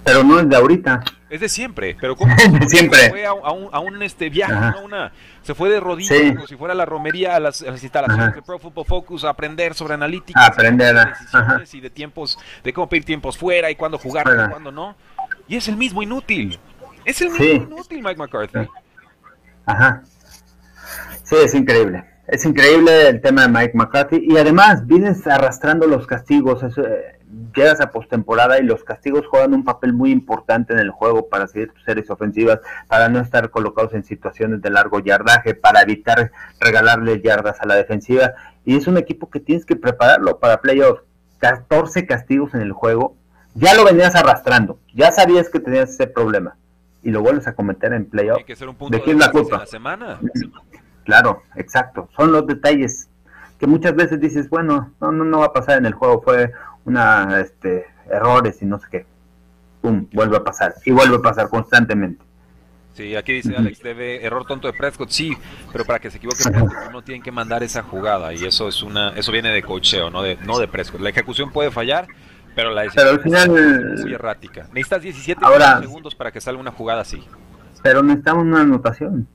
Pero 0.04 0.24
no 0.24 0.40
es 0.40 0.50
de 0.50 0.56
ahorita. 0.56 1.04
Es 1.30 1.40
de 1.40 1.50
siempre, 1.50 1.96
pero 2.00 2.16
¿cómo 2.18 2.36
siempre. 2.68 3.00
Se 3.00 3.10
fue 3.10 3.26
a, 3.26 3.34
un, 3.34 3.70
a 3.72 3.80
un 3.80 4.02
este 4.04 4.30
viaje, 4.30 4.80
una, 4.84 5.12
se 5.44 5.56
fue 5.56 5.70
de 5.70 5.80
rodillas 5.80 6.34
como 6.34 6.48
si 6.48 6.56
fuera 6.56 6.74
la 6.74 6.86
romería 6.86 7.36
a 7.36 7.40
las, 7.40 7.62
instalaciones 7.62 8.36
de 8.36 8.42
Pro 8.42 8.60
Football 8.60 8.86
Focus 8.86 9.24
a 9.24 9.30
aprender 9.30 9.74
sobre 9.74 9.94
analítica, 9.94 10.46
aprender 10.46 10.94
de 10.94 11.06
decisiones 11.06 11.74
y 11.74 11.82
de 11.82 11.90
tiempos, 11.90 12.38
de 12.64 12.74
cómo 12.74 12.90
pedir 12.90 13.06
tiempos 13.06 13.38
fuera 13.38 13.72
y 13.72 13.76
cuándo 13.76 13.98
jugar 13.98 14.28
y 14.28 14.50
cuándo 14.50 14.72
no. 14.72 14.96
Y 15.48 15.56
es 15.56 15.68
el 15.68 15.78
mismo 15.78 16.04
inútil. 16.04 16.60
Es 17.06 17.22
el 17.22 17.30
mismo 17.30 17.46
inútil 17.46 18.04
Mike 18.04 18.18
McCarthy. 18.18 18.70
Ajá. 19.66 20.04
Sí, 21.24 21.36
es 21.42 21.54
increíble. 21.56 22.04
Es 22.28 22.46
increíble 22.46 23.08
el 23.08 23.22
tema 23.22 23.44
de 23.44 23.48
Mike 23.48 23.72
McCarthy 23.74 24.26
y 24.28 24.38
además 24.38 24.86
vienes 24.86 25.26
arrastrando 25.28 25.88
los 25.88 26.08
castigos. 26.08 26.62
Eso, 26.64 26.82
eh, 26.82 27.20
llegas 27.56 27.82
a 27.82 27.91
postemporada 27.91 28.60
y 28.60 28.63
los 28.63 28.84
castigos 28.84 29.26
juegan 29.28 29.54
un 29.54 29.63
papel 29.63 29.94
muy 29.94 30.12
importante 30.12 30.74
en 30.74 30.80
el 30.80 30.91
juego 30.91 31.28
para 31.30 31.48
seguir 31.48 31.72
tus 31.72 31.84
series 31.84 32.10
ofensivas, 32.10 32.60
para 32.88 33.10
no 33.10 33.20
estar 33.20 33.50
colocados 33.50 33.94
en 33.94 34.04
situaciones 34.04 34.62
de 34.62 34.70
largo 34.70 35.00
yardaje, 35.00 35.54
para 35.54 35.82
evitar 35.82 36.32
regalarle 36.60 37.22
yardas 37.22 37.62
a 37.62 37.65
la 37.65 37.76
defensiva. 37.76 38.34
Y 38.65 38.76
es 38.76 38.88
un 38.88 38.98
equipo 38.98 39.30
que 39.30 39.39
tienes 39.39 39.65
que 39.65 39.76
prepararlo 39.76 40.39
para 40.39 40.62
playoffs. 40.62 41.04
14 41.39 42.06
castigos 42.06 42.54
en 42.54 42.62
el 42.62 42.72
juego. 42.72 43.15
Ya 43.56 43.74
lo 43.74 43.84
venías 43.84 44.15
arrastrando, 44.15 44.80
ya 44.94 45.12
sabías 45.12 45.50
que 45.50 45.60
tenías 45.60 45.89
ese 45.89 46.08
problema 46.08 46.56
y 47.04 47.12
lo 47.12 47.22
vuelves 47.22 47.48
a 47.48 47.54
cometer 47.54 47.91
en 47.91 48.06
playoffs. 48.06 48.46
¿De 48.89 49.02
quién 49.02 49.20
la 49.20 49.32
culpa? 49.32 49.65
semana. 49.65 50.20
Claro, 51.04 51.44
exacto. 51.56 52.08
Son 52.15 52.32
los 52.32 52.46
detalles 52.48 53.10
que 53.60 53.67
muchas 53.67 53.96
veces 53.96 54.20
dices, 54.20 54.50
bueno, 54.50 54.91
no, 55.00 55.12
no, 55.12 55.24
no 55.24 55.39
va 55.39 55.46
a 55.48 55.54
pasar 55.54 55.78
en 55.78 55.86
el 55.86 55.94
juego, 55.94 56.22
fue 56.22 56.52
una 56.86 57.39
este, 57.39 57.86
errores 58.10 58.62
y 58.62 58.65
no 58.65 58.80
sé 58.80 58.88
qué. 58.91 59.06
Pum, 59.82 60.08
vuelve 60.13 60.38
a 60.38 60.44
pasar. 60.44 60.76
Y 60.86 60.91
vuelve 60.91 61.17
a 61.17 61.22
pasar 61.22 61.50
constantemente. 61.50 62.24
Sí, 62.94 63.15
aquí 63.15 63.34
dice 63.34 63.56
Alex, 63.56 63.82
debe 63.82 64.26
error 64.26 64.46
tonto 64.46 64.67
de 64.67 64.74
Prescott, 64.74 65.10
sí, 65.10 65.36
pero 65.72 65.86
para 65.86 66.00
que 66.00 66.12
se 66.12 66.17
equivoque 66.17 66.44
no 66.91 67.02
tienen 67.02 67.24
que 67.24 67.32
mandar 67.32 67.63
esa 67.63 67.84
jugada 67.84 68.34
y 68.34 68.44
eso 68.44 68.67
es 68.67 68.84
una 68.84 69.12
eso 69.12 69.32
viene 69.32 69.50
de 69.50 69.63
cocheo, 69.63 70.10
no 70.10 70.22
de 70.22 70.38
no 70.46 70.60
de 70.60 70.67
Prescott. 70.67 71.00
La 71.00 71.10
ejecución 71.10 71.52
puede 71.52 71.72
fallar, 71.72 72.08
pero 72.54 72.72
la 72.72 72.82
decisión 72.82 73.08
al 73.08 73.22
final, 73.22 73.94
es 73.94 74.02
muy 74.02 74.13
errática. 74.13 74.67
Necesitas 74.74 75.02
17 75.04 75.41
segundos 75.82 76.15
para 76.15 76.32
que 76.32 76.41
salga 76.41 76.60
una 76.60 76.72
jugada 76.72 77.02
así. 77.02 77.24
Pero 77.82 78.04
necesitamos 78.04 78.44
una 78.44 78.62
anotación. 78.62 79.28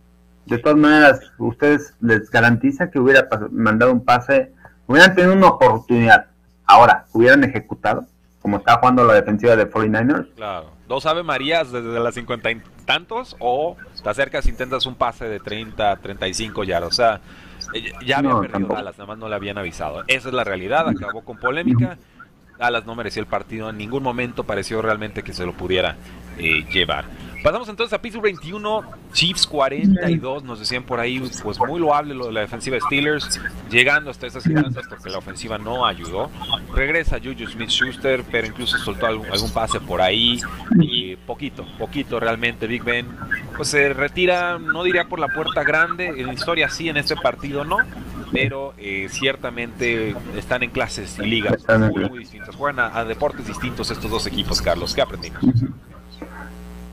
De 0.45 0.59
todas 0.59 0.79
maneras, 0.79 1.21
ustedes 1.39 1.95
les 2.01 2.31
garantiza 2.31 2.91
que 2.91 3.01
hubiera 3.01 3.27
mandado 3.51 3.91
un 3.91 4.05
pase, 4.05 4.53
hubieran 4.87 5.15
tenido 5.15 5.33
una 5.33 5.49
oportunidad 5.49 6.27
Ahora, 6.67 7.07
¿hubieran 7.13 7.45
ejecutado? 7.45 8.07
Como 8.43 8.59
está 8.59 8.77
jugando 8.79 9.05
la 9.05 9.15
defensiva 9.15 9.57
de 9.57 9.71
49ers. 9.71 10.35
Claro. 10.37 10.71
Dos 10.87 11.07
Ave 11.07 11.23
Marías 11.23 11.73
desde 11.73 11.99
las 11.99 12.15
cincuenta 12.15 12.51
y 12.51 12.61
tantos 12.85 13.37
o 13.41 13.77
te 14.03 14.09
acercas 14.09 14.47
e 14.47 14.51
intentas 14.51 14.87
un 14.87 14.95
pase 14.95 15.27
de 15.27 15.41
30, 15.41 15.97
35 15.97 16.65
yardas. 16.65 16.89
O 16.89 16.93
sea, 16.93 17.21
eh, 17.75 17.93
ya 18.05 18.19
había 18.19 18.39
perdido 18.41 18.69
Dallas, 18.69 18.97
nada 18.99 19.09
más 19.09 19.19
no 19.19 19.29
le 19.29 19.35
habían 19.35 19.59
avisado. 19.59 20.05
Esa 20.07 20.29
es 20.29 20.35
la 20.35 20.45
realidad, 20.45 20.89
acabó 20.89 21.23
con 21.23 21.39
polémica. 21.39 21.99
Dallas 22.59 22.87
no 22.87 22.95
mereció 22.95 23.21
el 23.21 23.29
partido, 23.29 23.69
en 23.69 23.77
ningún 23.77 24.03
momento 24.03 24.45
pareció 24.45 24.81
realmente 24.81 25.23
que 25.23 25.33
se 25.33 25.45
lo 25.45 25.53
pudiera 25.53 25.97
eh, 26.39 26.65
llevar. 26.73 27.05
Pasamos 27.43 27.69
entonces 27.69 27.93
a 27.93 28.03
Pittsburgh 28.03 28.25
21, 28.25 28.83
Chiefs 29.13 29.47
42, 29.47 30.45
nos 30.45 30.59
decían 30.59 30.83
por 30.83 31.01
ahí, 31.01 31.21
pues 31.43 31.59
muy 31.59 31.81
loable 31.81 32.15
lo 32.15 32.27
de 32.27 32.33
la 32.33 32.41
defensiva 32.41 32.75
de 32.75 32.81
Steelers, 32.81 33.41
llegando 33.71 34.11
hasta 34.11 34.27
esas 34.27 34.47
instancias 34.47 34.87
porque 34.89 35.11
la 35.11 35.19
ofensiva 35.19 35.59
no 35.59 35.87
ayudó. 35.87 36.31
Regresa 36.75 37.19
Juju 37.19 37.47
Smith-Schuster, 37.47 38.25
pero 38.31 38.47
incluso 38.47 38.79
soltó 38.79 39.07
algún, 39.07 39.51
pase 39.53 39.81
por 39.81 40.01
ahí, 40.01 40.41
y 40.81 41.17
poquito, 41.17 41.65
poquito 41.79 42.19
realmente. 42.19 42.67
Big 42.67 42.83
Ben, 42.83 43.07
pues 43.57 43.69
se 43.69 43.93
retira, 43.93 44.59
no 44.59 44.83
diría 44.83 45.09
por 45.09 45.19
la 45.19 45.29
puerta 45.29 45.63
grande, 45.63 46.09
en 46.09 46.33
historia 46.33 46.69
sí, 46.69 46.89
en 46.89 46.97
este 46.97 47.17
partido 47.17 47.65
no, 47.65 47.79
pero 48.33 48.75
eh, 48.79 49.09
ciertamente 49.11 50.15
están 50.37 50.63
en 50.63 50.71
clases 50.71 51.19
y 51.19 51.27
ligas 51.27 51.65
muy, 52.11 52.19
distintas. 52.19 52.55
Juegan 52.57 52.91
a 52.93 53.05
deportes 53.05 53.47
distintos 53.47 53.91
estos 53.91 54.11
dos 54.11 54.27
equipos, 54.27 54.61
Carlos. 54.61 54.95
¿Qué 54.95 55.03
aprendimos? 55.03 55.41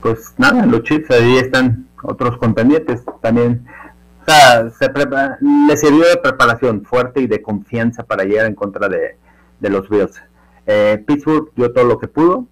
Pues 0.04 0.36
nada, 0.38 0.66
los 0.66 0.84
chips 0.84 1.10
ahí 1.12 1.38
están 1.38 1.88
otros 2.04 2.38
contendientes 2.38 3.04
también. 3.22 3.66
O 4.22 4.26
sea, 4.26 4.70
se 4.70 4.92
le 5.42 5.78
sirvió 5.78 6.08
de 6.08 6.18
preparación 6.22 6.84
fuerte 6.84 7.22
y 7.22 7.28
de 7.28 7.42
confianza 7.42 8.04
para 8.04 8.26
llegar 8.26 8.46
en 8.46 8.54
contra 8.54 8.90
de, 8.90 9.18
los 9.62 9.90
Bills. 9.90 10.22
Eh, 10.68 11.02
Pittsburgh 11.08 11.52
dio 11.56 11.72
todo 11.72 11.86
lo 11.86 12.00
que 12.00 12.10
pudo, 12.10 12.46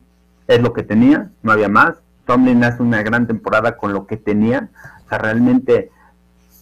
es 0.47 0.61
lo 0.61 0.71
que 0.71 0.83
tenía, 0.83 1.29
no 1.43 1.51
había 1.51 1.67
más. 1.67 1.95
Tomlin 2.25 2.63
hace 2.63 2.81
una 2.81 3.03
gran 3.03 3.27
temporada 3.27 3.75
con 3.75 3.93
lo 3.93 4.07
que 4.07 4.15
tenía. 4.15 4.69
O 5.05 5.09
sea, 5.09 5.17
realmente 5.17 5.91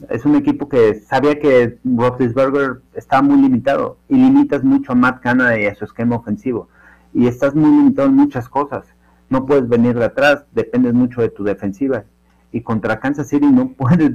Es 0.10 0.25
un 0.25 0.36
equipo 0.36 0.69
que 0.69 0.95
sabía 0.95 1.39
que 1.39 1.78
Roethlisberger 1.84 2.82
está 2.95 3.21
muy 3.21 3.41
limitado 3.41 3.97
y 4.08 4.15
limitas 4.15 4.63
mucho 4.63 4.93
a 4.93 4.95
Matt 4.95 5.21
Canada 5.21 5.60
y 5.60 5.65
a 5.65 5.75
su 5.75 5.84
esquema 5.84 6.15
ofensivo. 6.15 6.69
Y 7.13 7.28
estás 7.28 7.54
muy 7.54 7.69
limitado 7.69 8.08
en 8.08 8.15
muchas 8.15 8.47
cosas. 8.47 8.86
No 9.29 9.45
puedes 9.45 9.67
venir 9.67 9.97
de 9.97 10.05
atrás, 10.05 10.45
dependes 10.51 10.93
mucho 10.93 11.21
de 11.21 11.29
tu 11.29 11.43
defensiva. 11.43 12.03
Y 12.51 12.61
contra 12.61 12.99
Kansas 12.99 13.29
City 13.29 13.45
no 13.45 13.73
puedes, 13.77 14.11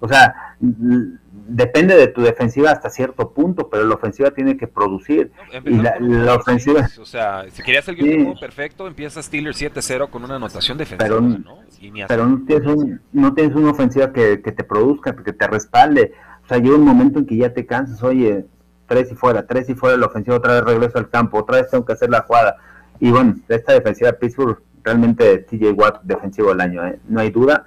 o 0.00 0.08
sea, 0.08 0.56
depende 0.60 1.96
de 1.96 2.08
tu 2.08 2.20
defensiva 2.20 2.70
hasta 2.70 2.90
cierto 2.90 3.32
punto, 3.32 3.68
pero 3.70 3.84
la 3.84 3.94
ofensiva 3.94 4.30
tiene 4.30 4.56
que 4.56 4.66
producir. 4.66 5.32
y 5.64 5.78
la, 5.78 6.34
ofensiva. 6.34 6.88
o 7.00 7.04
sea, 7.04 7.46
si 7.50 7.62
querías 7.62 7.88
el 7.88 7.96
juego 7.96 8.38
perfecto, 8.38 8.86
empieza 8.86 9.22
Steelers 9.22 9.60
7-0 9.60 10.10
con 10.10 10.24
una 10.24 10.36
anotación 10.36 10.76
defensiva. 10.76 11.08
Pero, 11.08 11.20
¿no? 11.20 11.58
pero 12.06 12.26
no, 12.26 12.44
tienes 12.44 13.00
no 13.12 13.34
tienes 13.34 13.56
una 13.56 13.70
ofensiva 13.70 14.12
que, 14.12 14.42
que, 14.42 14.52
te 14.52 14.64
produzca, 14.64 15.16
que 15.16 15.32
te 15.32 15.46
respalde. 15.46 16.12
O 16.44 16.48
sea, 16.48 16.58
llega 16.58 16.76
un 16.76 16.84
momento 16.84 17.18
en 17.18 17.26
que 17.26 17.36
ya 17.36 17.52
te 17.52 17.66
cansas, 17.66 18.02
oye, 18.02 18.46
tres 18.86 19.12
y 19.12 19.14
fuera, 19.14 19.46
tres 19.46 19.68
y 19.68 19.74
fuera 19.74 19.96
la 19.96 20.06
ofensiva, 20.06 20.36
otra 20.36 20.54
vez 20.54 20.64
regreso 20.64 20.98
al 20.98 21.08
campo, 21.10 21.38
otra 21.38 21.58
vez 21.58 21.70
tengo 21.70 21.84
que 21.84 21.92
hacer 21.92 22.10
la 22.10 22.22
jugada. 22.22 22.56
Y 23.00 23.10
bueno, 23.10 23.36
esta 23.48 23.72
defensiva 23.72 24.10
de 24.10 24.18
Pittsburgh, 24.18 24.60
realmente 24.82 25.38
TJ 25.38 25.72
Watt 25.72 26.02
defensivo 26.02 26.50
del 26.50 26.60
año, 26.60 26.86
¿eh? 26.86 26.98
no 27.08 27.20
hay 27.20 27.30
duda 27.30 27.64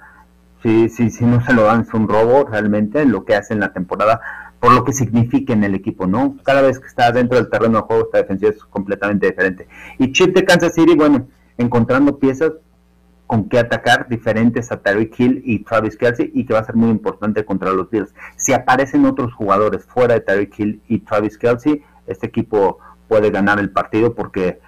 Sí, 0.62 0.88
sí, 0.88 1.10
sí, 1.10 1.24
no 1.24 1.44
se 1.44 1.52
lo 1.52 1.64
dan, 1.64 1.80
es 1.80 1.92
un 1.92 2.08
robo 2.08 2.44
realmente 2.44 3.04
lo 3.04 3.24
que 3.24 3.34
hace 3.34 3.52
en 3.52 3.58
la 3.58 3.72
temporada, 3.72 4.20
por 4.60 4.72
lo 4.72 4.84
que 4.84 4.92
significa 4.92 5.52
en 5.52 5.64
el 5.64 5.74
equipo, 5.74 6.06
¿no? 6.06 6.36
Cada 6.44 6.62
vez 6.62 6.78
que 6.78 6.86
está 6.86 7.10
dentro 7.10 7.36
del 7.36 7.50
terreno 7.50 7.78
de 7.78 7.82
juego, 7.82 8.04
esta 8.04 8.18
defensiva 8.18 8.52
es 8.52 8.64
completamente 8.66 9.26
diferente. 9.26 9.66
Y 9.98 10.12
Chip 10.12 10.36
de 10.36 10.44
Kansas 10.44 10.74
City, 10.74 10.94
bueno, 10.94 11.26
encontrando 11.58 12.16
piezas 12.16 12.52
con 13.26 13.48
que 13.48 13.58
atacar 13.58 14.08
diferentes 14.08 14.70
a 14.70 14.80
Tyreek 14.80 15.18
Hill 15.18 15.42
y 15.44 15.64
Travis 15.64 15.96
Kelsey 15.96 16.30
y 16.32 16.46
que 16.46 16.54
va 16.54 16.60
a 16.60 16.64
ser 16.64 16.76
muy 16.76 16.90
importante 16.90 17.44
contra 17.44 17.72
los 17.72 17.90
Bills. 17.90 18.14
Si 18.36 18.52
aparecen 18.52 19.04
otros 19.04 19.32
jugadores 19.34 19.84
fuera 19.84 20.14
de 20.14 20.20
Tyreek 20.20 20.58
Hill 20.60 20.82
y 20.86 21.00
Travis 21.00 21.38
Kelsey, 21.38 21.82
este 22.06 22.28
equipo 22.28 22.78
puede 23.08 23.30
ganar 23.30 23.58
el 23.58 23.70
partido 23.70 24.14
porque 24.14 24.60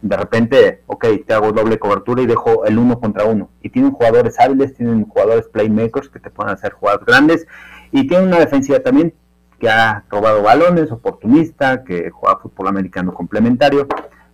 de 0.00 0.16
repente, 0.16 0.82
ok, 0.86 1.06
te 1.26 1.34
hago 1.34 1.52
doble 1.52 1.78
cobertura 1.78 2.22
y 2.22 2.26
dejo 2.26 2.64
el 2.64 2.78
uno 2.78 3.00
contra 3.00 3.24
uno. 3.24 3.50
Y 3.62 3.70
tienen 3.70 3.92
jugadores 3.92 4.38
hábiles, 4.38 4.74
tienen 4.74 5.04
jugadores 5.04 5.48
playmakers 5.48 6.08
que 6.08 6.20
te 6.20 6.30
pueden 6.30 6.52
hacer 6.52 6.72
jugadas 6.72 7.04
grandes. 7.04 7.46
Y 7.90 8.06
tienen 8.06 8.28
una 8.28 8.38
defensiva 8.38 8.80
también 8.80 9.14
que 9.58 9.68
ha 9.68 10.04
robado 10.08 10.42
balones, 10.42 10.92
oportunista, 10.92 11.82
que 11.82 12.10
juega 12.10 12.38
fútbol 12.38 12.68
americano 12.68 13.12
complementario, 13.12 13.88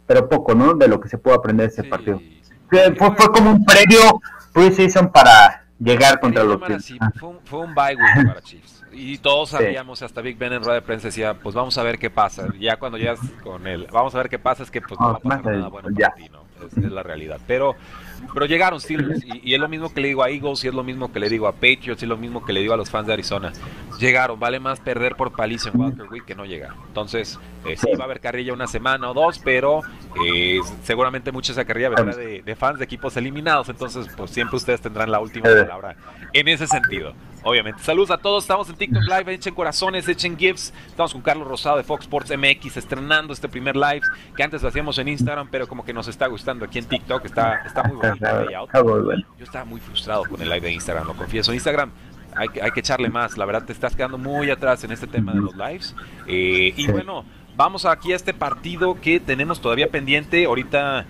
pero 0.07 0.29
poco, 0.29 0.55
¿no? 0.55 0.75
De 0.75 0.87
lo 0.87 1.01
que 1.01 1.09
se 1.09 1.19
puede 1.19 1.37
aprender 1.37 1.69
ese 1.69 1.85
partido. 1.85 2.21
Fue, 2.69 2.95
fue, 2.95 3.33
como 3.33 3.53
un 3.53 3.65
previo 3.65 4.21
preseason 4.53 5.11
para 5.11 5.65
llegar 5.79 6.21
contra 6.21 6.45
los 6.45 6.61
Chiefs. 6.63 6.95
Fue, 7.19 7.29
un, 7.31 7.39
fue 7.45 7.61
un 7.61 7.75
bye 7.75 7.97
week 7.97 8.27
para 8.27 8.41
Chiefs. 8.43 8.84
Y 8.95 9.19
todos 9.19 9.51
sabíamos, 9.51 10.03
hasta 10.03 10.21
Big 10.21 10.39
Ben 10.39 10.53
en 10.53 10.63
rueda 10.63 10.75
de 10.75 10.83
prensa 10.83 11.09
decía, 11.09 11.35
pues 11.35 11.55
vamos 11.55 11.77
a 11.79 11.83
ver 11.83 11.99
qué 11.99 12.11
pasa. 12.11 12.49
Ya 12.59 12.77
cuando 12.77 12.99
llegas 12.99 13.21
con 13.43 13.67
él, 13.67 13.89
vamos 13.93 14.15
a 14.15 14.19
ver 14.19 14.29
qué 14.29 14.39
pasa, 14.39 14.63
es 14.63 14.71
que 14.71 14.81
pues 14.81 14.99
no 15.01 15.07
va 15.07 15.15
a 15.15 15.19
pasar 15.19 15.45
nada 15.45 15.69
bueno 15.69 15.89
para 15.95 16.15
ti, 16.15 16.29
¿no? 16.31 16.45
Es, 16.65 16.77
es, 16.77 16.93
la 16.93 17.03
realidad. 17.03 17.41
Pero, 17.47 17.75
pero 18.33 18.47
llegaron 18.47 18.81
Steelers 18.81 19.25
y, 19.25 19.51
y, 19.51 19.55
es 19.55 19.61
lo 19.61 19.69
mismo 19.69 19.93
que 19.93 20.01
le 20.01 20.09
digo 20.09 20.23
a 20.23 20.31
Eagles 20.31 20.65
y 20.65 20.69
es 20.69 20.75
lo 20.75 20.85
mismo 20.85 21.13
que 21.13 21.19
le 21.19 21.29
digo 21.29 21.49
a 21.49 21.53
Patriots 21.53 22.03
y 22.03 22.05
es 22.05 22.09
lo 22.09 22.17
mismo 22.17 22.45
que 22.45 22.53
le 22.53 22.61
digo 22.61 22.73
a 22.73 22.77
los 22.77 22.91
fans 22.91 23.07
de 23.09 23.13
Arizona. 23.13 23.53
Llegaron, 23.99 24.39
vale 24.39 24.61
más 24.61 24.81
perder 24.81 25.17
por 25.17 25.33
paliza 25.33 25.71
en 25.71 25.81
Walker 25.81 26.07
Week 26.11 26.25
que 26.25 26.35
no 26.35 26.45
llegar. 26.45 26.75
Entonces, 26.87 27.39
eh, 27.67 27.77
sí 27.77 27.89
va 27.99 28.05
a 28.05 28.07
haber 28.07 28.21
carrilla 28.21 28.53
una 28.53 28.67
semana 28.67 29.11
o 29.11 29.15
dos, 29.15 29.41
pero 29.41 29.81
eh, 30.25 30.61
seguramente 30.85 31.33
mucha 31.33 31.53
esa 31.53 31.65
carrilla 31.65 31.91
vendrá 31.91 32.15
de, 32.17 32.43
de, 32.43 32.57
fans 32.57 32.79
de 32.79 32.85
equipos 32.85 33.17
eliminados. 33.17 33.69
Entonces, 33.69 34.07
pues 34.17 34.31
siempre 34.31 34.57
ustedes 34.57 34.81
tendrán 34.81 35.11
la 35.11 35.21
última 35.21 35.45
palabra 35.45 35.97
en 36.33 36.49
ese 36.49 36.67
sentido. 36.67 37.15
Obviamente. 37.45 37.83
Saludos 37.83 38.11
a 38.11 38.19
todos. 38.19 38.45
Estamos 38.45 38.69
en 38.71 38.77
TikTok 38.77 39.03
Live. 39.03 39.35
Echen 39.35 39.55
corazones, 39.55 40.09
echen 40.09 40.37
gifs. 40.37 40.73
Estamos 40.87 41.13
con 41.13 41.23
Carlos 41.23 41.47
Rosado 41.47 41.77
de 41.77 41.85
Fox 41.85 42.05
Sports 42.05 42.33
MX 42.37 42.79
estrenando 42.79 43.33
este 43.33 43.49
primer 43.49 43.77
live 43.77 44.01
que 44.35 44.43
antes 44.43 44.63
lo 44.63 44.69
hacíamos 44.69 44.99
en 44.99 45.09
Instagram, 45.09 45.49
pero 45.51 45.69
como 45.69 45.85
que 45.85 45.93
nos 45.93 46.09
está 46.09 46.27
gustando 46.27 46.65
aquí 46.65 46.79
en 46.79 46.87
TikTok. 46.87 47.25
Está, 47.27 47.63
está 47.67 47.83
muy 47.85 47.97
bonito. 47.97 48.27
Yo 49.39 49.45
estaba 49.45 49.65
muy 49.65 49.81
frustrado 49.81 50.25
con 50.25 50.41
el 50.41 50.49
live 50.49 50.63
de 50.63 50.73
Instagram, 50.73 51.07
lo 51.07 51.15
confieso. 51.15 51.53
Instagram 51.53 51.91
hay, 52.35 52.49
hay 52.61 52.71
que 52.71 52.81
echarle 52.81 53.11
más. 53.11 53.37
La 53.37 53.45
verdad, 53.45 53.65
te 53.65 53.73
estás 53.73 53.95
quedando 53.95 54.19
muy 54.19 54.51
atrás 54.51 54.83
en 54.85 54.93
este 54.93 55.07
tema 55.07 55.33
de 55.33 55.41
los 55.41 55.55
lives. 55.55 55.95
Eh, 56.27 56.73
y 56.77 56.91
bueno. 56.91 57.25
Vamos 57.57 57.85
aquí 57.85 58.13
a 58.13 58.17
este 58.17 58.35
partido 58.35 59.01
que 59.01 59.21
tenemos 59.21 59.61
todavía 59.61 59.89
pendiente. 59.89 60.45
Ahorita 60.45 61.07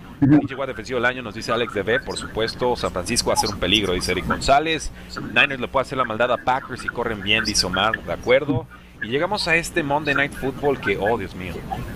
llegó 0.47 0.61
a 0.61 0.67
defensivo 0.67 0.97
del 0.97 1.05
año, 1.05 1.23
nos 1.23 1.33
dice 1.33 1.51
Alex 1.51 1.73
DB, 1.73 2.03
por 2.05 2.17
supuesto. 2.17 2.75
San 2.75 2.91
Francisco 2.91 3.29
va 3.29 3.33
a 3.33 3.37
ser 3.37 3.49
un 3.49 3.59
peligro, 3.59 3.93
dice 3.93 4.11
Eric 4.11 4.27
González. 4.27 4.91
Niners 5.33 5.59
le 5.59 5.67
puede 5.67 5.81
hacer 5.83 5.97
la 5.97 6.05
maldad 6.05 6.31
a 6.31 6.37
Packers 6.37 6.85
y 6.85 6.87
corren 6.87 7.23
bien, 7.23 7.43
dice 7.45 7.65
Omar, 7.65 7.99
de 8.03 8.13
acuerdo. 8.13 8.67
Y 9.01 9.07
llegamos 9.07 9.47
a 9.47 9.55
este 9.55 9.81
Monday 9.81 10.13
Night 10.13 10.33
Football 10.33 10.79
que, 10.79 10.97
oh 10.97 11.17
Dios 11.17 11.33
mío, 11.33 11.53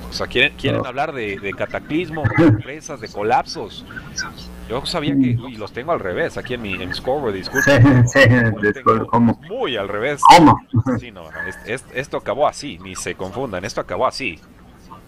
o 0.10 0.14
sea, 0.14 0.26
quieren, 0.26 0.54
quieren 0.58 0.84
hablar 0.84 1.14
de, 1.14 1.40
de 1.40 1.54
cataclismo, 1.54 2.24
de 2.24 2.46
sorpresas, 2.46 3.00
de 3.02 3.08
colapsos. 3.08 3.86
Yo 4.70 4.86
sabía 4.86 5.16
que, 5.16 5.36
uy, 5.36 5.56
los 5.56 5.74
tengo 5.74 5.92
al 5.92 6.00
revés 6.00 6.38
aquí 6.38 6.54
en 6.54 6.62
mi, 6.62 6.74
en 6.74 6.90
mi 6.90 6.94
scoreboard, 6.94 7.34
disculpen. 7.34 8.08
Sí, 8.08 8.20
sí, 8.22 8.82
¿cómo? 9.10 9.40
Muy 9.50 9.76
al 9.76 9.88
revés. 9.88 10.22
¿Cómo? 10.38 10.60
Sí, 11.00 11.12
no, 11.12 11.24
es, 11.48 11.58
es, 11.66 11.86
esto 11.94 12.18
acabó 12.18 12.48
así, 12.48 12.78
ni 12.80 12.96
se 12.96 13.16
confundan, 13.16 13.66
esto 13.66 13.82
acabó 13.82 14.06
así. 14.06 14.40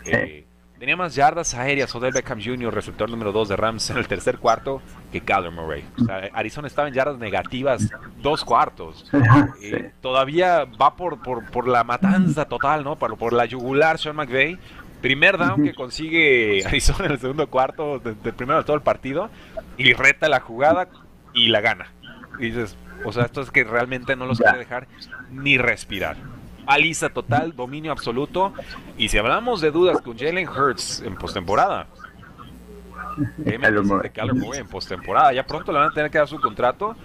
Eh, 0.05 0.45
tenía 0.79 0.97
más 0.97 1.13
yardas 1.13 1.53
aéreas 1.53 1.93
Odell 1.93 2.11
Beckham 2.11 2.41
Jr., 2.43 2.73
receptor 2.73 3.07
número 3.07 3.31
2 3.31 3.49
de 3.49 3.55
Rams 3.55 3.87
en 3.91 3.97
el 3.97 4.07
tercer 4.07 4.39
cuarto, 4.39 4.81
que 5.11 5.21
Kyler 5.21 5.51
Murray. 5.51 5.85
O 6.01 6.05
sea, 6.05 6.29
Arizona 6.33 6.67
estaba 6.67 6.87
en 6.87 6.95
yardas 6.95 7.19
negativas 7.19 7.87
dos 8.21 8.43
cuartos. 8.43 9.09
Eh, 9.63 9.91
todavía 10.01 10.65
va 10.65 10.95
por, 10.95 11.21
por, 11.21 11.45
por, 11.51 11.67
la 11.67 11.83
matanza 11.83 12.45
total, 12.45 12.83
¿no? 12.83 12.95
Por, 12.95 13.15
por 13.15 13.31
la 13.31 13.45
yugular 13.45 13.99
Sean 13.99 14.15
McVay. 14.15 14.57
Primer 15.01 15.37
down 15.37 15.63
que 15.63 15.73
consigue 15.73 16.63
Arizona 16.65 17.05
en 17.05 17.11
el 17.13 17.19
segundo 17.19 17.47
cuarto, 17.47 17.99
del 17.99 18.21
de 18.21 18.33
primero 18.33 18.59
de 18.59 18.65
todo 18.65 18.75
el 18.75 18.83
partido, 18.83 19.29
y 19.77 19.93
reta 19.93 20.29
la 20.29 20.39
jugada 20.39 20.87
y 21.33 21.47
la 21.47 21.61
gana. 21.61 21.91
Y 22.39 22.45
dices, 22.45 22.77
o 23.05 23.11
sea, 23.11 23.25
esto 23.25 23.41
es 23.41 23.51
que 23.51 23.63
realmente 23.63 24.15
no 24.15 24.25
los 24.25 24.39
quiere 24.39 24.59
dejar 24.59 24.87
ni 25.31 25.57
respirar 25.57 26.17
paliza 26.65 27.09
total, 27.09 27.55
dominio 27.55 27.91
absoluto. 27.91 28.53
Y 28.97 29.09
si 29.09 29.17
hablamos 29.17 29.61
de 29.61 29.71
dudas 29.71 30.01
con 30.01 30.17
Jalen 30.17 30.47
Hurts 30.47 31.01
en 31.01 31.15
postemporada, 31.15 31.87
¿qué 33.43 33.57
me 33.57 33.71
dices 33.71 34.01
de 34.01 34.09
Kyler 34.09 34.35
Murray 34.35 34.61
en 34.61 34.67
postemporada? 34.67 35.33
Ya 35.33 35.45
pronto 35.45 35.71
le 35.71 35.79
van 35.79 35.89
a 35.89 35.93
tener 35.93 36.09
que 36.09 36.17
dar 36.17 36.27
su 36.27 36.39
contrato. 36.39 36.95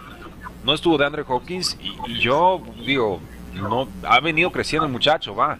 No 0.64 0.72
estuvo 0.72 0.98
de 0.98 1.06
Andre 1.06 1.24
Hopkins 1.26 1.76
y, 1.80 1.96
y, 2.12 2.18
yo 2.20 2.62
digo, 2.84 3.20
no 3.54 3.88
ha 4.04 4.20
venido 4.20 4.50
creciendo 4.50 4.86
el 4.86 4.92
muchacho, 4.92 5.34
va. 5.34 5.58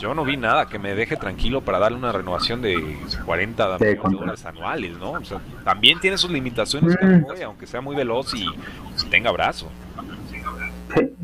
Yo 0.00 0.14
no 0.14 0.24
vi 0.24 0.36
nada 0.36 0.66
que 0.66 0.78
me 0.78 0.94
deje 0.94 1.16
tranquilo 1.16 1.60
para 1.60 1.78
darle 1.78 1.98
una 1.98 2.12
renovación 2.12 2.62
de 2.62 2.98
40 3.24 3.78
sí, 3.78 3.84
dólares 4.10 4.44
anuales, 4.44 4.98
¿no? 4.98 5.12
O 5.12 5.24
sea, 5.24 5.40
también 5.64 6.00
tiene 6.00 6.18
sus 6.18 6.30
limitaciones, 6.30 6.96
mm. 7.00 7.42
Aunque 7.44 7.66
sea 7.66 7.80
muy 7.80 7.94
veloz 7.94 8.34
y 8.34 8.46
tenga 9.10 9.30
brazo. 9.30 9.70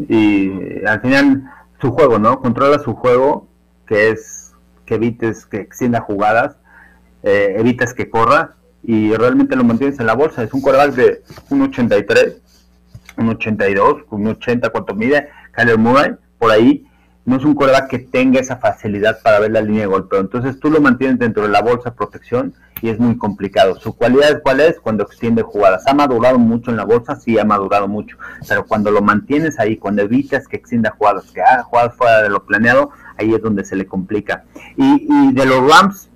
y 0.08 0.84
al 0.86 1.00
final 1.00 1.44
su 1.80 1.92
juego, 1.92 2.18
¿no? 2.18 2.40
Controla 2.40 2.78
su 2.78 2.94
juego, 2.94 3.48
que 3.86 4.10
es 4.10 4.54
que 4.86 4.94
evites 4.94 5.46
que 5.46 5.58
extienda 5.60 6.00
jugadas, 6.00 6.56
eh, 7.22 7.54
evitas 7.58 7.94
que 7.94 8.08
corra 8.08 8.54
y 8.82 9.14
realmente 9.14 9.56
lo 9.56 9.64
mantienes 9.64 10.00
en 10.00 10.06
la 10.06 10.14
bolsa. 10.14 10.42
Es 10.42 10.52
un 10.52 10.60
quarterback 10.60 10.94
de 10.94 11.22
1.83, 11.50 12.40
1.82, 13.16 14.06
1.80, 14.06 14.70
cuánto 14.70 14.94
mide, 14.94 15.28
Kyler 15.52 15.78
Murray, 15.78 16.14
por 16.38 16.50
ahí. 16.50 16.86
No 17.28 17.36
es 17.36 17.44
un 17.44 17.52
quarterback 17.52 17.90
que 17.90 17.98
tenga 17.98 18.40
esa 18.40 18.56
facilidad 18.56 19.20
para 19.20 19.38
ver 19.38 19.50
la 19.50 19.60
línea 19.60 19.82
de 19.82 19.88
golpeo. 19.88 20.18
Entonces 20.18 20.58
tú 20.58 20.70
lo 20.70 20.80
mantienes 20.80 21.18
dentro 21.18 21.42
de 21.42 21.50
la 21.50 21.60
bolsa 21.60 21.90
de 21.90 21.96
protección 21.96 22.54
y 22.80 22.88
es 22.88 22.98
muy 22.98 23.18
complicado. 23.18 23.78
Su 23.78 23.94
cualidad 23.94 24.40
cuál 24.42 24.60
es 24.60 24.80
cuando 24.80 25.04
extiende 25.04 25.42
jugadas. 25.42 25.86
Ha 25.86 25.92
madurado 25.92 26.38
mucho 26.38 26.70
en 26.70 26.78
la 26.78 26.86
bolsa, 26.86 27.16
sí 27.16 27.38
ha 27.38 27.44
madurado 27.44 27.86
mucho, 27.86 28.16
pero 28.48 28.64
cuando 28.64 28.90
lo 28.90 29.02
mantienes 29.02 29.60
ahí, 29.60 29.76
cuando 29.76 30.00
evitas 30.00 30.48
que 30.48 30.56
extienda 30.56 30.94
jugadas, 30.96 31.30
que 31.30 31.42
haga 31.42 31.64
jugadas 31.64 31.96
fuera 31.96 32.22
de 32.22 32.30
lo 32.30 32.46
planeado, 32.46 32.92
ahí 33.18 33.34
es 33.34 33.42
donde 33.42 33.66
se 33.66 33.76
le 33.76 33.84
complica. 33.84 34.44
Y, 34.78 35.06
y 35.06 35.32
de 35.34 35.44
los 35.44 35.70
Rams, 35.70 36.08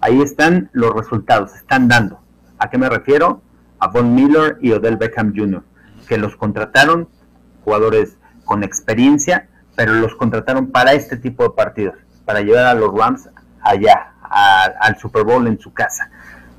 ahí 0.00 0.20
están 0.22 0.70
los 0.72 0.92
resultados, 0.92 1.54
están 1.54 1.86
dando. 1.86 2.18
¿A 2.58 2.68
qué 2.68 2.78
me 2.78 2.88
refiero? 2.88 3.42
A 3.78 3.86
Von 3.86 4.12
Miller 4.12 4.58
y 4.60 4.72
Odell 4.72 4.96
Beckham 4.96 5.34
Jr., 5.36 5.62
que 6.08 6.18
los 6.18 6.34
contrataron, 6.34 7.08
jugadores 7.62 8.18
con 8.44 8.64
experiencia, 8.64 9.46
pero 9.74 9.92
los 9.94 10.14
contrataron 10.14 10.70
para 10.70 10.92
este 10.92 11.16
tipo 11.16 11.42
de 11.42 11.50
partidos, 11.50 11.94
para 12.24 12.40
llevar 12.40 12.66
a 12.66 12.74
los 12.74 12.92
Rams 12.94 13.28
allá, 13.60 14.12
al 14.22 14.98
Super 14.98 15.24
Bowl 15.24 15.46
en 15.46 15.58
su 15.58 15.72
casa. 15.72 16.10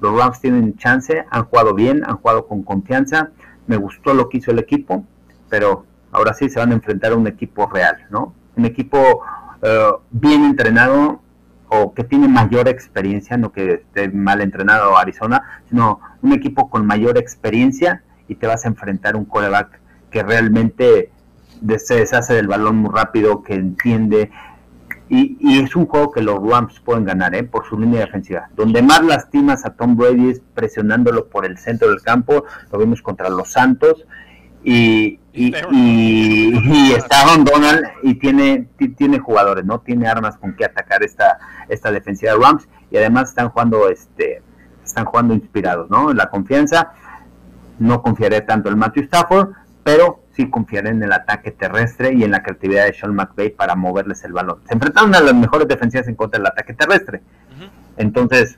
Los 0.02 0.18
Rams 0.18 0.42
tienen 0.42 0.76
chance, 0.78 1.26
han 1.30 1.46
jugado 1.46 1.74
bien, 1.74 2.04
han 2.06 2.18
jugado 2.18 2.48
con 2.48 2.64
confianza. 2.64 3.30
Me 3.68 3.78
gustó 3.78 4.14
lo 4.14 4.30
que 4.30 4.38
hizo 4.38 4.52
el 4.52 4.60
equipo, 4.60 5.06
pero 5.50 5.86
ahora 6.12 6.34
sí 6.34 6.50
se 6.50 6.60
van 6.60 6.72
a 6.72 6.74
enfrentar 6.74 7.14
a 7.14 7.16
un 7.16 7.28
equipo 7.28 7.68
real, 7.68 8.06
¿no? 8.10 8.34
Un 8.56 8.66
equipo 8.66 9.24
uh, 9.62 10.00
bien 10.12 10.44
entrenado 10.44 11.22
o 11.70 11.94
que 11.94 12.04
tiene 12.04 12.28
mayor 12.28 12.68
experiencia, 12.68 13.38
no 13.38 13.52
que 13.52 13.76
esté 13.76 14.10
mal 14.10 14.42
entrenado 14.42 14.98
Arizona, 14.98 15.62
sino 15.70 16.00
un 16.22 16.34
equipo 16.34 16.70
con 16.70 16.86
mayor 16.86 17.18
experiencia 17.18 18.04
y 18.28 18.36
te 18.36 18.46
vas 18.46 18.66
a 18.66 18.68
enfrentar 18.68 19.16
a 19.16 19.18
un 19.18 19.26
coreback 19.26 19.80
que 20.12 20.22
realmente 20.22 21.12
se 21.80 21.96
deshace 21.96 22.34
del 22.34 22.48
balón 22.48 22.78
muy 22.78 22.92
rápido, 22.94 23.44
que 23.44 23.56
entiende. 23.56 24.32
Y, 25.10 25.60
es 25.62 25.76
un 25.76 25.86
juego 25.86 26.12
que 26.12 26.22
los 26.22 26.42
Rams 26.42 26.80
pueden 26.80 27.06
ganar 27.06 27.36
¿eh? 27.36 27.44
por 27.44 27.68
su 27.68 27.78
línea 27.78 28.02
defensiva. 28.02 28.50
Donde 28.56 28.82
más 28.82 29.04
lastimas 29.04 29.66
a 29.66 29.72
Tom 29.76 29.96
Brady 29.96 30.30
es 30.30 30.42
presionándolo 30.54 31.28
por 31.28 31.46
el 31.46 31.58
centro 31.58 31.90
del 31.90 32.02
campo. 32.02 32.46
Lo 32.72 32.80
vimos 32.80 33.02
contra 33.02 33.30
los 33.30 33.52
Santos. 33.52 34.06
Y, 34.64 35.20
y, 35.34 35.54
y, 35.72 36.94
está 36.94 37.26
Ron 37.26 37.44
Donald 37.44 37.84
y 38.02 38.16
tiene, 38.16 38.70
tiene 38.98 39.20
jugadores, 39.20 39.66
¿no? 39.66 39.82
Tiene 39.82 40.08
armas 40.08 40.38
con 40.38 40.56
que 40.56 40.66
atacar 40.66 41.04
esta, 41.04 41.38
esta 41.70 41.92
defensiva 41.92 42.32
de 42.32 42.40
Rams. 42.40 42.68
Y 42.90 42.98
además 42.98 43.30
están 43.30 43.50
jugando, 43.50 43.90
este, 43.90 44.42
están 44.84 45.06
jugando 45.06 45.34
inspirados, 45.34 45.90
¿no? 45.90 46.14
La 46.14 46.30
confianza. 46.30 46.94
No 47.78 48.02
confiaré 48.02 48.42
tanto 48.42 48.70
en 48.70 48.78
Matthew 48.78 49.04
Stafford, 49.04 49.50
pero 49.84 50.24
sí 50.36 50.50
confiar 50.50 50.88
en 50.88 51.04
el 51.04 51.12
ataque 51.12 51.52
terrestre 51.52 52.14
y 52.14 52.24
en 52.24 52.32
la 52.32 52.42
creatividad 52.42 52.86
de 52.86 52.94
Sean 52.94 53.14
McVay 53.14 53.50
para 53.50 53.76
moverles 53.76 54.24
el 54.24 54.34
balón. 54.34 54.62
Se 54.68 54.74
enfrentaron 54.74 55.14
a 55.14 55.20
las 55.20 55.34
mejores 55.34 55.68
defensivas 55.68 56.08
en 56.08 56.16
contra 56.16 56.40
del 56.40 56.48
ataque 56.48 56.74
terrestre. 56.74 57.22
Entonces, 57.98 58.58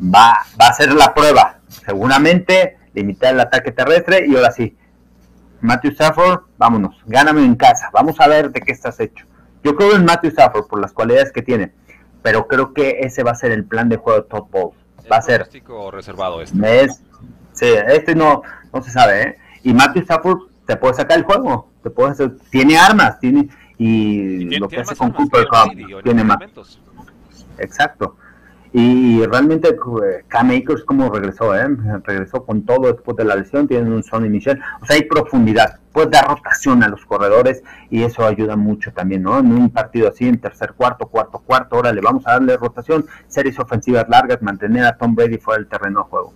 va, 0.00 0.36
va 0.60 0.68
a 0.68 0.72
ser 0.72 0.92
la 0.92 1.12
prueba. 1.14 1.58
Seguramente 1.68 2.78
limitar 2.94 3.34
el 3.34 3.40
ataque 3.40 3.72
terrestre 3.72 4.24
y 4.26 4.36
ahora 4.36 4.50
sí, 4.52 4.76
Matthew 5.60 5.92
Stafford, 5.92 6.42
vámonos, 6.56 6.96
gáname 7.06 7.44
en 7.44 7.56
casa, 7.56 7.90
vamos 7.92 8.20
a 8.20 8.28
ver 8.28 8.50
de 8.50 8.60
qué 8.60 8.72
estás 8.72 9.00
hecho. 9.00 9.26
Yo 9.64 9.74
creo 9.74 9.96
en 9.96 10.04
Matthew 10.04 10.30
Stafford 10.30 10.66
por 10.66 10.80
las 10.80 10.92
cualidades 10.92 11.32
que 11.32 11.42
tiene, 11.42 11.72
pero 12.22 12.46
creo 12.46 12.72
que 12.72 13.00
ese 13.00 13.22
va 13.22 13.32
a 13.32 13.34
ser 13.34 13.52
el 13.52 13.64
plan 13.64 13.88
de 13.88 13.96
juego 13.96 14.22
de 14.22 14.28
Todd 14.28 14.44
Bowles. 14.50 14.78
Va 15.10 15.16
a 15.16 15.22
ser 15.22 15.48
reservado 15.92 16.40
este. 16.40 16.84
Es, 16.84 17.02
sí, 17.52 17.66
este 17.88 18.14
no, 18.14 18.42
no 18.72 18.82
se 18.82 18.90
sabe, 18.90 19.22
¿eh? 19.22 19.38
Y 19.62 19.74
Matthew 19.74 20.02
Stafford 20.02 20.38
te 20.66 20.76
puede 20.76 20.94
sacar 20.94 21.18
el 21.18 21.24
juego, 21.24 21.70
te 21.82 21.90
puede 21.90 22.10
hacer, 22.10 22.36
tiene 22.50 22.76
armas, 22.76 23.18
tiene 23.20 23.48
y, 23.78 24.58
lo 24.58 24.68
que 24.68 24.80
hace 24.80 24.96
con 24.96 25.12
Cooper 25.12 25.46
Cup 25.46 26.02
tiene 26.02 26.24
más. 26.24 26.38
Exacto. 27.58 28.16
Y 28.72 29.24
realmente 29.24 29.68
eh, 29.68 30.24
Cam 30.28 30.50
Akers 30.50 30.84
como 30.84 31.08
regresó, 31.08 31.54
¿eh? 31.56 31.66
regresó 32.04 32.44
con 32.44 32.66
todo 32.66 32.92
después 32.92 33.16
de 33.16 33.24
la 33.24 33.34
lesión, 33.34 33.66
tienen 33.66 33.90
un 33.90 34.02
Sonny 34.02 34.28
Michel, 34.28 34.60
o 34.82 34.84
sea, 34.84 34.96
hay 34.96 35.04
profundidad, 35.04 35.78
puedes 35.92 36.10
dar 36.10 36.28
rotación 36.28 36.82
a 36.82 36.88
los 36.88 37.06
corredores 37.06 37.62
y 37.88 38.02
eso 38.02 38.26
ayuda 38.26 38.54
mucho 38.54 38.92
también, 38.92 39.22
¿no? 39.22 39.38
En 39.38 39.50
un 39.50 39.70
partido 39.70 40.08
así, 40.08 40.28
en 40.28 40.38
tercer 40.38 40.74
cuarto, 40.74 41.06
cuarto, 41.06 41.38
cuarto, 41.38 41.76
órale, 41.76 42.02
vamos 42.02 42.26
a 42.26 42.32
darle 42.32 42.56
rotación, 42.58 43.06
series 43.28 43.58
ofensivas 43.58 44.06
largas, 44.10 44.42
mantener 44.42 44.84
a 44.84 44.96
Tom 44.98 45.14
Brady 45.14 45.38
fuera 45.38 45.58
del 45.58 45.68
terreno 45.68 46.00
de 46.00 46.10
juego. 46.10 46.34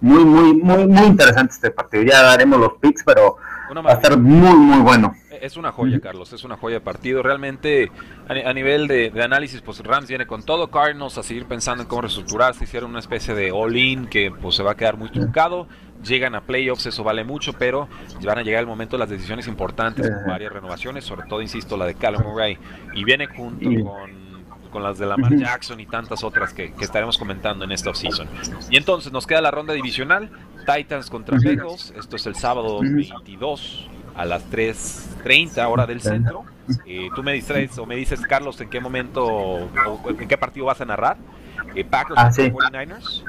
Muy, 0.00 0.24
muy, 0.24 0.54
muy, 0.54 0.86
muy 0.86 1.04
interesante 1.04 1.52
este 1.52 1.70
partido, 1.72 2.04
ya 2.04 2.22
daremos 2.22 2.58
los 2.58 2.72
picks, 2.80 3.04
pero 3.04 3.36
va 3.80 3.92
a 3.92 3.94
estar 3.94 4.18
muy, 4.18 4.56
muy 4.56 4.80
bueno. 4.80 5.14
Es 5.40 5.56
una 5.56 5.72
joya, 5.72 6.00
Carlos, 6.00 6.32
es 6.32 6.44
una 6.44 6.56
joya 6.56 6.76
de 6.76 6.80
partido. 6.80 7.22
Realmente, 7.22 7.90
a, 8.28 8.52
nivel 8.52 8.86
de, 8.88 9.12
análisis, 9.22 9.60
pues 9.62 9.78
Rams 9.80 10.08
viene 10.08 10.26
con 10.26 10.42
todo. 10.42 10.70
Cardinals 10.70 11.16
a 11.18 11.22
seguir 11.22 11.46
pensando 11.46 11.82
en 11.82 11.88
cómo 11.88 12.02
reestructurarse. 12.02 12.64
Hicieron 12.64 12.90
una 12.90 12.98
especie 12.98 13.34
de 13.34 13.52
all-in 13.52 14.06
que 14.06 14.30
pues 14.30 14.56
se 14.56 14.62
va 14.62 14.72
a 14.72 14.74
quedar 14.74 14.96
muy 14.96 15.10
truncado. 15.10 15.66
Llegan 16.04 16.34
a 16.34 16.40
playoffs, 16.42 16.86
eso 16.86 17.04
vale 17.04 17.24
mucho, 17.24 17.52
pero 17.52 17.88
van 18.24 18.38
a 18.38 18.42
llegar 18.42 18.60
el 18.60 18.66
momento 18.66 18.96
de 18.96 19.00
las 19.00 19.10
decisiones 19.10 19.46
importantes, 19.46 20.10
con 20.10 20.26
varias 20.26 20.52
renovaciones, 20.52 21.04
sobre 21.04 21.28
todo, 21.28 21.40
insisto, 21.40 21.76
la 21.76 21.86
de 21.86 21.94
Callum 21.94 22.24
Murray. 22.24 22.58
Y 22.94 23.04
viene 23.04 23.28
junto 23.28 23.68
con 23.84 24.22
con 24.72 24.82
las 24.82 24.98
de 24.98 25.06
Lamar 25.06 25.36
Jackson 25.36 25.78
y 25.78 25.86
tantas 25.86 26.24
otras 26.24 26.52
que, 26.52 26.72
estaremos 26.80 27.18
comentando 27.18 27.64
en 27.64 27.70
esta 27.70 27.90
offseason. 27.90 28.26
Y 28.70 28.76
entonces 28.76 29.12
nos 29.12 29.26
queda 29.26 29.40
la 29.40 29.52
ronda 29.52 29.74
divisional, 29.74 30.30
Titans 30.64 31.10
contra 31.10 31.36
Bengals, 31.38 31.92
esto 31.96 32.16
es 32.16 32.26
el 32.26 32.34
sábado 32.34 32.80
22 32.80 33.88
a 34.14 34.24
las 34.24 34.50
3.30 34.50 35.66
hora 35.68 35.86
del 35.86 36.00
centro. 36.00 36.44
Eh, 36.86 37.08
tú 37.14 37.22
me 37.22 37.32
distraes 37.32 37.76
o 37.78 37.86
me 37.86 37.96
dices, 37.96 38.20
Carlos, 38.20 38.60
en 38.60 38.70
qué 38.70 38.80
momento 38.80 39.24
o 39.24 39.68
en 40.08 40.28
qué 40.28 40.38
partido 40.38 40.66
vas 40.66 40.80
a 40.80 40.84
narrar. 40.84 41.16
Eh, 41.74 41.84
Packers 41.84 42.18
ah, 42.18 42.30
contra 42.34 42.84
49ers. 42.84 43.24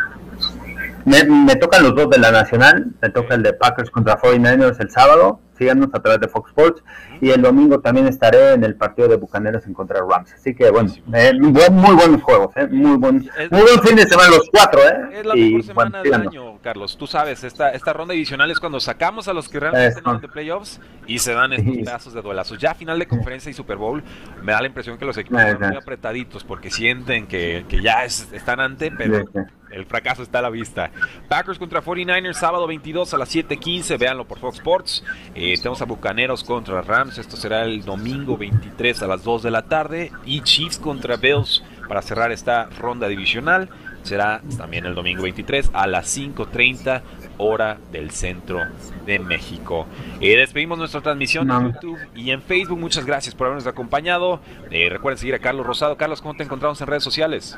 Me, 1.05 1.23
me, 1.23 1.55
tocan 1.55 1.83
los 1.83 1.95
dos 1.95 2.09
de 2.09 2.17
la 2.17 2.31
Nacional, 2.31 2.87
me 3.01 3.09
toca 3.09 3.35
el 3.35 3.43
de 3.43 3.53
Packers 3.53 3.89
contra 3.89 4.17
49ers 4.19 4.79
el 4.79 4.89
sábado 4.89 5.39
síganos 5.63 5.89
a 5.93 5.99
través 5.99 6.19
de 6.19 6.27
Fox 6.27 6.49
Sports. 6.49 6.83
Y 7.21 7.29
el 7.29 7.41
domingo 7.41 7.79
también 7.79 8.07
estaré 8.07 8.53
en 8.53 8.63
el 8.63 8.75
partido 8.75 9.07
de 9.07 9.15
Bucaneros 9.15 9.65
en 9.65 9.73
contra 9.73 10.01
de 10.01 10.05
Rams. 10.09 10.33
Así 10.33 10.53
que 10.53 10.69
bueno, 10.69 10.91
eh, 11.13 11.33
muy, 11.33 11.95
buenos 11.95 12.21
juegos, 12.21 12.55
eh, 12.57 12.67
muy, 12.69 12.97
buen, 12.97 13.29
muy 13.49 13.61
buen 13.61 13.81
fin 13.81 13.95
de 13.95 14.05
semana 14.05 14.29
los 14.29 14.49
cuatro. 14.51 14.81
Eh. 14.81 15.19
Es 15.19 15.25
la 15.25 15.35
mejor 15.35 15.63
semana 15.63 16.01
del 16.03 16.13
año, 16.13 16.59
Carlos. 16.61 16.97
Tú 16.97 17.07
sabes, 17.07 17.43
esta, 17.43 17.69
esta 17.69 17.93
ronda 17.93 18.13
divisional 18.13 18.51
es 18.51 18.59
cuando 18.59 18.79
sacamos 18.79 19.27
a 19.27 19.33
los 19.33 19.47
que 19.47 19.59
realmente 19.59 19.99
están 19.99 20.19
de 20.19 20.27
playoffs 20.27 20.81
y 21.07 21.19
se 21.19 21.33
dan 21.33 21.53
estos 21.53 21.75
pedazos 21.77 22.13
de 22.13 22.21
duelazos. 22.21 22.57
Ya 22.59 22.73
final 22.75 22.99
de 22.99 23.07
conferencia 23.07 23.49
y 23.49 23.53
Super 23.53 23.77
Bowl, 23.77 24.03
me 24.41 24.51
da 24.51 24.61
la 24.61 24.67
impresión 24.67 24.97
que 24.97 25.05
los 25.05 25.17
equipos 25.17 25.41
están 25.41 25.69
muy 25.69 25.77
apretaditos 25.77 26.43
porque 26.43 26.69
sienten 26.69 27.27
que, 27.27 27.65
que 27.69 27.81
ya 27.81 28.03
están 28.03 28.59
ante, 28.59 28.91
pero 28.91 29.25
el 29.73 29.85
fracaso 29.85 30.23
está 30.23 30.39
a 30.39 30.43
la 30.43 30.49
vista. 30.49 30.91
Packers 31.27 31.59
contra 31.59 31.81
49ers, 31.81 32.33
sábado 32.33 32.67
22 32.67 33.13
a 33.13 33.17
las 33.17 33.29
7:15. 33.29 33.97
Véanlo 33.97 34.25
por 34.25 34.39
Fox 34.39 34.57
Sports. 34.57 35.03
Eh, 35.35 35.55
tenemos 35.57 35.81
a 35.81 35.85
Bucaneros 35.85 36.43
contra 36.43 36.81
Rams. 36.81 37.17
Esto 37.17 37.37
será 37.37 37.63
el 37.63 37.83
domingo 37.83 38.37
23 38.37 39.01
a 39.01 39.07
las 39.07 39.23
2 39.23 39.43
de 39.43 39.51
la 39.51 39.63
tarde. 39.63 40.11
Y 40.25 40.41
Chiefs 40.41 40.77
contra 40.77 41.17
Bills 41.17 41.63
para 41.87 42.01
cerrar 42.01 42.31
esta 42.31 42.65
ronda 42.79 43.07
divisional. 43.07 43.69
Será 44.03 44.41
también 44.57 44.85
el 44.85 44.95
domingo 44.95 45.23
23 45.23 45.71
a 45.73 45.87
las 45.87 46.07
5:30 46.07 47.03
hora 47.37 47.77
del 47.91 48.11
centro 48.11 48.59
de 49.05 49.19
México. 49.19 49.87
Eh, 50.19 50.37
despedimos 50.37 50.77
nuestra 50.77 51.01
transmisión 51.01 51.49
en 51.49 51.73
YouTube 51.73 51.99
y 52.15 52.31
en 52.31 52.41
Facebook. 52.41 52.79
Muchas 52.79 53.05
gracias 53.05 53.33
por 53.33 53.47
habernos 53.47 53.67
acompañado. 53.67 54.39
Eh, 54.71 54.89
recuerden 54.89 55.17
seguir 55.17 55.35
a 55.35 55.39
Carlos 55.39 55.65
Rosado. 55.65 55.97
Carlos, 55.97 56.21
¿cómo 56.21 56.35
te 56.35 56.43
encontramos 56.43 56.79
en 56.81 56.87
redes 56.87 57.03
sociales? 57.03 57.57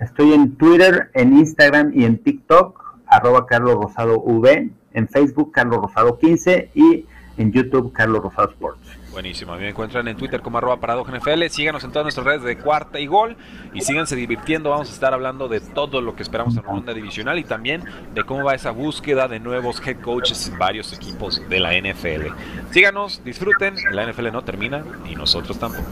Estoy 0.00 0.32
en 0.32 0.56
Twitter, 0.56 1.10
en 1.14 1.36
Instagram 1.36 1.92
y 1.94 2.04
en 2.04 2.18
TikTok, 2.18 2.82
arroba 3.06 3.46
Carlos 3.46 3.76
Rosado 3.76 4.20
V, 4.20 4.70
en 4.94 5.08
Facebook 5.08 5.52
Carlos 5.52 5.80
Rosado 5.82 6.18
15 6.18 6.70
y 6.74 7.06
en 7.36 7.52
YouTube 7.52 7.92
Carlos 7.92 8.22
Rosado 8.22 8.50
Sports. 8.50 8.98
Buenísimo, 9.10 9.52
a 9.52 9.56
mí 9.56 9.62
me 9.62 9.70
encuentran 9.70 10.06
en 10.06 10.16
Twitter 10.16 10.42
como 10.42 10.58
arroba 10.58 10.76
NFL, 10.76 11.46
síganos 11.48 11.82
en 11.82 11.90
todas 11.90 12.04
nuestras 12.04 12.26
redes 12.26 12.42
de 12.42 12.58
cuarta 12.58 13.00
y 13.00 13.06
gol 13.06 13.36
y 13.72 13.80
síganse 13.80 14.14
divirtiendo, 14.14 14.70
vamos 14.70 14.90
a 14.90 14.92
estar 14.92 15.14
hablando 15.14 15.48
de 15.48 15.60
todo 15.60 16.00
lo 16.00 16.14
que 16.14 16.22
esperamos 16.22 16.56
en 16.56 16.62
la 16.62 16.70
ronda 16.70 16.94
divisional 16.94 17.38
y 17.38 17.44
también 17.44 17.82
de 18.14 18.22
cómo 18.24 18.44
va 18.44 18.54
esa 18.54 18.70
búsqueda 18.70 19.26
de 19.26 19.40
nuevos 19.40 19.84
head 19.84 20.00
coaches 20.00 20.48
en 20.48 20.58
varios 20.58 20.92
equipos 20.92 21.42
de 21.48 21.58
la 21.58 21.72
NFL. 21.72 22.32
Síganos, 22.70 23.24
disfruten, 23.24 23.76
la 23.90 24.06
NFL 24.06 24.30
no 24.30 24.42
termina 24.42 24.84
y 25.10 25.16
nosotros 25.16 25.58
tampoco. 25.58 25.88